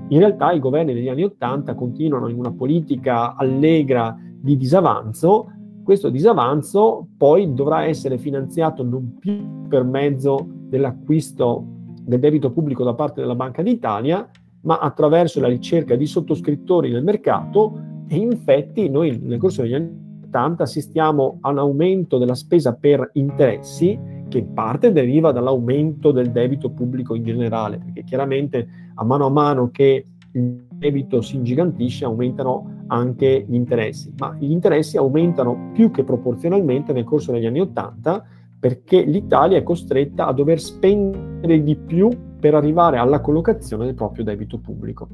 in 0.10 0.20
realtà 0.20 0.52
i 0.52 0.60
governi 0.60 0.94
degli 0.94 1.10
anni 1.10 1.24
Ottanta 1.24 1.76
continuano 1.76 2.30
in 2.30 2.38
una 2.38 2.52
politica 2.52 3.36
allegra 3.36 4.18
di 4.20 4.56
disavanzo. 4.56 5.52
Questo 5.84 6.10
disavanzo 6.10 7.08
poi 7.18 7.54
dovrà 7.54 7.86
essere 7.86 8.18
finanziato 8.18 8.84
non 8.84 9.18
più 9.20 9.68
per 9.68 9.84
mezzo 9.84 10.48
dell'acquisto 10.70 11.66
del 12.02 12.20
debito 12.20 12.52
pubblico 12.52 12.84
da 12.84 12.94
parte 12.94 13.20
della 13.20 13.36
Banca 13.36 13.62
d'Italia, 13.62 14.30
ma 14.62 14.80
attraverso 14.80 15.40
la 15.40 15.48
ricerca 15.48 15.96
di 15.96 16.06
sottoscrittori 16.06 16.92
nel 16.92 17.04
mercato 17.04 17.82
e 18.08 18.16
infatti 18.16 18.90
noi 18.90 19.20
nel 19.22 19.40
corso 19.40 19.62
degli 19.62 19.74
anni 19.74 20.06
80 20.28 20.64
assistiamo 20.64 21.38
a 21.42 21.50
un 21.50 21.58
aumento 21.58 22.18
della 22.18 22.36
spesa 22.36 22.74
per 22.74 23.10
interessi 23.14 23.98
che 24.28 24.40
in 24.40 24.54
parte 24.54 24.92
deriva 24.92 25.32
dall'aumento 25.32 26.12
del 26.12 26.32
debito 26.32 26.70
pubblico 26.70 27.16
in 27.16 27.24
generale, 27.24 27.78
perché 27.78 28.04
chiaramente 28.04 28.68
a 29.00 29.04
mano 29.04 29.26
a 29.26 29.30
mano 29.30 29.70
che 29.72 30.06
il 30.32 30.66
debito 30.72 31.22
si 31.22 31.36
ingigantisce 31.36 32.06
aumentano 32.06 32.84
anche 32.88 33.46
gli 33.48 33.56
interessi, 33.56 34.14
ma 34.18 34.36
gli 34.38 34.52
interessi 34.52 34.98
aumentano 34.98 35.72
più 35.74 35.92
che 35.92 36.04
proporzionalmente 36.04 36.94
nel 36.94 37.04
corso 37.04 37.32
degli 37.32 37.46
anni 37.46 37.62
80 37.62 38.26
perché 38.60 39.02
l'Italia 39.04 39.58
è 39.58 39.64
costretta 39.64 40.28
a 40.28 40.34
dover 40.34 40.60
spendere 40.60 41.62
di 41.62 41.76
più 41.76 42.10
per 42.40 42.56
arrivare 42.56 42.98
alla 42.98 43.22
collocazione 43.22 43.86
del 43.86 43.94
proprio 43.94 44.24
debito 44.24 44.60
pubblico. 44.60 45.08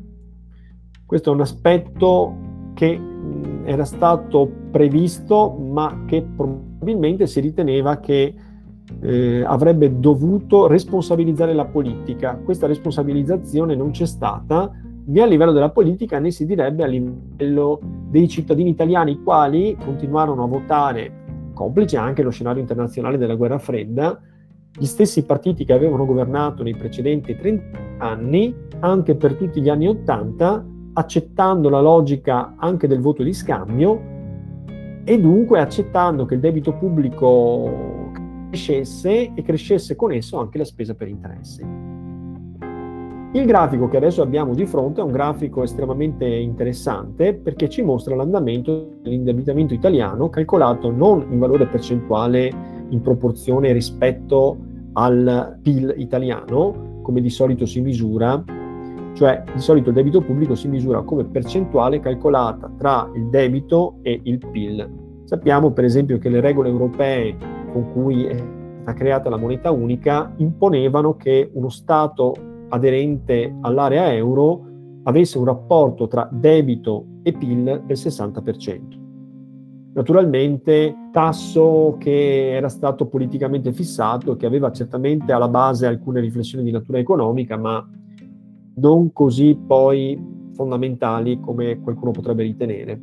Questo 1.05 1.31
è 1.31 1.33
un 1.33 1.41
aspetto 1.41 2.35
che 2.73 2.99
era 3.65 3.85
stato 3.85 4.49
previsto 4.71 5.51
ma 5.51 6.03
che 6.05 6.21
probabilmente 6.21 7.27
si 7.27 7.39
riteneva 7.39 7.97
che 7.97 8.33
eh, 9.01 9.43
avrebbe 9.45 9.99
dovuto 9.99 10.67
responsabilizzare 10.67 11.53
la 11.53 11.65
politica. 11.65 12.39
Questa 12.43 12.67
responsabilizzazione 12.67 13.75
non 13.75 13.91
c'è 13.91 14.05
stata 14.05 14.71
né 15.05 15.21
a 15.21 15.25
livello 15.25 15.51
della 15.51 15.69
politica 15.69 16.19
né 16.19 16.31
si 16.31 16.45
direbbe 16.45 16.83
a 16.83 16.87
livello 16.87 17.79
dei 18.09 18.27
cittadini 18.27 18.69
italiani, 18.69 19.11
i 19.11 19.23
quali 19.23 19.75
continuarono 19.83 20.43
a 20.43 20.47
votare, 20.47 21.11
complice 21.53 21.97
anche 21.97 22.23
lo 22.23 22.29
scenario 22.29 22.61
internazionale 22.61 23.17
della 23.17 23.35
guerra 23.35 23.57
fredda, 23.57 24.19
gli 24.75 24.85
stessi 24.85 25.23
partiti 25.23 25.65
che 25.65 25.73
avevano 25.73 26.05
governato 26.05 26.63
nei 26.63 26.75
precedenti 26.75 27.35
30 27.35 27.77
anni, 27.99 28.55
anche 28.79 29.15
per 29.15 29.35
tutti 29.35 29.61
gli 29.61 29.69
anni 29.69 29.87
80, 29.87 30.65
accettando 30.93 31.69
la 31.69 31.81
logica 31.81 32.55
anche 32.57 32.87
del 32.87 32.99
voto 32.99 33.23
di 33.23 33.33
scambio 33.33 34.11
e 35.03 35.19
dunque 35.19 35.59
accettando 35.59 36.25
che 36.25 36.35
il 36.35 36.39
debito 36.39 36.73
pubblico 36.73 38.02
crescesse 38.53 39.31
e 39.33 39.41
crescesse 39.41 39.95
con 39.95 40.11
esso 40.11 40.37
anche 40.37 40.59
la 40.59 40.65
spesa 40.65 40.93
per 40.93 41.07
interessi. 41.07 41.65
Il 43.35 43.45
grafico 43.45 43.87
che 43.87 43.97
adesso 43.97 44.21
abbiamo 44.21 44.53
di 44.53 44.67
fronte 44.67 45.01
è 45.01 45.03
un 45.03 45.11
grafico 45.11 45.63
estremamente 45.63 46.23
interessante 46.27 47.33
perché 47.33 47.67
ci 47.67 47.81
mostra 47.81 48.15
l'andamento 48.15 48.97
dell'indebitamento 49.01 49.73
italiano 49.73 50.29
calcolato 50.29 50.91
non 50.91 51.25
in 51.31 51.39
valore 51.39 51.65
percentuale 51.65 52.51
in 52.89 53.01
proporzione 53.01 53.71
rispetto 53.71 54.57
al 54.93 55.57
PIL 55.63 55.95
italiano, 55.97 56.99
come 57.01 57.21
di 57.21 57.31
solito 57.31 57.65
si 57.65 57.81
misura, 57.81 58.43
cioè 59.13 59.43
di 59.51 59.59
solito 59.59 59.89
il 59.89 59.95
debito 59.95 60.21
pubblico 60.21 60.53
si 60.53 60.67
misura 60.67 61.01
come 61.01 61.23
percentuale 61.23 61.99
calcolata 61.99 62.71
tra 62.77 63.09
il 63.15 63.29
debito 63.29 63.95
e 64.03 64.19
il 64.21 64.37
PIL. 64.37 65.01
Sappiamo 65.23 65.71
per 65.71 65.85
esempio 65.85 66.19
che 66.19 66.29
le 66.29 66.39
regole 66.39 66.69
europee 66.69 67.35
con 67.73 67.91
cui 67.91 68.25
è 68.25 68.35
stata 68.35 68.93
creata 68.93 69.29
la 69.29 69.37
moneta 69.37 69.71
unica 69.71 70.31
imponevano 70.37 71.17
che 71.17 71.49
uno 71.53 71.69
Stato 71.69 72.33
aderente 72.69 73.53
all'area 73.61 74.13
euro 74.13 74.65
avesse 75.03 75.37
un 75.37 75.45
rapporto 75.45 76.07
tra 76.07 76.29
debito 76.31 77.05
e 77.23 77.33
PIL 77.33 77.83
del 77.85 77.97
60%. 77.97 79.01
Naturalmente 79.93 80.95
tasso 81.11 81.97
che 81.99 82.51
era 82.51 82.69
stato 82.69 83.05
politicamente 83.07 83.71
fissato, 83.73 84.35
che 84.35 84.45
aveva 84.45 84.71
certamente 84.71 85.31
alla 85.31 85.47
base 85.47 85.85
alcune 85.85 86.19
riflessioni 86.19 86.63
di 86.63 86.71
natura 86.71 86.97
economica, 86.97 87.57
ma 87.57 87.87
non 88.75 89.13
così 89.13 89.55
poi 89.55 90.19
fondamentali 90.53 91.39
come 91.39 91.79
qualcuno 91.79 92.11
potrebbe 92.11 92.43
ritenere. 92.43 93.01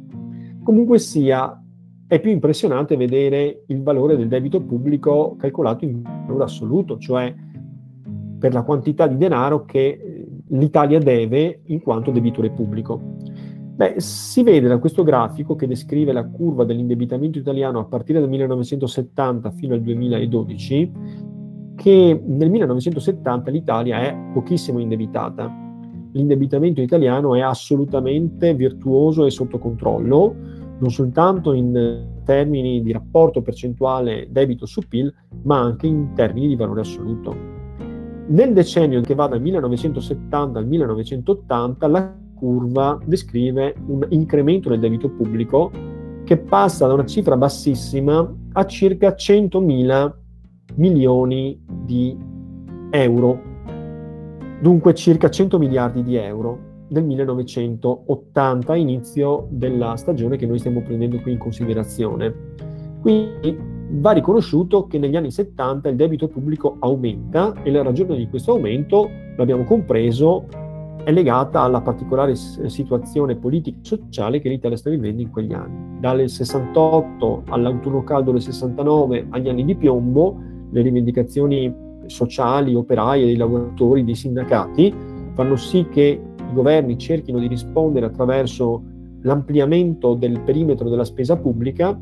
Comunque 0.64 0.98
sia, 0.98 1.59
è 2.10 2.18
più 2.18 2.32
impressionante 2.32 2.96
vedere 2.96 3.62
il 3.66 3.84
valore 3.84 4.16
del 4.16 4.26
debito 4.26 4.60
pubblico 4.60 5.36
calcolato 5.38 5.84
in 5.84 6.02
valore 6.02 6.42
assoluto, 6.42 6.98
cioè 6.98 7.32
per 8.36 8.52
la 8.52 8.62
quantità 8.62 9.06
di 9.06 9.16
denaro 9.16 9.64
che 9.64 9.86
eh, 9.86 10.26
l'Italia 10.48 10.98
deve 10.98 11.60
in 11.66 11.80
quanto 11.80 12.10
debitore 12.10 12.50
pubblico. 12.50 13.00
Beh, 13.76 13.94
si 13.98 14.42
vede 14.42 14.66
da 14.66 14.78
questo 14.78 15.04
grafico 15.04 15.54
che 15.54 15.68
descrive 15.68 16.12
la 16.12 16.26
curva 16.26 16.64
dell'indebitamento 16.64 17.38
italiano 17.38 17.78
a 17.78 17.84
partire 17.84 18.18
dal 18.18 18.28
1970 18.28 19.52
fino 19.52 19.74
al 19.74 19.80
2012, 19.80 20.92
che 21.76 22.22
nel 22.26 22.50
1970 22.50 23.50
l'Italia 23.52 24.00
è 24.00 24.16
pochissimo 24.32 24.80
indebitata. 24.80 25.48
L'indebitamento 26.10 26.80
italiano 26.80 27.36
è 27.36 27.40
assolutamente 27.40 28.52
virtuoso 28.54 29.26
e 29.26 29.30
sotto 29.30 29.60
controllo, 29.60 30.58
non 30.80 30.90
soltanto 30.90 31.52
in 31.52 32.20
termini 32.24 32.82
di 32.82 32.92
rapporto 32.92 33.42
percentuale 33.42 34.28
debito 34.30 34.66
su 34.66 34.82
PIL, 34.86 35.12
ma 35.42 35.60
anche 35.60 35.86
in 35.86 36.12
termini 36.14 36.48
di 36.48 36.56
valore 36.56 36.80
assoluto. 36.80 37.34
Nel 38.26 38.52
decennio 38.52 39.00
che 39.00 39.14
va 39.14 39.26
dal 39.26 39.40
1970 39.40 40.58
al 40.58 40.66
1980, 40.66 41.86
la 41.88 42.16
curva 42.34 42.98
descrive 43.04 43.74
un 43.86 44.06
incremento 44.10 44.68
del 44.68 44.80
debito 44.80 45.10
pubblico 45.10 45.70
che 46.24 46.38
passa 46.38 46.86
da 46.86 46.94
una 46.94 47.06
cifra 47.06 47.36
bassissima 47.36 48.34
a 48.52 48.66
circa 48.66 49.10
100.000 49.10 50.12
milioni 50.76 51.60
di 51.66 52.16
euro, 52.90 53.40
dunque 54.60 54.94
circa 54.94 55.28
100 55.28 55.58
miliardi 55.58 56.02
di 56.02 56.16
euro 56.16 56.68
del 56.90 57.04
1980, 57.04 58.74
inizio 58.74 59.46
della 59.48 59.96
stagione 59.96 60.36
che 60.36 60.46
noi 60.46 60.58
stiamo 60.58 60.82
prendendo 60.82 61.20
qui 61.20 61.32
in 61.32 61.38
considerazione. 61.38 62.34
Quindi 63.00 63.56
va 63.92 64.10
riconosciuto 64.10 64.86
che 64.86 64.98
negli 64.98 65.16
anni 65.16 65.30
70 65.30 65.88
il 65.88 65.96
debito 65.96 66.28
pubblico 66.28 66.76
aumenta 66.80 67.54
e 67.62 67.70
la 67.70 67.82
ragione 67.82 68.16
di 68.16 68.28
questo 68.28 68.52
aumento, 68.52 69.08
l'abbiamo 69.36 69.64
compreso, 69.64 70.46
è 71.04 71.12
legata 71.12 71.62
alla 71.62 71.80
particolare 71.80 72.34
situazione 72.34 73.36
politica 73.36 73.78
e 73.80 73.84
sociale 73.84 74.40
che 74.40 74.48
l'Italia 74.48 74.76
sta 74.76 74.90
vivendo 74.90 75.22
in 75.22 75.30
quegli 75.30 75.52
anni. 75.52 75.98
Dal 76.00 76.28
68 76.28 77.44
all'autunno 77.46 78.04
caldo 78.04 78.32
del 78.32 78.42
69 78.42 79.28
agli 79.30 79.48
anni 79.48 79.64
di 79.64 79.76
piombo, 79.76 80.36
le 80.70 80.82
rivendicazioni 80.82 81.72
sociali, 82.06 82.74
operaie, 82.74 83.24
dei 83.24 83.36
lavoratori, 83.36 84.04
dei 84.04 84.14
sindacati 84.14 84.92
fanno 85.34 85.56
sì 85.56 85.86
che 85.90 86.20
i 86.50 86.54
governi 86.54 86.98
cerchino 86.98 87.38
di 87.38 87.46
rispondere 87.46 88.06
attraverso 88.06 88.82
l'ampliamento 89.22 90.14
del 90.14 90.40
perimetro 90.40 90.88
della 90.88 91.04
spesa 91.04 91.36
pubblica 91.36 91.98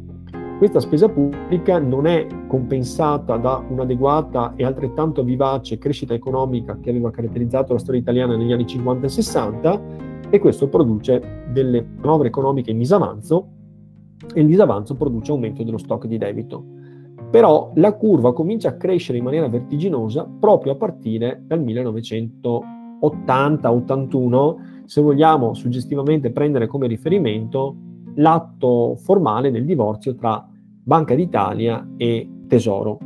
questa 0.58 0.80
spesa 0.80 1.08
pubblica 1.08 1.78
non 1.78 2.08
è 2.08 2.26
compensata 2.48 3.36
da 3.36 3.64
un'adeguata 3.68 4.54
e 4.56 4.64
altrettanto 4.64 5.22
vivace 5.22 5.78
crescita 5.78 6.14
economica 6.14 6.80
che 6.80 6.90
aveva 6.90 7.12
caratterizzato 7.12 7.74
la 7.74 7.78
storia 7.78 8.00
italiana 8.00 8.36
negli 8.36 8.50
anni 8.50 8.66
50 8.66 9.06
e 9.06 9.08
60 9.08 9.82
e 10.30 10.38
questo 10.40 10.68
produce 10.68 11.44
delle 11.52 11.86
manovre 12.00 12.26
economiche 12.26 12.72
in 12.72 12.78
disavanzo 12.78 13.48
e 14.34 14.40
il 14.40 14.48
disavanzo 14.48 14.96
produce 14.96 15.30
aumento 15.30 15.62
dello 15.62 15.78
stock 15.78 16.06
di 16.06 16.18
debito. 16.18 16.64
Però 17.30 17.70
la 17.76 17.94
curva 17.94 18.32
comincia 18.32 18.70
a 18.70 18.76
crescere 18.76 19.18
in 19.18 19.24
maniera 19.24 19.46
vertiginosa 19.46 20.28
proprio 20.40 20.72
a 20.72 20.76
partire 20.76 21.40
dal 21.46 21.62
1980-81, 23.00 24.84
se 24.84 25.00
vogliamo 25.00 25.54
suggestivamente 25.54 26.30
prendere 26.30 26.66
come 26.66 26.86
riferimento 26.86 27.76
l'atto 28.16 28.96
formale 28.96 29.50
del 29.50 29.64
divorzio 29.64 30.14
tra 30.14 30.46
Banca 30.82 31.14
d'Italia 31.14 31.86
e 31.96 32.28
Tesoro. 32.46 32.98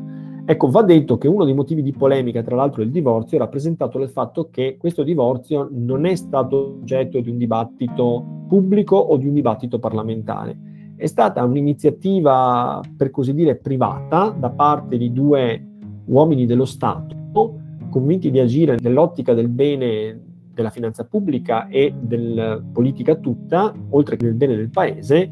Ecco, 0.45 0.69
va 0.71 0.83
detto 0.83 1.19
che 1.19 1.29
uno 1.29 1.45
dei 1.45 1.55
motivi 1.55 1.83
di 1.83 1.93
polemica, 1.93 2.43
tra 2.43 2.57
l'altro, 2.57 2.83
del 2.83 2.91
divorzio 2.91 3.37
è 3.37 3.41
rappresentato 3.41 3.99
dal 3.99 4.11
fatto 4.11 4.49
che 4.51 4.77
questo 4.79 5.05
divorzio 5.05 5.69
non 5.71 6.05
è 6.05 6.17
stato 6.17 6.79
oggetto 6.81 7.21
di 7.21 7.31
un 7.31 7.39
dibattito 7.39 8.45
pubblico 8.49 8.97
o 8.97 9.17
di 9.17 9.29
un 9.29 9.35
dibattito 9.35 9.79
parlamentare. 9.79 10.59
È 10.97 11.07
stata 11.07 11.45
un'iniziativa, 11.45 12.81
per 12.97 13.11
così 13.11 13.35
dire, 13.35 13.57
privata 13.57 14.31
da 14.31 14.51
parte 14.51 14.99
di 14.99 15.13
due 15.13 15.65
uomini 16.07 16.45
dello 16.45 16.65
Stato, 16.65 17.61
convinti 17.93 18.31
di 18.31 18.41
agire 18.41 18.77
nell'ottica 18.81 19.35
del 19.35 19.49
bene 19.49 20.19
della 20.55 20.71
finanza 20.71 21.05
pubblica 21.05 21.69
e 21.69 21.95
della 21.99 22.61
politica 22.73 23.15
tutta, 23.17 23.73
oltre 23.91 24.17
che 24.17 24.25
del 24.25 24.35
bene 24.35 24.57
del 24.57 24.71
paese, 24.71 25.31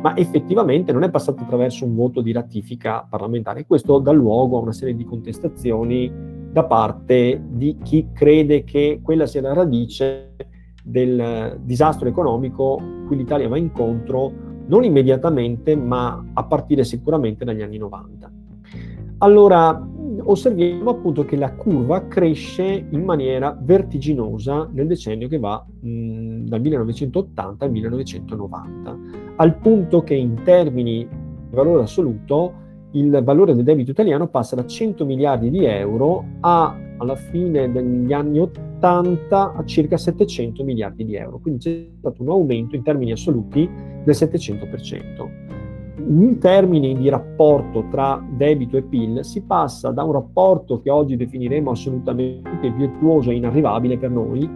ma 0.00 0.16
effettivamente 0.16 0.92
non 0.92 1.02
è 1.02 1.10
passato 1.10 1.42
attraverso 1.42 1.84
un 1.84 1.96
voto 1.96 2.20
di 2.20 2.32
ratifica 2.32 3.04
parlamentare. 3.08 3.66
Questo 3.66 3.98
dà 3.98 4.12
luogo 4.12 4.56
a 4.56 4.62
una 4.62 4.72
serie 4.72 4.94
di 4.94 5.04
contestazioni 5.04 6.10
da 6.50 6.64
parte 6.64 7.42
di 7.50 7.76
chi 7.82 8.08
crede 8.12 8.64
che 8.64 9.00
quella 9.02 9.26
sia 9.26 9.42
la 9.42 9.52
radice 9.52 10.34
del 10.82 11.58
disastro 11.62 12.08
economico 12.08 12.80
cui 13.06 13.16
l'Italia 13.16 13.48
va 13.48 13.58
incontro 13.58 14.32
non 14.68 14.84
immediatamente, 14.84 15.76
ma 15.76 16.24
a 16.32 16.44
partire 16.44 16.84
sicuramente 16.84 17.44
dagli 17.44 17.62
anni 17.62 17.78
90. 17.78 18.32
Allora, 19.18 19.86
osserviamo 20.26 20.90
appunto 20.90 21.24
che 21.24 21.36
la 21.36 21.52
curva 21.52 22.06
cresce 22.06 22.86
in 22.88 23.02
maniera 23.04 23.56
vertiginosa 23.60 24.68
nel 24.72 24.86
decennio 24.86 25.28
che 25.28 25.38
va 25.38 25.64
mh, 25.64 26.44
dal 26.46 26.60
1980 26.60 27.64
al 27.64 27.70
1990, 27.70 28.98
al 29.36 29.56
punto 29.58 30.02
che 30.02 30.14
in 30.14 30.42
termini 30.44 31.06
di 31.48 31.54
valore 31.54 31.82
assoluto 31.82 32.64
il 32.92 33.20
valore 33.22 33.54
del 33.54 33.64
debito 33.64 33.90
italiano 33.90 34.28
passa 34.28 34.56
da 34.56 34.64
100 34.64 35.04
miliardi 35.04 35.50
di 35.50 35.64
euro 35.64 36.24
a, 36.40 36.76
alla 36.98 37.16
fine 37.16 37.70
degli 37.70 38.12
anni 38.12 38.38
80 38.40 39.54
a 39.54 39.64
circa 39.64 39.96
700 39.96 40.64
miliardi 40.64 41.04
di 41.04 41.14
euro, 41.14 41.38
quindi 41.38 41.60
c'è 41.60 41.86
stato 41.98 42.22
un 42.22 42.30
aumento 42.30 42.74
in 42.74 42.82
termini 42.82 43.12
assoluti 43.12 43.68
del 44.04 44.14
700% 44.14 45.45
in 46.08 46.38
termini 46.38 46.96
di 46.96 47.08
rapporto 47.08 47.86
tra 47.90 48.24
debito 48.30 48.76
e 48.76 48.82
PIL 48.82 49.24
si 49.24 49.42
passa 49.42 49.90
da 49.90 50.04
un 50.04 50.12
rapporto 50.12 50.80
che 50.80 50.90
oggi 50.90 51.16
definiremo 51.16 51.70
assolutamente 51.70 52.70
virtuoso 52.70 53.30
e 53.30 53.34
inarrivabile 53.34 53.98
per 53.98 54.10
noi, 54.10 54.48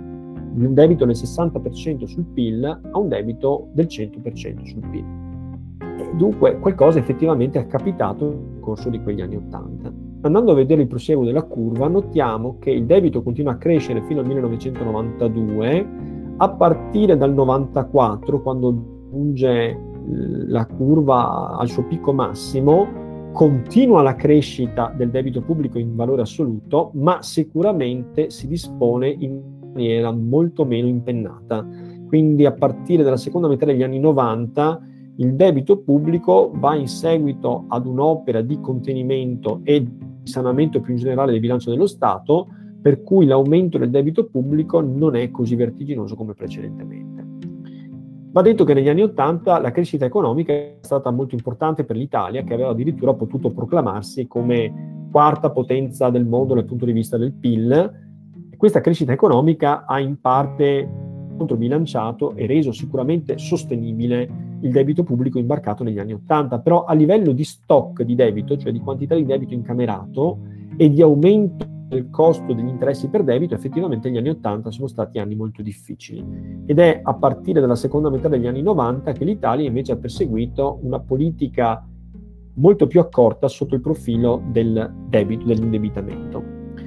di 0.53 0.65
un 0.65 0.75
debito 0.75 1.05
del 1.05 1.17
60% 1.17 2.05
sul 2.05 2.25
PIL 2.25 2.65
a 2.65 2.99
un 2.99 3.09
debito 3.09 3.69
del 3.73 3.87
100% 3.87 4.65
sul 4.65 4.87
PIL. 4.91 5.05
Dunque 6.17 6.59
qualcosa 6.59 6.99
effettivamente 6.99 7.59
è 7.59 7.67
capitato 7.67 8.27
nel 8.27 8.61
corso 8.61 8.89
di 8.89 9.01
quegli 9.03 9.21
anni 9.21 9.37
80. 9.37 9.93
Andando 10.23 10.53
a 10.53 10.55
vedere 10.55 10.83
il 10.83 10.89
prosieguo 10.89 11.25
della 11.25 11.43
curva, 11.43 11.89
notiamo 11.89 12.59
che 12.59 12.71
il 12.71 12.85
debito 12.85 13.23
continua 13.23 13.53
a 13.53 13.57
crescere 13.57 14.03
fino 14.03 14.21
al 14.21 14.27
1992, 14.27 15.89
a 16.37 16.49
partire 16.51 17.17
dal 17.17 17.33
94, 17.33 18.43
quando 18.43 19.09
giunge 19.11 19.89
la 20.07 20.67
curva 20.67 21.57
al 21.57 21.69
suo 21.69 21.85
picco 21.85 22.13
massimo, 22.13 23.31
continua 23.33 24.03
la 24.03 24.15
crescita 24.15 24.93
del 24.97 25.11
debito 25.11 25.43
pubblico 25.43 25.79
in 25.79 25.95
valore 25.95 26.23
assoluto, 26.23 26.91
ma 26.95 27.23
sicuramente 27.23 28.31
si 28.31 28.47
dispone 28.47 29.09
in 29.09 29.41
maniera 29.73 30.11
molto 30.11 30.65
meno 30.65 30.89
impennata. 30.89 31.67
Quindi 32.07 32.45
a 32.45 32.53
partire 32.53 33.05
dalla 33.05 33.17
seconda 33.17 33.47
metà 33.47 33.67
degli 33.67 33.83
anni 33.83 34.01
90 34.01 34.89
il 35.17 35.35
debito 35.35 35.79
pubblico 35.79 36.51
va 36.55 36.75
in 36.75 36.89
seguito 36.89 37.67
ad 37.69 37.87
un'opera 37.87 38.41
di 38.41 38.59
contenimento 38.61 39.61
e 39.65 39.83
di 39.83 40.09
sanamento 40.25 40.81
più 40.81 40.95
in 40.95 40.99
generale 40.99 41.33
del 41.33 41.41
bilancio 41.41 41.71
dello 41.71 41.87
Stato, 41.87 42.49
per 42.81 43.03
cui 43.03 43.27
l'aumento 43.27 43.77
del 43.77 43.91
debito 43.91 44.27
pubblico 44.27 44.81
non 44.81 45.17
è 45.17 45.31
così 45.31 45.55
vertiginoso 45.57 46.15
come 46.15 46.35
precedentemente. 46.35 47.20
Va 48.33 48.43
detto 48.43 48.62
che 48.62 48.74
negli 48.74 48.89
anni 48.89 49.03
Ottanta 49.03 49.59
la 49.59 49.72
crescita 49.72 50.05
economica 50.05 50.53
è 50.53 50.76
stata 50.83 51.11
molto 51.11 51.35
importante 51.35 51.83
per 51.83 51.97
l'Italia, 51.97 52.45
che 52.45 52.55
aveva 52.55 52.70
addirittura 52.70 53.12
potuto 53.12 53.51
proclamarsi 53.51 54.28
come 54.28 55.09
quarta 55.11 55.51
potenza 55.51 56.11
del 56.11 56.24
mondo 56.24 56.55
dal 56.55 56.64
punto 56.64 56.85
di 56.85 56.93
vista 56.93 57.16
del 57.16 57.33
PIL. 57.33 58.09
questa 58.57 58.81
crescita 58.81 59.11
economica 59.11 59.85
ha 59.85 59.99
in 59.99 60.20
parte 60.20 60.89
controbilanciato 61.37 62.37
e 62.37 62.47
reso 62.47 62.70
sicuramente 62.70 63.37
sostenibile 63.37 64.59
il 64.61 64.70
debito 64.70 65.03
pubblico 65.03 65.39
imbarcato 65.39 65.83
negli 65.83 65.99
anni 65.99 66.12
Ottanta, 66.12 66.61
però 66.61 66.85
a 66.85 66.95
livello 66.95 67.33
di 67.33 67.43
stock 67.43 68.03
di 68.03 68.14
debito, 68.14 68.57
cioè 68.57 68.70
di 68.70 68.78
quantità 68.78 69.16
di 69.16 69.24
debito 69.24 69.55
incamerato 69.55 70.39
e 70.81 70.89
di 70.89 71.03
aumento 71.03 71.66
del 71.89 72.09
costo 72.09 72.55
degli 72.55 72.66
interessi 72.66 73.09
per 73.09 73.22
debito, 73.22 73.53
effettivamente 73.55 74.11
gli 74.11 74.16
anni 74.16 74.31
80 74.31 74.70
sono 74.70 74.87
stati 74.87 75.18
anni 75.18 75.35
molto 75.35 75.61
difficili 75.61 76.24
ed 76.64 76.78
è 76.78 77.01
a 77.03 77.12
partire 77.12 77.61
dalla 77.61 77.74
seconda 77.74 78.09
metà 78.09 78.28
degli 78.28 78.47
anni 78.47 78.62
90 78.62 79.12
che 79.12 79.26
l'Italia 79.26 79.66
invece 79.66 79.93
ha 79.93 79.97
perseguito 79.99 80.78
una 80.81 80.99
politica 80.99 81.87
molto 82.55 82.87
più 82.87 82.99
accorta 82.99 83.47
sotto 83.47 83.74
il 83.74 83.83
profilo 83.83 84.43
del 84.47 84.91
debito, 85.07 85.45
dell'indebitamento. 85.45 86.43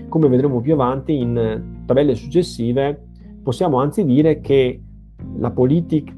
Come 0.10 0.28
vedremo 0.28 0.60
più 0.60 0.74
avanti 0.74 1.16
in 1.16 1.84
tabelle 1.86 2.16
successive, 2.16 3.00
possiamo 3.44 3.78
anzi 3.78 4.04
dire 4.04 4.40
che 4.42 4.82
la 5.38 5.52
politica 5.52 6.14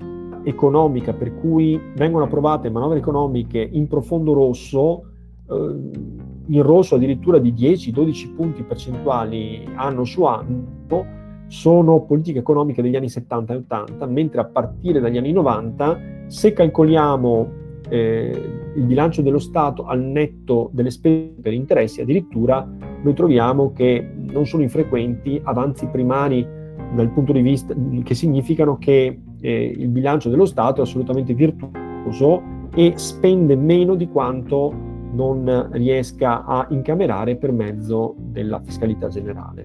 economica 0.45 1.11
per 1.11 1.36
cui 1.41 1.78
vengono 1.97 2.23
approvate 2.23 2.69
manovre 2.69 2.99
economiche 2.99 3.59
in 3.59 3.88
profondo 3.89 4.32
rosso 4.32 5.09
eh, 5.49 6.14
in 6.48 6.62
rosso 6.62 6.96
addirittura 6.96 7.39
di 7.39 7.54
10-12 7.54 8.36
punti 8.36 8.64
percentuali 8.64 9.68
anno 9.76 10.04
su 10.04 10.24
anno, 10.24 11.24
sono 11.48 12.02
politiche 12.02 12.39
economiche 12.39 12.82
degli 12.82 12.96
anni 12.96 13.10
70 13.10 13.54
e 13.54 13.58
80, 13.58 14.06
mentre 14.08 14.41
a 14.41 14.46
partire 14.46 15.00
dagli 15.00 15.18
anni 15.18 15.32
90, 15.32 16.26
se 16.28 16.54
calcoliamo 16.54 17.64
eh, 17.89 18.41
il 18.76 18.84
bilancio 18.84 19.22
dello 19.22 19.39
Stato 19.39 19.86
al 19.86 20.02
netto 20.02 20.70
delle 20.74 20.91
spese 20.91 21.36
per 21.41 21.54
interessi, 21.54 22.02
addirittura 22.02 22.68
noi 23.02 23.14
troviamo 23.14 23.72
che 23.72 24.08
non 24.16 24.46
sono 24.46 24.64
infrequenti 24.64 25.39
avanzi 25.43 25.88
primari 25.88 26.46
dal 26.93 27.12
punto 27.12 27.32
di 27.32 27.41
vista 27.41 27.74
che 28.04 28.16
significano 28.16 28.78
che 28.78 29.22
eh, 29.39 29.76
il 29.78 29.89
bilancio 29.89 30.30
dello 30.30 30.46
Stato 30.46 30.82
è 30.82 30.84
assolutamente 30.84 31.34
virtuoso 31.34 32.41
e 32.74 32.93
spende 32.96 33.56
meno 33.56 33.96
di 33.96 34.08
quanto 34.08 34.93
non 35.16 35.70
riesca 35.72 36.43
a 36.43 36.68
incamerare 36.70 37.38
per 37.38 37.51
mezzo 37.51 38.16
della 38.18 38.59
fiscalità 38.59 39.07
generale. 39.07 39.63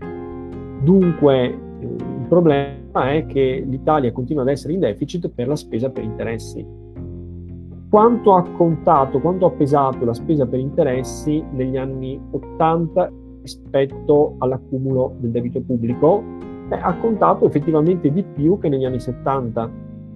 Dunque 0.82 1.44
il 1.80 2.26
problema 2.28 3.10
è 3.10 3.26
che 3.26 3.64
l'Italia 3.66 4.12
continua 4.12 4.42
ad 4.42 4.48
essere 4.48 4.74
in 4.74 4.80
deficit 4.80 5.28
per 5.28 5.48
la 5.48 5.56
spesa 5.56 5.90
per 5.90 6.04
interessi. 6.04 6.64
Quanto 7.90 8.34
ha 8.34 8.44
contato, 8.56 9.20
quanto 9.20 9.46
ha 9.46 9.50
pesato 9.50 10.04
la 10.04 10.14
spesa 10.14 10.46
per 10.46 10.60
interessi 10.60 11.44
negli 11.52 11.76
anni 11.76 12.20
80 12.30 13.12
rispetto 13.42 14.36
all'accumulo 14.38 15.16
del 15.18 15.30
debito 15.30 15.60
pubblico? 15.60 16.22
Beh, 16.68 16.78
ha 16.78 16.94
contato 16.98 17.46
effettivamente 17.46 18.12
di 18.12 18.22
più 18.22 18.58
che 18.58 18.68
negli 18.68 18.84
anni 18.84 19.00
70. 19.00 19.70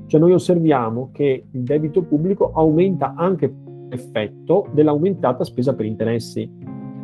Cioè 0.06 0.20
noi 0.20 0.32
osserviamo 0.32 1.08
che 1.12 1.46
il 1.50 1.62
debito 1.62 2.02
pubblico 2.02 2.52
aumenta 2.54 3.14
anche 3.16 3.52
effetto 3.94 4.66
dell'aumentata 4.72 5.44
spesa 5.44 5.74
per 5.74 5.86
interessi. 5.86 6.50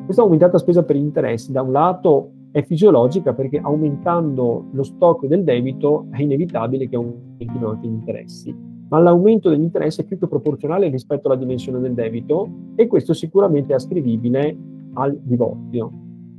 Questa 0.04 0.22
aumentata 0.22 0.58
spesa 0.58 0.82
per 0.82 0.96
interessi 0.96 1.52
da 1.52 1.62
un 1.62 1.72
lato 1.72 2.32
è 2.50 2.62
fisiologica 2.62 3.32
perché 3.32 3.58
aumentando 3.58 4.66
lo 4.72 4.82
stock 4.82 5.26
del 5.26 5.44
debito 5.44 6.06
è 6.10 6.20
inevitabile 6.20 6.88
che 6.88 6.96
aumentino 6.96 7.70
anche 7.70 7.86
gli 7.86 7.92
interessi, 7.92 8.54
ma 8.88 8.98
l'aumento 8.98 9.48
degli 9.50 9.62
interessi 9.62 10.00
è 10.00 10.04
più 10.04 10.18
che 10.18 10.26
proporzionale 10.26 10.88
rispetto 10.88 11.28
alla 11.28 11.38
dimensione 11.38 11.78
del 11.78 11.94
debito 11.94 12.48
e 12.74 12.88
questo 12.88 13.14
sicuramente 13.14 13.72
è 13.72 13.76
ascrivibile 13.76 14.56
al 14.94 15.16
divorzio, 15.22 15.92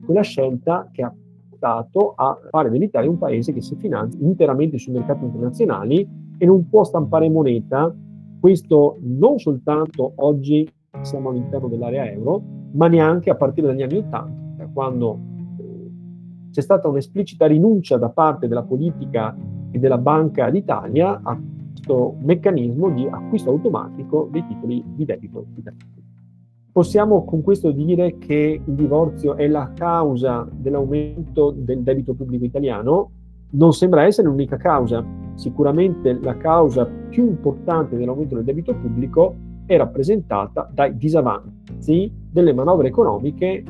quella 0.04 0.22
scelta 0.22 0.90
che 0.92 1.04
ha 1.04 1.14
portato 1.50 2.14
a 2.16 2.38
fare 2.50 2.70
dell'Italia 2.70 3.10
un 3.10 3.18
paese 3.18 3.54
che 3.54 3.62
si 3.62 3.76
finanzia 3.76 4.20
interamente 4.22 4.78
sui 4.78 4.92
mercati 4.92 5.24
internazionali 5.24 6.06
e 6.38 6.46
non 6.46 6.68
può 6.68 6.84
stampare 6.84 7.30
moneta, 7.30 7.96
questo 8.42 8.98
non 9.02 9.38
soltanto 9.38 10.14
oggi 10.16 10.68
siamo 11.02 11.30
all'interno 11.30 11.68
dell'area 11.68 12.10
euro, 12.10 12.42
ma 12.72 12.88
neanche 12.88 13.30
a 13.30 13.36
partire 13.36 13.68
dagli 13.68 13.84
anni 13.84 13.98
Ottanta, 13.98 14.68
quando 14.74 15.20
c'è 16.50 16.62
stata 16.62 16.88
un'esplicita 16.88 17.46
rinuncia 17.46 17.98
da 17.98 18.10
parte 18.10 18.48
della 18.48 18.64
politica 18.64 19.38
e 19.70 19.78
della 19.78 20.00
Banca 20.00 20.50
d'Italia 20.50 21.22
a 21.24 21.40
questo 21.72 22.16
meccanismo 22.20 22.90
di 22.90 23.08
acquisto 23.08 23.52
automatico 23.52 24.28
dei 24.32 24.46
titoli 24.48 24.84
di 24.88 25.06
debito 25.06 25.46
italiani. 25.56 26.00
Possiamo 26.72 27.24
con 27.26 27.42
questo 27.42 27.72
dire 27.72 28.18
che 28.18 28.62
il 28.66 28.74
divorzio 28.74 29.36
è 29.36 29.48
la 29.48 29.72
causa 29.76 30.48
dell'aumento 30.52 31.52
del 31.52 31.84
debito 31.84 32.16
pubblico 32.16 32.44
italiano? 32.44 33.12
Non 33.52 33.74
sembra 33.74 34.04
essere 34.04 34.28
l'unica 34.28 34.58
causa. 34.58 35.04
Sicuramente 35.36 36.18
la 36.22 36.38
causa 36.38 36.86
più 36.86 37.26
importante 37.26 37.98
dell'aumento 37.98 38.36
del 38.36 38.44
debito 38.44 38.74
pubblico 38.74 39.36
è 39.66 39.76
rappresentata 39.78 40.70
dai 40.74 40.96
disavanzi 40.98 42.12
delle 42.30 42.54
manovre 42.54 42.88
economiche 42.88 43.64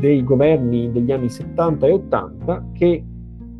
dei 0.00 0.22
governi 0.22 0.90
degli 0.92 1.12
anni 1.12 1.28
70 1.28 1.86
e 1.86 1.92
80 1.92 2.66
che 2.72 3.04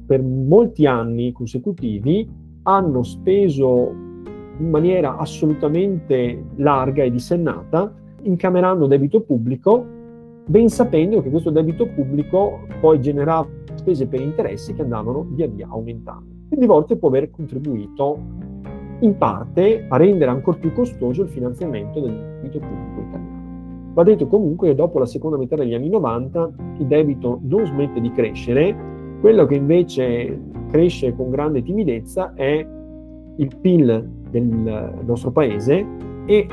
per 0.07 0.23
molti 0.23 0.87
anni 0.87 1.33
consecutivi 1.33 2.29
hanno 2.63 3.03
speso 3.03 3.91
in 4.59 4.71
maniera 4.71 5.17
assolutamente 5.17 6.45
larga 6.57 7.03
e 7.03 7.11
dissennata, 7.11 7.93
incamerando 8.23 8.87
debito 8.87 9.21
pubblico, 9.21 9.85
ben 10.47 10.69
sapendo 10.69 11.23
che 11.23 11.31
questo 11.31 11.51
debito 11.51 11.87
pubblico 11.87 12.61
poi 12.81 13.01
generava 13.01 13.47
spese 13.89 14.07
per 14.07 14.21
interessi 14.21 14.75
che 14.75 14.83
andavano 14.83 15.27
via 15.31 15.47
via 15.47 15.67
aumentando. 15.69 16.27
Il 16.51 16.59
divorzio 16.59 16.97
può 16.97 17.09
aver 17.09 17.31
contribuito 17.31 18.19
in 19.01 19.17
parte 19.17 19.87
a 19.89 19.97
rendere 19.97 20.31
ancora 20.31 20.59
più 20.59 20.73
costoso 20.73 21.23
il 21.23 21.29
finanziamento 21.29 22.01
del 22.01 22.13
debito 22.43 22.59
pubblico 22.59 23.01
italiano. 23.09 23.37
Va 23.95 24.03
detto 24.03 24.27
comunque 24.27 24.69
che 24.69 24.75
dopo 24.75 24.99
la 24.99 25.07
seconda 25.07 25.39
metà 25.39 25.57
degli 25.57 25.75
anni 25.75 25.89
90 25.89 26.51
il 26.79 26.87
debito 26.87 27.41
non 27.43 27.65
smette 27.65 28.01
di 28.01 28.13
crescere, 28.13 28.77
quello 29.21 29.47
che 29.47 29.55
invece 29.55 30.39
cresce 30.71 31.15
con 31.15 31.31
grande 31.31 31.63
timidezza 31.63 32.35
è 32.35 32.67
il 33.37 33.57
PIL 33.61 34.09
del 34.31 35.03
nostro 35.05 35.31
paese 35.31 35.87
e 36.27 36.47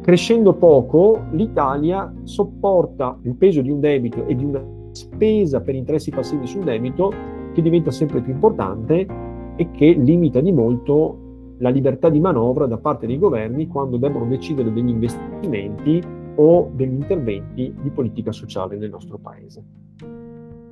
crescendo 0.00 0.54
poco 0.54 1.24
l'Italia 1.32 2.12
sopporta 2.22 3.18
il 3.22 3.34
peso 3.34 3.60
di 3.60 3.70
un 3.70 3.80
debito 3.80 4.24
e 4.26 4.34
di 4.34 4.44
una 4.44 4.75
spesa 4.96 5.60
per 5.60 5.74
interessi 5.74 6.10
passivi 6.10 6.46
sul 6.46 6.64
debito 6.64 7.12
che 7.52 7.62
diventa 7.62 7.90
sempre 7.90 8.20
più 8.20 8.32
importante 8.32 9.06
e 9.54 9.70
che 9.70 9.92
limita 9.92 10.40
di 10.40 10.52
molto 10.52 11.18
la 11.58 11.68
libertà 11.68 12.08
di 12.08 12.20
manovra 12.20 12.66
da 12.66 12.78
parte 12.78 13.06
dei 13.06 13.18
governi 13.18 13.66
quando 13.66 13.96
devono 13.96 14.26
decidere 14.26 14.72
degli 14.72 14.88
investimenti 14.88 16.02
o 16.36 16.70
degli 16.74 16.92
interventi 16.92 17.74
di 17.80 17.90
politica 17.90 18.32
sociale 18.32 18.76
nel 18.76 18.90
nostro 18.90 19.18
paese. 19.18 19.64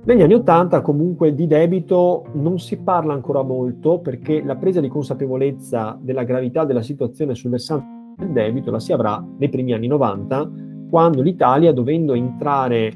Negli 0.05 0.21
anni 0.21 0.35
Ottanta 0.35 0.83
comunque 0.83 1.35
di 1.35 1.47
debito 1.47 2.27
non 2.33 2.59
si 2.59 2.77
parla 2.77 3.15
ancora 3.15 3.43
molto 3.43 4.01
perché 4.01 4.43
la 4.45 4.57
presa 4.57 4.81
di 4.81 4.89
consapevolezza 4.89 5.99
della 5.99 6.25
gravità 6.25 6.67
della 6.67 6.83
situazione 6.83 7.35
sul 7.35 7.51
versante 7.51 7.87
del 8.19 8.33
debito 8.33 8.71
la 8.71 8.81
si 8.81 8.93
avrà 8.93 9.25
nei 9.39 9.49
primi 9.49 9.73
anni 9.73 9.87
90 9.87 10.51
quando 10.91 11.23
l'Italia 11.23 11.73
dovendo 11.73 12.13
entrare 12.13 12.93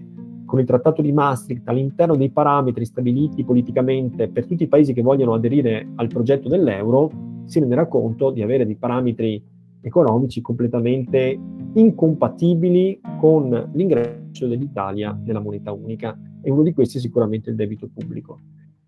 con 0.49 0.59
il 0.61 0.65
trattato 0.65 1.03
di 1.03 1.13
Maastricht 1.13 1.69
all'interno 1.69 2.17
dei 2.17 2.31
parametri 2.31 2.87
stabiliti 2.87 3.45
politicamente 3.45 4.29
per 4.29 4.47
tutti 4.47 4.63
i 4.63 4.67
paesi 4.67 4.95
che 4.95 5.03
vogliono 5.03 5.35
aderire 5.35 5.87
al 5.97 6.09
progetto 6.09 6.49
dell'euro 6.49 7.11
si 7.45 7.61
renderà 7.61 7.87
conto 7.87 8.31
di 8.31 8.41
avere 8.41 8.65
dei 8.65 8.77
parametri 8.77 9.45
economici 9.83 10.41
completamente 10.41 11.39
incompatibili 11.75 12.99
con 13.19 13.71
l'ingresso 13.75 14.47
dell'Italia 14.47 15.17
nella 15.23 15.41
moneta 15.41 15.71
unica 15.73 16.19
e 16.41 16.51
uno 16.51 16.63
di 16.63 16.73
questi 16.73 16.97
è 16.97 17.01
sicuramente 17.01 17.51
il 17.51 17.57
debito 17.57 17.87
pubblico. 17.93 18.41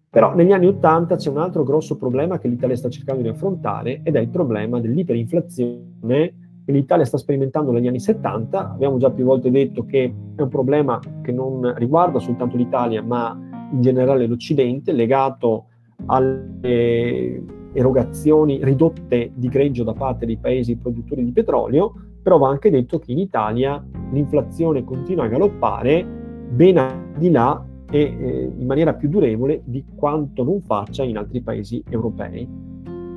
Però 0.08 0.34
negli 0.34 0.52
anni 0.52 0.66
Ottanta 0.66 1.16
c'è 1.16 1.28
un 1.28 1.38
altro 1.38 1.62
grosso 1.62 1.98
problema 1.98 2.38
che 2.38 2.48
l'Italia 2.48 2.74
sta 2.74 2.88
cercando 2.88 3.20
di 3.20 3.28
affrontare 3.28 4.00
ed 4.02 4.16
è 4.16 4.18
il 4.18 4.30
problema 4.30 4.80
dell'iperinflazione 4.80 6.49
che 6.70 6.76
l'Italia 6.76 7.04
sta 7.04 7.18
sperimentando 7.18 7.72
negli 7.72 7.88
anni 7.88 7.98
70. 7.98 8.70
Abbiamo 8.72 8.96
già 8.98 9.10
più 9.10 9.24
volte 9.24 9.50
detto 9.50 9.84
che 9.84 10.14
è 10.36 10.40
un 10.40 10.48
problema 10.48 11.00
che 11.22 11.32
non 11.32 11.74
riguarda 11.76 12.20
soltanto 12.20 12.56
l'Italia 12.56 13.02
ma 13.02 13.36
in 13.72 13.80
generale 13.80 14.26
l'Occidente, 14.26 14.92
legato 14.92 15.66
alle 16.06 17.42
erogazioni 17.72 18.64
ridotte 18.64 19.32
di 19.34 19.48
greggio 19.48 19.84
da 19.84 19.92
parte 19.92 20.26
dei 20.26 20.38
paesi 20.38 20.76
produttori 20.76 21.24
di 21.24 21.32
petrolio, 21.32 21.92
però 22.22 22.38
va 22.38 22.48
anche 22.48 22.70
detto 22.70 22.98
che 22.98 23.12
in 23.12 23.18
Italia 23.18 23.84
l'inflazione 24.12 24.84
continua 24.84 25.24
a 25.24 25.28
galoppare 25.28 26.04
ben 26.50 26.78
al 26.78 27.12
di 27.16 27.30
là 27.30 27.64
e 27.90 28.00
eh, 28.00 28.52
in 28.56 28.66
maniera 28.66 28.94
più 28.94 29.08
durevole 29.08 29.62
di 29.64 29.84
quanto 29.94 30.42
non 30.42 30.60
faccia 30.62 31.02
in 31.04 31.16
altri 31.16 31.42
paesi 31.42 31.82
europei. 31.88 32.48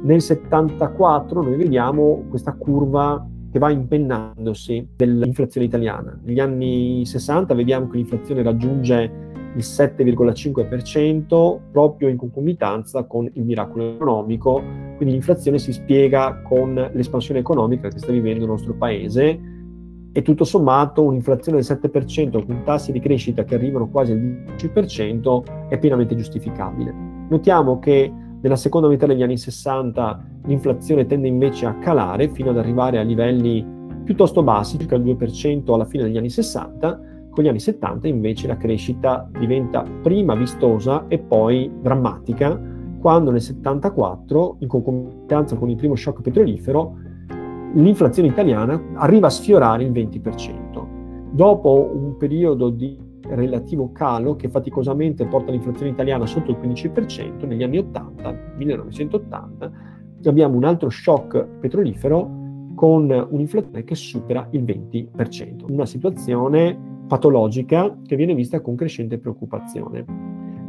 Nel 0.03 0.21
74 0.21 1.41
noi 1.41 1.55
vediamo 1.55 2.25
questa 2.29 2.53
curva 2.53 3.25
che 3.53 3.59
va 3.59 3.69
impennandosi 3.69 4.87
dell'inflazione 4.95 5.67
italiana. 5.67 6.19
Negli 6.23 6.39
anni 6.39 7.05
60 7.05 7.53
vediamo 7.53 7.87
che 7.87 7.97
l'inflazione 7.97 8.41
raggiunge 8.41 9.11
il 9.55 9.61
7,5% 9.61 11.59
proprio 11.71 12.07
in 12.07 12.17
concomitanza 12.17 13.03
con 13.03 13.29
il 13.31 13.43
miracolo 13.43 13.93
economico, 13.93 14.55
quindi 14.95 15.13
l'inflazione 15.13 15.59
si 15.59 15.71
spiega 15.71 16.41
con 16.41 16.73
l'espansione 16.93 17.41
economica 17.41 17.89
che 17.89 17.99
sta 17.99 18.11
vivendo 18.11 18.45
il 18.45 18.49
nostro 18.49 18.73
paese 18.73 19.39
e 20.11 20.21
tutto 20.23 20.45
sommato 20.45 21.03
un'inflazione 21.03 21.59
del 21.61 21.79
7% 21.79 22.43
con 22.43 22.63
tassi 22.63 22.91
di 22.91 22.99
crescita 22.99 23.43
che 23.43 23.53
arrivano 23.53 23.87
quasi 23.87 24.13
al 24.13 24.45
10% 24.57 25.67
è 25.69 25.77
pienamente 25.77 26.15
giustificabile. 26.15 26.91
Notiamo 27.29 27.77
che 27.77 28.11
nella 28.43 28.57
seconda 28.57 28.89
metà 28.89 29.05
degli 29.05 29.23
anni 29.23 29.37
60 29.37 30.23
l'inflazione 30.47 31.05
tende 31.05 31.29
invece 31.29 31.65
a 31.65 31.75
calare 31.75 32.27
fino 32.27 32.49
ad 32.49 32.57
arrivare 32.57 32.99
a 32.99 33.01
livelli 33.01 33.65
piuttosto 34.03 34.43
bassi, 34.43 34.77
circa 34.77 34.95
il 34.95 35.03
2% 35.03 35.73
alla 35.73 35.85
fine 35.85 36.03
degli 36.03 36.17
anni 36.17 36.29
60, 36.29 36.99
con 37.29 37.41
gli 37.41 37.47
anni 37.47 37.61
70 37.61 38.09
invece 38.09 38.47
la 38.47 38.57
crescita 38.57 39.29
diventa 39.39 39.85
prima 40.01 40.35
vistosa 40.35 41.05
e 41.07 41.19
poi 41.19 41.71
drammatica, 41.81 42.59
quando 42.99 43.31
nel 43.31 43.41
74, 43.41 44.57
in 44.59 44.67
concomitanza 44.67 45.55
con 45.55 45.69
il 45.69 45.77
primo 45.77 45.95
shock 45.95 46.21
petrolifero, 46.21 46.97
l'inflazione 47.75 48.27
italiana 48.27 48.81
arriva 48.95 49.27
a 49.27 49.29
sfiorare 49.29 49.85
il 49.85 49.91
20%. 49.93 51.31
Dopo 51.31 51.91
un 51.93 52.17
periodo 52.17 52.69
di 52.69 53.02
relativo 53.35 53.91
calo 53.91 54.35
che 54.35 54.49
faticosamente 54.49 55.25
porta 55.25 55.51
l'inflazione 55.51 55.91
italiana 55.91 56.25
sotto 56.25 56.51
il 56.51 56.57
15% 56.57 57.45
negli 57.45 57.63
anni 57.63 57.77
80, 57.77 58.53
1980, 58.57 59.71
abbiamo 60.25 60.55
un 60.55 60.63
altro 60.63 60.89
shock 60.89 61.45
petrolifero 61.59 62.41
con 62.75 63.09
un'inflazione 63.29 63.83
che 63.83 63.95
supera 63.95 64.47
il 64.51 64.63
20%, 64.63 65.71
una 65.71 65.85
situazione 65.85 66.91
patologica 67.07 67.95
che 68.05 68.15
viene 68.15 68.33
vista 68.33 68.61
con 68.61 68.75
crescente 68.75 69.19
preoccupazione. 69.19 70.05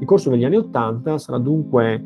Il 0.01 0.07
corso 0.07 0.31
degli 0.31 0.45
anni 0.45 0.57
80 0.57 1.19
sarà 1.19 1.39
dunque 1.39 2.03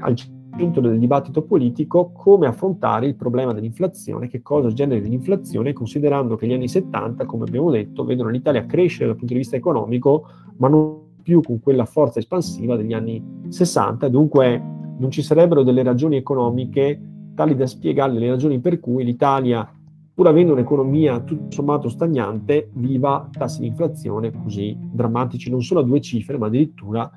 al 0.00 0.14
centro 0.56 0.80
del 0.80 0.98
dibattito 0.98 1.42
politico 1.42 2.12
come 2.12 2.46
affrontare 2.46 3.06
il 3.06 3.16
problema 3.16 3.52
dell'inflazione, 3.52 4.28
che 4.28 4.42
cosa 4.42 4.72
genera 4.72 5.04
l'inflazione, 5.06 5.72
considerando 5.72 6.36
che 6.36 6.46
gli 6.46 6.52
anni 6.52 6.68
70, 6.68 7.24
come 7.26 7.44
abbiamo 7.44 7.70
detto, 7.70 8.04
vedono 8.04 8.28
l'Italia 8.28 8.66
crescere 8.66 9.06
dal 9.06 9.16
punto 9.16 9.32
di 9.32 9.40
vista 9.40 9.56
economico, 9.56 10.26
ma 10.56 10.68
non 10.68 11.02
più 11.22 11.40
con 11.40 11.60
quella 11.60 11.86
forza 11.86 12.18
espansiva 12.18 12.76
degli 12.76 12.92
anni 12.92 13.22
60, 13.48 14.08
dunque 14.08 14.62
non 14.98 15.10
ci 15.10 15.22
sarebbero 15.22 15.62
delle 15.62 15.82
ragioni 15.82 16.16
economiche 16.16 17.00
tali 17.34 17.56
da 17.56 17.66
spiegare 17.66 18.12
le 18.12 18.28
ragioni 18.28 18.60
per 18.60 18.78
cui 18.78 19.04
l'Italia, 19.04 19.68
pur 20.14 20.28
avendo 20.28 20.52
un'economia 20.52 21.20
tutto 21.20 21.50
sommato 21.50 21.88
stagnante, 21.88 22.70
viva 22.74 23.28
tassi 23.32 23.62
di 23.62 23.66
inflazione 23.66 24.30
così 24.30 24.76
drammatici, 24.78 25.50
non 25.50 25.62
solo 25.62 25.80
a 25.80 25.82
due 25.82 26.00
cifre, 26.00 26.38
ma 26.38 26.46
addirittura 26.46 27.10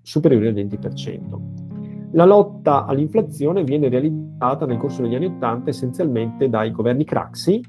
superiori 0.00 0.46
al 0.46 0.54
20%. 0.54 1.63
La 2.14 2.24
lotta 2.24 2.84
all'inflazione 2.84 3.64
viene 3.64 3.88
realizzata 3.88 4.66
nel 4.66 4.76
corso 4.76 5.02
degli 5.02 5.16
anni 5.16 5.26
Ottanta 5.26 5.70
essenzialmente 5.70 6.48
dai 6.48 6.70
governi 6.70 7.04
Craxi. 7.04 7.60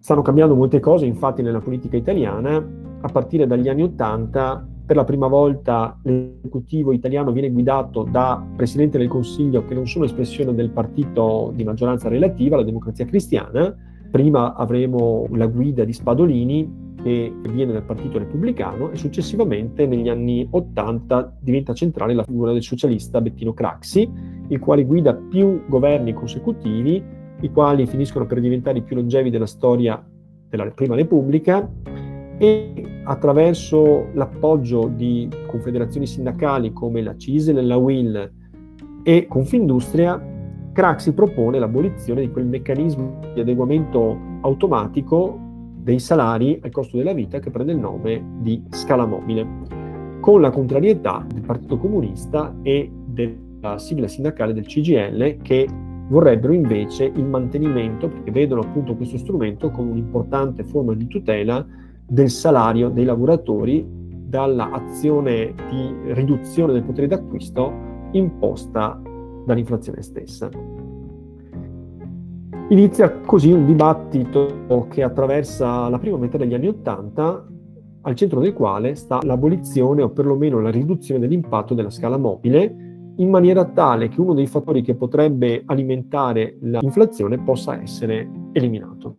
Stanno 0.00 0.22
cambiando 0.22 0.56
molte 0.56 0.80
cose 0.80 1.06
infatti 1.06 1.42
nella 1.42 1.60
politica 1.60 1.96
italiana. 1.96 2.56
A 2.56 3.08
partire 3.08 3.46
dagli 3.46 3.68
anni 3.68 3.84
Ottanta 3.84 4.66
per 4.84 4.96
la 4.96 5.04
prima 5.04 5.28
volta 5.28 5.96
l'esecutivo 6.02 6.90
italiano 6.90 7.30
viene 7.30 7.52
guidato 7.52 8.02
da 8.02 8.44
presidente 8.56 8.98
del 8.98 9.06
Consiglio 9.06 9.64
che 9.64 9.74
non 9.74 9.86
sono 9.86 10.06
espressione 10.06 10.52
del 10.56 10.70
partito 10.70 11.52
di 11.54 11.62
maggioranza 11.62 12.08
relativa, 12.08 12.56
la 12.56 12.64
democrazia 12.64 13.04
cristiana. 13.04 13.72
Prima 14.10 14.54
avremo 14.54 15.28
la 15.30 15.46
guida 15.46 15.84
di 15.84 15.92
Spadolini 15.92 16.91
che 17.02 17.32
viene 17.50 17.72
dal 17.72 17.82
Partito 17.82 18.18
Repubblicano 18.18 18.90
e 18.90 18.96
successivamente 18.96 19.86
negli 19.86 20.08
anni 20.08 20.46
80 20.48 21.38
diventa 21.40 21.74
centrale 21.74 22.14
la 22.14 22.22
figura 22.22 22.52
del 22.52 22.62
socialista 22.62 23.20
Bettino 23.20 23.52
Craxi, 23.52 24.08
il 24.48 24.58
quale 24.60 24.84
guida 24.84 25.14
più 25.14 25.62
governi 25.66 26.12
consecutivi, 26.12 27.02
i 27.40 27.50
quali 27.50 27.86
finiscono 27.86 28.26
per 28.26 28.40
diventare 28.40 28.78
i 28.78 28.82
più 28.82 28.96
longevi 28.96 29.30
della 29.30 29.46
storia 29.46 30.02
della 30.48 30.66
Prima 30.66 30.94
Repubblica 30.94 31.68
e 32.38 33.00
attraverso 33.04 34.08
l'appoggio 34.14 34.86
di 34.86 35.28
confederazioni 35.46 36.06
sindacali 36.06 36.72
come 36.72 37.02
la 37.02 37.16
CISL 37.16 37.58
e 37.58 37.62
la 37.62 37.76
WIL 37.76 38.32
e 39.02 39.26
Confindustria, 39.26 40.30
Craxi 40.72 41.12
propone 41.12 41.58
l'abolizione 41.58 42.22
di 42.22 42.30
quel 42.30 42.46
meccanismo 42.46 43.18
di 43.34 43.40
adeguamento 43.40 44.16
automatico 44.42 45.50
dei 45.82 45.98
salari 45.98 46.60
al 46.62 46.70
costo 46.70 46.96
della 46.96 47.12
vita 47.12 47.40
che 47.40 47.50
prende 47.50 47.72
il 47.72 47.78
nome 47.78 48.22
di 48.38 48.62
scala 48.70 49.04
mobile, 49.04 49.46
con 50.20 50.40
la 50.40 50.50
contrarietà 50.50 51.26
del 51.26 51.42
Partito 51.42 51.76
Comunista 51.76 52.54
e 52.62 52.88
della 53.06 53.78
sigla 53.78 54.06
sindacale 54.06 54.52
del 54.52 54.66
CGL 54.66 55.38
che 55.42 55.68
vorrebbero 56.08 56.52
invece 56.52 57.04
il 57.04 57.24
mantenimento, 57.24 58.08
perché 58.08 58.30
vedono 58.30 58.60
appunto 58.60 58.94
questo 58.94 59.18
strumento 59.18 59.70
come 59.70 59.90
un'importante 59.90 60.62
forma 60.62 60.94
di 60.94 61.08
tutela 61.08 61.66
del 62.06 62.30
salario 62.30 62.88
dei 62.88 63.04
lavoratori 63.04 63.84
dall'azione 63.88 65.52
di 65.68 66.12
riduzione 66.12 66.72
del 66.72 66.84
potere 66.84 67.08
d'acquisto 67.08 67.72
imposta 68.12 69.00
dall'inflazione 69.44 70.02
stessa. 70.02 70.48
Inizia 72.72 73.10
così 73.20 73.52
un 73.52 73.66
dibattito 73.66 74.86
che 74.88 75.02
attraversa 75.02 75.90
la 75.90 75.98
prima 75.98 76.16
metà 76.16 76.38
degli 76.38 76.54
anni 76.54 76.68
Ottanta, 76.68 77.46
al 78.00 78.14
centro 78.14 78.40
del 78.40 78.54
quale 78.54 78.94
sta 78.94 79.18
l'abolizione 79.22 80.00
o 80.00 80.08
perlomeno 80.08 80.58
la 80.58 80.70
riduzione 80.70 81.20
dell'impatto 81.20 81.74
della 81.74 81.90
scala 81.90 82.16
mobile, 82.16 83.12
in 83.16 83.28
maniera 83.28 83.66
tale 83.66 84.08
che 84.08 84.22
uno 84.22 84.32
dei 84.32 84.46
fattori 84.46 84.80
che 84.80 84.94
potrebbe 84.94 85.64
alimentare 85.66 86.56
l'inflazione 86.62 87.38
possa 87.40 87.78
essere 87.78 88.26
eliminato. 88.52 89.16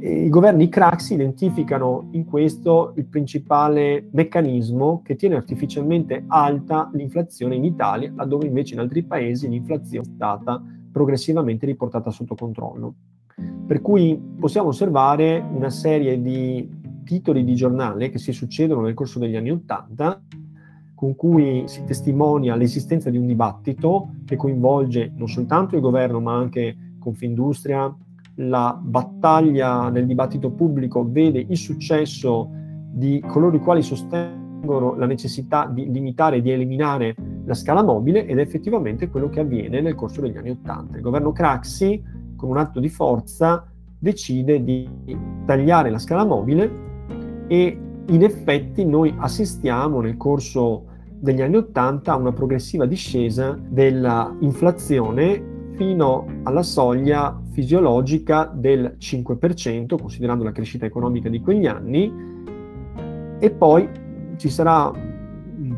I 0.00 0.30
governi 0.30 0.70
Craxi 0.70 1.12
identificano 1.12 2.08
in 2.12 2.24
questo 2.24 2.94
il 2.96 3.04
principale 3.04 4.08
meccanismo 4.12 5.02
che 5.04 5.14
tiene 5.14 5.34
artificialmente 5.34 6.24
alta 6.26 6.88
l'inflazione 6.94 7.54
in 7.54 7.64
Italia, 7.64 8.10
laddove 8.16 8.46
invece 8.46 8.72
in 8.72 8.80
altri 8.80 9.02
paesi 9.02 9.46
l'inflazione 9.46 10.06
è 10.06 10.10
stata 10.10 10.62
progressivamente 10.98 11.64
riportata 11.64 12.10
sotto 12.10 12.34
controllo. 12.34 12.94
Per 13.66 13.80
cui 13.80 14.20
possiamo 14.38 14.68
osservare 14.68 15.38
una 15.38 15.70
serie 15.70 16.20
di 16.20 16.68
titoli 17.04 17.44
di 17.44 17.54
giornale 17.54 18.10
che 18.10 18.18
si 18.18 18.32
succedono 18.32 18.80
nel 18.80 18.94
corso 18.94 19.20
degli 19.20 19.36
anni 19.36 19.52
Ottanta, 19.52 20.20
con 20.96 21.14
cui 21.14 21.62
si 21.66 21.84
testimonia 21.84 22.56
l'esistenza 22.56 23.10
di 23.10 23.16
un 23.16 23.26
dibattito 23.26 24.16
che 24.24 24.34
coinvolge 24.34 25.12
non 25.14 25.28
soltanto 25.28 25.76
il 25.76 25.80
governo 25.80 26.18
ma 26.20 26.34
anche 26.34 26.76
Confindustria, 26.98 27.94
la 28.40 28.76
battaglia 28.80 29.88
nel 29.90 30.06
dibattito 30.06 30.50
pubblico 30.50 31.06
vede 31.08 31.46
il 31.48 31.56
successo 31.56 32.50
di 32.90 33.22
coloro 33.24 33.54
i 33.54 33.60
quali 33.60 33.82
sostengono 33.82 34.47
la 34.64 35.06
necessità 35.06 35.66
di 35.66 35.90
limitare 35.90 36.36
e 36.36 36.42
di 36.42 36.50
eliminare 36.50 37.14
la 37.44 37.54
scala 37.54 37.82
mobile 37.82 38.26
ed 38.26 38.38
è 38.38 38.40
effettivamente 38.40 39.08
quello 39.08 39.28
che 39.28 39.40
avviene 39.40 39.80
nel 39.80 39.94
corso 39.94 40.20
degli 40.20 40.36
anni 40.36 40.50
Ottanta. 40.50 40.96
Il 40.96 41.02
governo 41.02 41.32
Craxi, 41.32 42.02
con 42.36 42.50
un 42.50 42.58
atto 42.58 42.80
di 42.80 42.88
forza, 42.88 43.66
decide 43.98 44.62
di 44.62 44.88
tagliare 45.44 45.90
la 45.90 45.98
scala 45.98 46.24
mobile 46.24 46.86
e 47.48 47.78
in 48.06 48.22
effetti 48.22 48.84
noi 48.84 49.14
assistiamo 49.16 50.00
nel 50.00 50.16
corso 50.16 50.84
degli 51.18 51.42
anni 51.42 51.56
Ottanta 51.56 52.12
a 52.12 52.16
una 52.16 52.32
progressiva 52.32 52.86
discesa 52.86 53.58
dell'inflazione 53.68 55.56
fino 55.74 56.26
alla 56.42 56.62
soglia 56.62 57.40
fisiologica 57.52 58.50
del 58.52 58.96
5%, 58.98 59.96
considerando 59.96 60.44
la 60.44 60.52
crescita 60.52 60.86
economica 60.86 61.28
di 61.28 61.40
quegli 61.40 61.66
anni, 61.66 62.12
e 63.40 63.50
poi 63.50 63.88
ci 64.38 64.48
sarà 64.48 64.90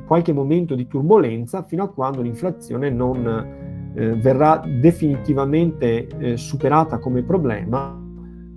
qualche 0.07 0.33
momento 0.33 0.75
di 0.75 0.87
turbolenza 0.87 1.65
fino 1.65 1.83
a 1.83 1.89
quando 1.89 2.23
l'inflazione 2.23 2.91
non 2.91 3.27
eh, 3.95 4.15
verrà 4.15 4.63
definitivamente 4.65 6.07
eh, 6.07 6.37
superata 6.37 6.99
come 6.99 7.23
problema 7.23 7.99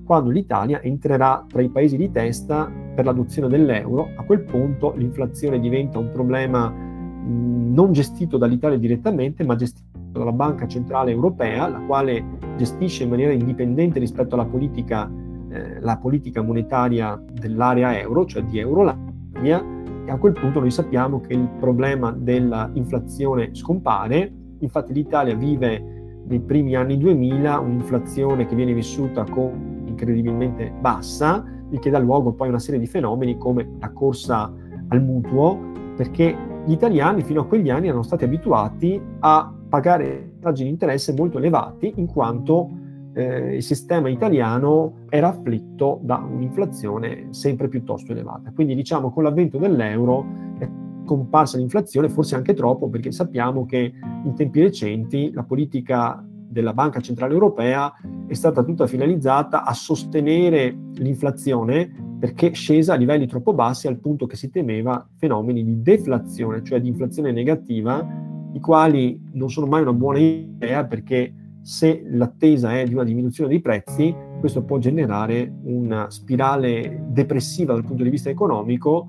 quando 0.05 0.29
l'Italia 0.29 0.81
entrerà 0.81 1.45
tra 1.47 1.61
i 1.61 1.69
paesi 1.69 1.97
di 1.97 2.11
testa 2.11 2.69
per 2.93 3.05
l'adozione 3.05 3.47
dell'euro. 3.47 4.09
A 4.15 4.23
quel 4.23 4.41
punto 4.41 4.93
l'inflazione 4.95 5.59
diventa 5.59 5.97
un 5.97 6.11
problema 6.11 6.69
mh, 6.69 7.73
non 7.73 7.91
gestito 7.93 8.37
dall'Italia 8.37 8.77
direttamente, 8.77 9.43
ma 9.43 9.55
gestito 9.55 9.91
dalla 10.11 10.31
Banca 10.31 10.67
Centrale 10.67 11.11
Europea, 11.11 11.67
la 11.67 11.79
quale 11.79 12.23
gestisce 12.57 13.03
in 13.03 13.09
maniera 13.09 13.31
indipendente 13.31 13.99
rispetto 13.99 14.35
alla 14.35 14.45
politica, 14.45 15.09
eh, 15.49 15.79
la 15.79 15.97
politica 15.97 16.41
monetaria 16.41 17.19
dell'area 17.31 17.97
euro, 17.99 18.25
cioè 18.25 18.43
di 18.43 18.59
Eurolandia, 18.59 19.63
e 20.05 20.11
a 20.11 20.17
quel 20.17 20.33
punto 20.33 20.59
noi 20.59 20.71
sappiamo 20.71 21.21
che 21.21 21.33
il 21.33 21.47
problema 21.59 22.11
dell'inflazione 22.11 23.53
scompare, 23.53 24.31
infatti 24.59 24.93
l'Italia 24.93 25.35
vive 25.35 26.21
nei 26.25 26.39
primi 26.41 26.75
anni 26.75 26.97
2000 26.97 27.59
un'inflazione 27.59 28.45
che 28.45 28.55
viene 28.55 28.73
vissuta 28.73 29.23
come 29.23 29.81
incredibilmente 29.85 30.73
bassa, 30.79 31.43
il 31.69 31.79
che 31.79 31.89
dà 31.89 31.99
luogo 31.99 32.33
poi 32.33 32.47
a 32.47 32.49
una 32.51 32.59
serie 32.59 32.79
di 32.79 32.87
fenomeni 32.87 33.37
come 33.37 33.77
la 33.79 33.91
corsa 33.91 34.51
al 34.89 35.01
mutuo, 35.01 35.71
perché 35.95 36.35
gli 36.65 36.71
italiani 36.71 37.23
fino 37.23 37.41
a 37.41 37.45
quegli 37.45 37.69
anni 37.69 37.87
erano 37.87 38.03
stati 38.03 38.23
abituati 38.23 39.01
a 39.19 39.53
pagare 39.69 40.33
tassi 40.39 40.63
di 40.63 40.69
interesse 40.69 41.13
molto 41.13 41.37
elevati 41.37 41.93
in 41.95 42.05
quanto 42.07 42.69
eh, 43.13 43.55
il 43.55 43.63
sistema 43.63 44.09
italiano 44.09 45.05
era 45.09 45.29
afflitto 45.29 45.99
da 46.01 46.17
un'inflazione 46.17 47.27
sempre 47.29 47.67
piuttosto 47.67 48.11
elevata. 48.11 48.51
Quindi 48.53 48.75
diciamo 48.75 49.11
con 49.11 49.23
l'avvento 49.23 49.57
dell'euro 49.57 50.25
è 50.59 50.69
comparsa 51.05 51.57
l'inflazione, 51.57 52.09
forse 52.09 52.35
anche 52.35 52.53
troppo, 52.53 52.89
perché 52.89 53.11
sappiamo 53.11 53.65
che 53.65 53.93
in 54.23 54.33
tempi 54.35 54.61
recenti 54.61 55.31
la 55.31 55.43
politica 55.43 56.23
della 56.25 56.73
Banca 56.73 57.01
Centrale 57.01 57.33
Europea 57.33 57.91
è 58.27 58.33
stata 58.33 58.63
tutta 58.63 58.87
finalizzata 58.87 59.63
a 59.63 59.73
sostenere 59.73 60.75
l'inflazione 60.93 61.91
perché 62.19 62.53
scesa 62.53 62.93
a 62.93 62.95
livelli 62.95 63.27
troppo 63.27 63.53
bassi 63.53 63.87
al 63.87 63.99
punto 63.99 64.27
che 64.27 64.37
si 64.37 64.49
temeva 64.49 65.05
fenomeni 65.17 65.63
di 65.63 65.81
deflazione, 65.81 66.63
cioè 66.63 66.79
di 66.79 66.87
inflazione 66.87 67.31
negativa, 67.31 68.07
i 68.53 68.59
quali 68.59 69.19
non 69.33 69.49
sono 69.49 69.65
mai 69.65 69.81
una 69.81 69.93
buona 69.93 70.19
idea 70.19 70.85
perché 70.85 71.33
se 71.63 72.03
l'attesa 72.05 72.77
è 72.77 72.83
di 72.83 72.93
una 72.93 73.05
diminuzione 73.05 73.49
dei 73.49 73.61
prezzi, 73.61 74.13
questo 74.39 74.63
può 74.63 74.77
generare 74.79 75.51
una 75.63 76.09
spirale 76.09 77.05
depressiva 77.07 77.73
dal 77.73 77.85
punto 77.85 78.03
di 78.03 78.09
vista 78.09 78.29
economico 78.29 79.07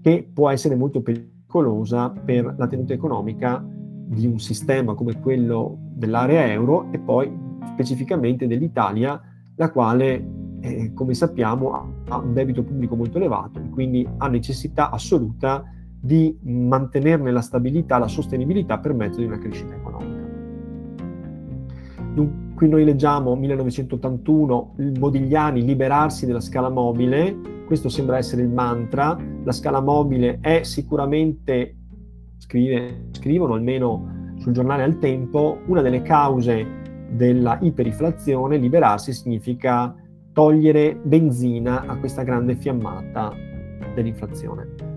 che 0.00 0.30
può 0.32 0.48
essere 0.48 0.76
molto 0.76 1.02
pericolosa 1.02 2.10
per 2.10 2.54
la 2.56 2.68
tenuta 2.68 2.92
economica 2.92 3.62
di 3.66 4.26
un 4.26 4.38
sistema 4.38 4.94
come 4.94 5.20
quello 5.20 5.76
dell'area 5.92 6.46
euro 6.52 6.86
e 6.92 7.00
poi 7.00 7.30
specificamente 7.72 8.46
dell'Italia, 8.46 9.20
la 9.56 9.70
quale, 9.72 10.24
eh, 10.60 10.92
come 10.94 11.14
sappiamo, 11.14 11.72
ha 12.08 12.18
un 12.18 12.32
debito 12.32 12.62
pubblico 12.62 12.94
molto 12.94 13.18
elevato 13.18 13.58
e 13.58 13.68
quindi 13.70 14.08
ha 14.18 14.28
necessità 14.28 14.90
assoluta 14.90 15.64
di 16.00 16.38
mantenerne 16.42 17.32
la 17.32 17.40
stabilità, 17.40 17.98
la 17.98 18.06
sostenibilità 18.06 18.78
per 18.78 18.94
mezzo 18.94 19.18
di 19.18 19.26
una 19.26 19.38
crescita 19.38 19.74
economica. 19.74 20.17
Qui 22.54 22.68
noi 22.68 22.84
leggiamo 22.84 23.36
1981 23.36 24.74
Modigliani 24.98 25.64
liberarsi 25.64 26.26
della 26.26 26.40
scala 26.40 26.68
mobile, 26.68 27.36
questo 27.66 27.88
sembra 27.88 28.16
essere 28.18 28.42
il 28.42 28.48
mantra, 28.48 29.16
la 29.44 29.52
scala 29.52 29.80
mobile 29.80 30.38
è 30.40 30.62
sicuramente, 30.64 31.76
scrive, 32.38 33.08
scrivono 33.12 33.54
almeno 33.54 34.32
sul 34.38 34.52
giornale 34.52 34.82
al 34.82 34.98
tempo, 34.98 35.60
una 35.66 35.82
delle 35.82 36.02
cause 36.02 36.66
della 37.10 37.58
iperinflazione, 37.60 38.56
liberarsi 38.56 39.12
significa 39.12 39.94
togliere 40.32 40.98
benzina 41.02 41.86
a 41.86 41.96
questa 41.96 42.22
grande 42.22 42.54
fiammata 42.54 43.32
dell'inflazione. 43.94 44.87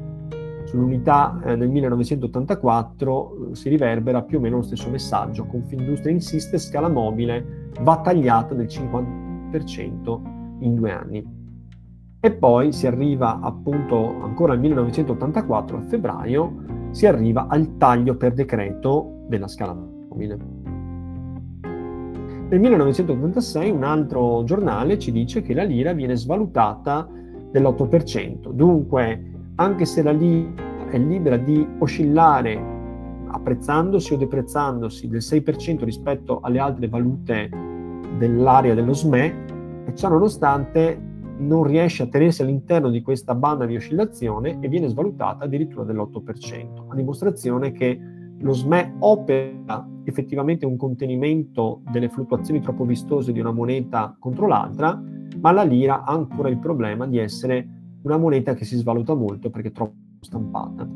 Sull'unità 0.72 1.38
eh, 1.44 1.58
del 1.58 1.68
1984 1.68 3.50
eh, 3.52 3.56
si 3.56 3.68
riverbera 3.68 4.22
più 4.22 4.38
o 4.38 4.40
meno 4.40 4.56
lo 4.56 4.62
stesso 4.62 4.90
messaggio. 4.90 5.46
Confindustria 5.46 6.14
insiste, 6.14 6.58
scala 6.58 6.88
mobile 6.88 7.70
va 7.82 8.00
tagliata 8.00 8.54
del 8.54 8.68
50% 8.68 10.22
in 10.60 10.76
due 10.76 10.92
anni. 10.92 11.40
E 12.22 12.32
poi 12.32 12.72
si 12.72 12.88
arriva 12.88 13.42
appunto 13.42 14.22
ancora 14.22 14.54
al 14.54 14.60
1984, 14.60 15.78
a 15.78 15.82
febbraio, 15.82 16.54
si 16.92 17.06
arriva 17.06 17.48
al 17.50 17.76
taglio 17.76 18.16
per 18.16 18.32
decreto 18.32 19.26
della 19.28 19.50
scala 19.50 19.74
mobile. 19.74 20.38
Nel 22.50 22.60
1986 22.62 23.70
un 23.70 23.84
altro 23.84 24.46
giornale 24.46 24.98
ci 24.98 25.12
dice 25.12 25.42
che 25.42 25.54
la 25.54 25.64
lira 25.64 25.92
viene 25.92 26.16
svalutata 26.16 27.10
dell'8%, 27.52 28.52
dunque 28.52 29.31
anche 29.62 29.86
se 29.86 30.02
la 30.02 30.12
lira 30.12 30.90
è 30.90 30.98
libera 30.98 31.38
di 31.38 31.66
oscillare 31.80 32.80
apprezzandosi 33.28 34.14
o 34.14 34.18
deprezzandosi 34.18 35.08
del 35.08 35.22
6% 35.22 35.84
rispetto 35.84 36.40
alle 36.42 36.60
altre 36.60 36.88
valute 36.88 37.50
dell'area 38.18 38.74
dello 38.74 38.94
SME, 38.94 39.86
e 39.86 39.96
ciò 39.96 40.10
nonostante 40.10 41.00
non 41.38 41.64
riesce 41.64 42.04
a 42.04 42.08
tenersi 42.08 42.42
all'interno 42.42 42.90
di 42.90 43.02
questa 43.02 43.34
banda 43.34 43.66
di 43.66 43.76
oscillazione 43.76 44.58
e 44.60 44.68
viene 44.68 44.90
svalutata 44.90 45.46
addirittura 45.46 45.84
dell'8%, 45.84 46.88
a 46.90 46.96
dimostrazione 46.96 47.72
che 47.72 48.00
lo 48.38 48.54
SME 48.54 48.96
opera 49.00 49.88
effettivamente 50.04 50.66
un 50.66 50.76
contenimento 50.76 51.82
delle 51.92 52.10
fluttuazioni 52.10 52.60
troppo 52.60 52.84
vistose 52.84 53.32
di 53.32 53.40
una 53.40 53.52
moneta 53.52 54.16
contro 54.20 54.48
l'altra, 54.48 55.02
ma 55.40 55.52
la 55.52 55.64
lira 55.64 56.04
ha 56.04 56.12
ancora 56.12 56.50
il 56.50 56.58
problema 56.58 57.08
di 57.08 57.18
essere 57.18 57.81
una 58.04 58.18
moneta 58.18 58.54
che 58.54 58.66
si 58.66 58.76
svaluta 58.78 59.14
molto 59.14 59.50
perché 59.50 59.70
è 59.70 59.72
troppo 59.72 59.96
stampata. 60.22 60.88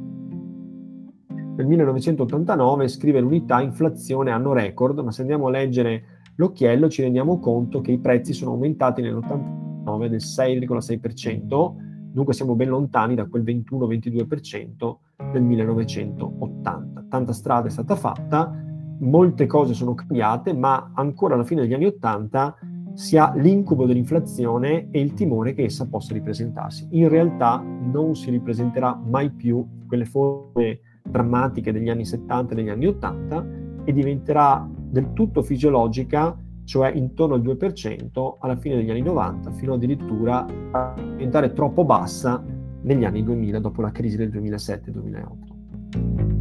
Nel 1.56 1.68
1989 1.68 2.88
scrive 2.88 3.20
l'unità 3.22 3.62
inflazione 3.62 4.32
anno 4.32 4.51
record, 4.51 4.99
ma 4.99 5.12
se 5.12 5.22
andiamo 5.22 5.47
a 5.47 5.51
leggere 5.51 6.03
l'occhiello 6.36 6.89
ci 6.89 7.01
rendiamo 7.01 7.39
conto 7.39 7.80
che 7.80 7.91
i 7.91 7.99
prezzi 7.99 8.34
sono 8.34 8.51
aumentati 8.51 9.01
nell'89 9.01 10.08
del 10.08 10.20
6,6%, 10.20 11.74
dunque 12.12 12.34
siamo 12.34 12.56
ben 12.56 12.70
lontani 12.70 13.16
da 13.16 13.26
quel 13.26 13.43
21-22% 13.43 14.95
del 15.32 15.43
1980. 15.43 17.06
Tanta 17.08 17.32
strada 17.32 17.68
è 17.68 17.72
stata 17.72 17.95
fatta, 17.95 18.53
molte 18.99 19.45
cose 19.45 19.74
sono 19.74 19.93
cambiate, 19.93 20.53
ma 20.53 20.91
ancora 20.93 21.36
alla 21.36 21.45
fine 21.45 21.62
degli 21.62 21.74
anni 21.74 21.86
80 21.86 22.56
si 22.96 23.18
ha 23.18 23.34
l'incubo 23.36 23.86
dell'inflazione 23.86 24.88
e 24.89 25.02
il 25.02 25.14
timore 25.14 25.54
che 25.54 25.66
essa 25.66 25.86
possa 25.86 26.14
ripresentarsi. 26.14 26.88
In 26.91 27.10
realtà 27.10 27.62
non 27.62 28.16
si 28.16 28.32
ripresenterà 28.32 29.00
mai 29.06 29.30
più 29.30 29.66
quelle 29.88 30.06
forme 30.06 30.80
drammatiche 31.04 31.72
degli 31.72 31.89
anni 31.89 32.06
70 32.06 32.54
e 32.54 32.56
degli 32.56 32.70
anni 32.70 32.88
80 32.88 33.48
e 33.84 33.93
diventerà 33.93 34.68
del 34.74 35.12
tutto 35.14 35.43
fisiologica, 35.43 36.36
cioè 36.64 36.91
intorno 36.91 37.36
al 37.36 37.41
2% 37.41 38.38
alla 38.39 38.56
fine 38.56 38.78
degli 38.78 38.89
anni 38.89 39.02
90, 39.02 39.52
fino 39.52 39.74
addirittura 39.74 40.46
a 40.72 40.93
diventare 40.96 41.54
troppo 41.54 41.84
bassa 41.84 42.43
negli 42.82 43.04
anni 43.04 43.24
2000 43.24 43.60
dopo 43.60 43.82
la 43.82 43.91
crisi 43.91 44.16
del 44.16 44.30
2007-2008. 44.30 46.34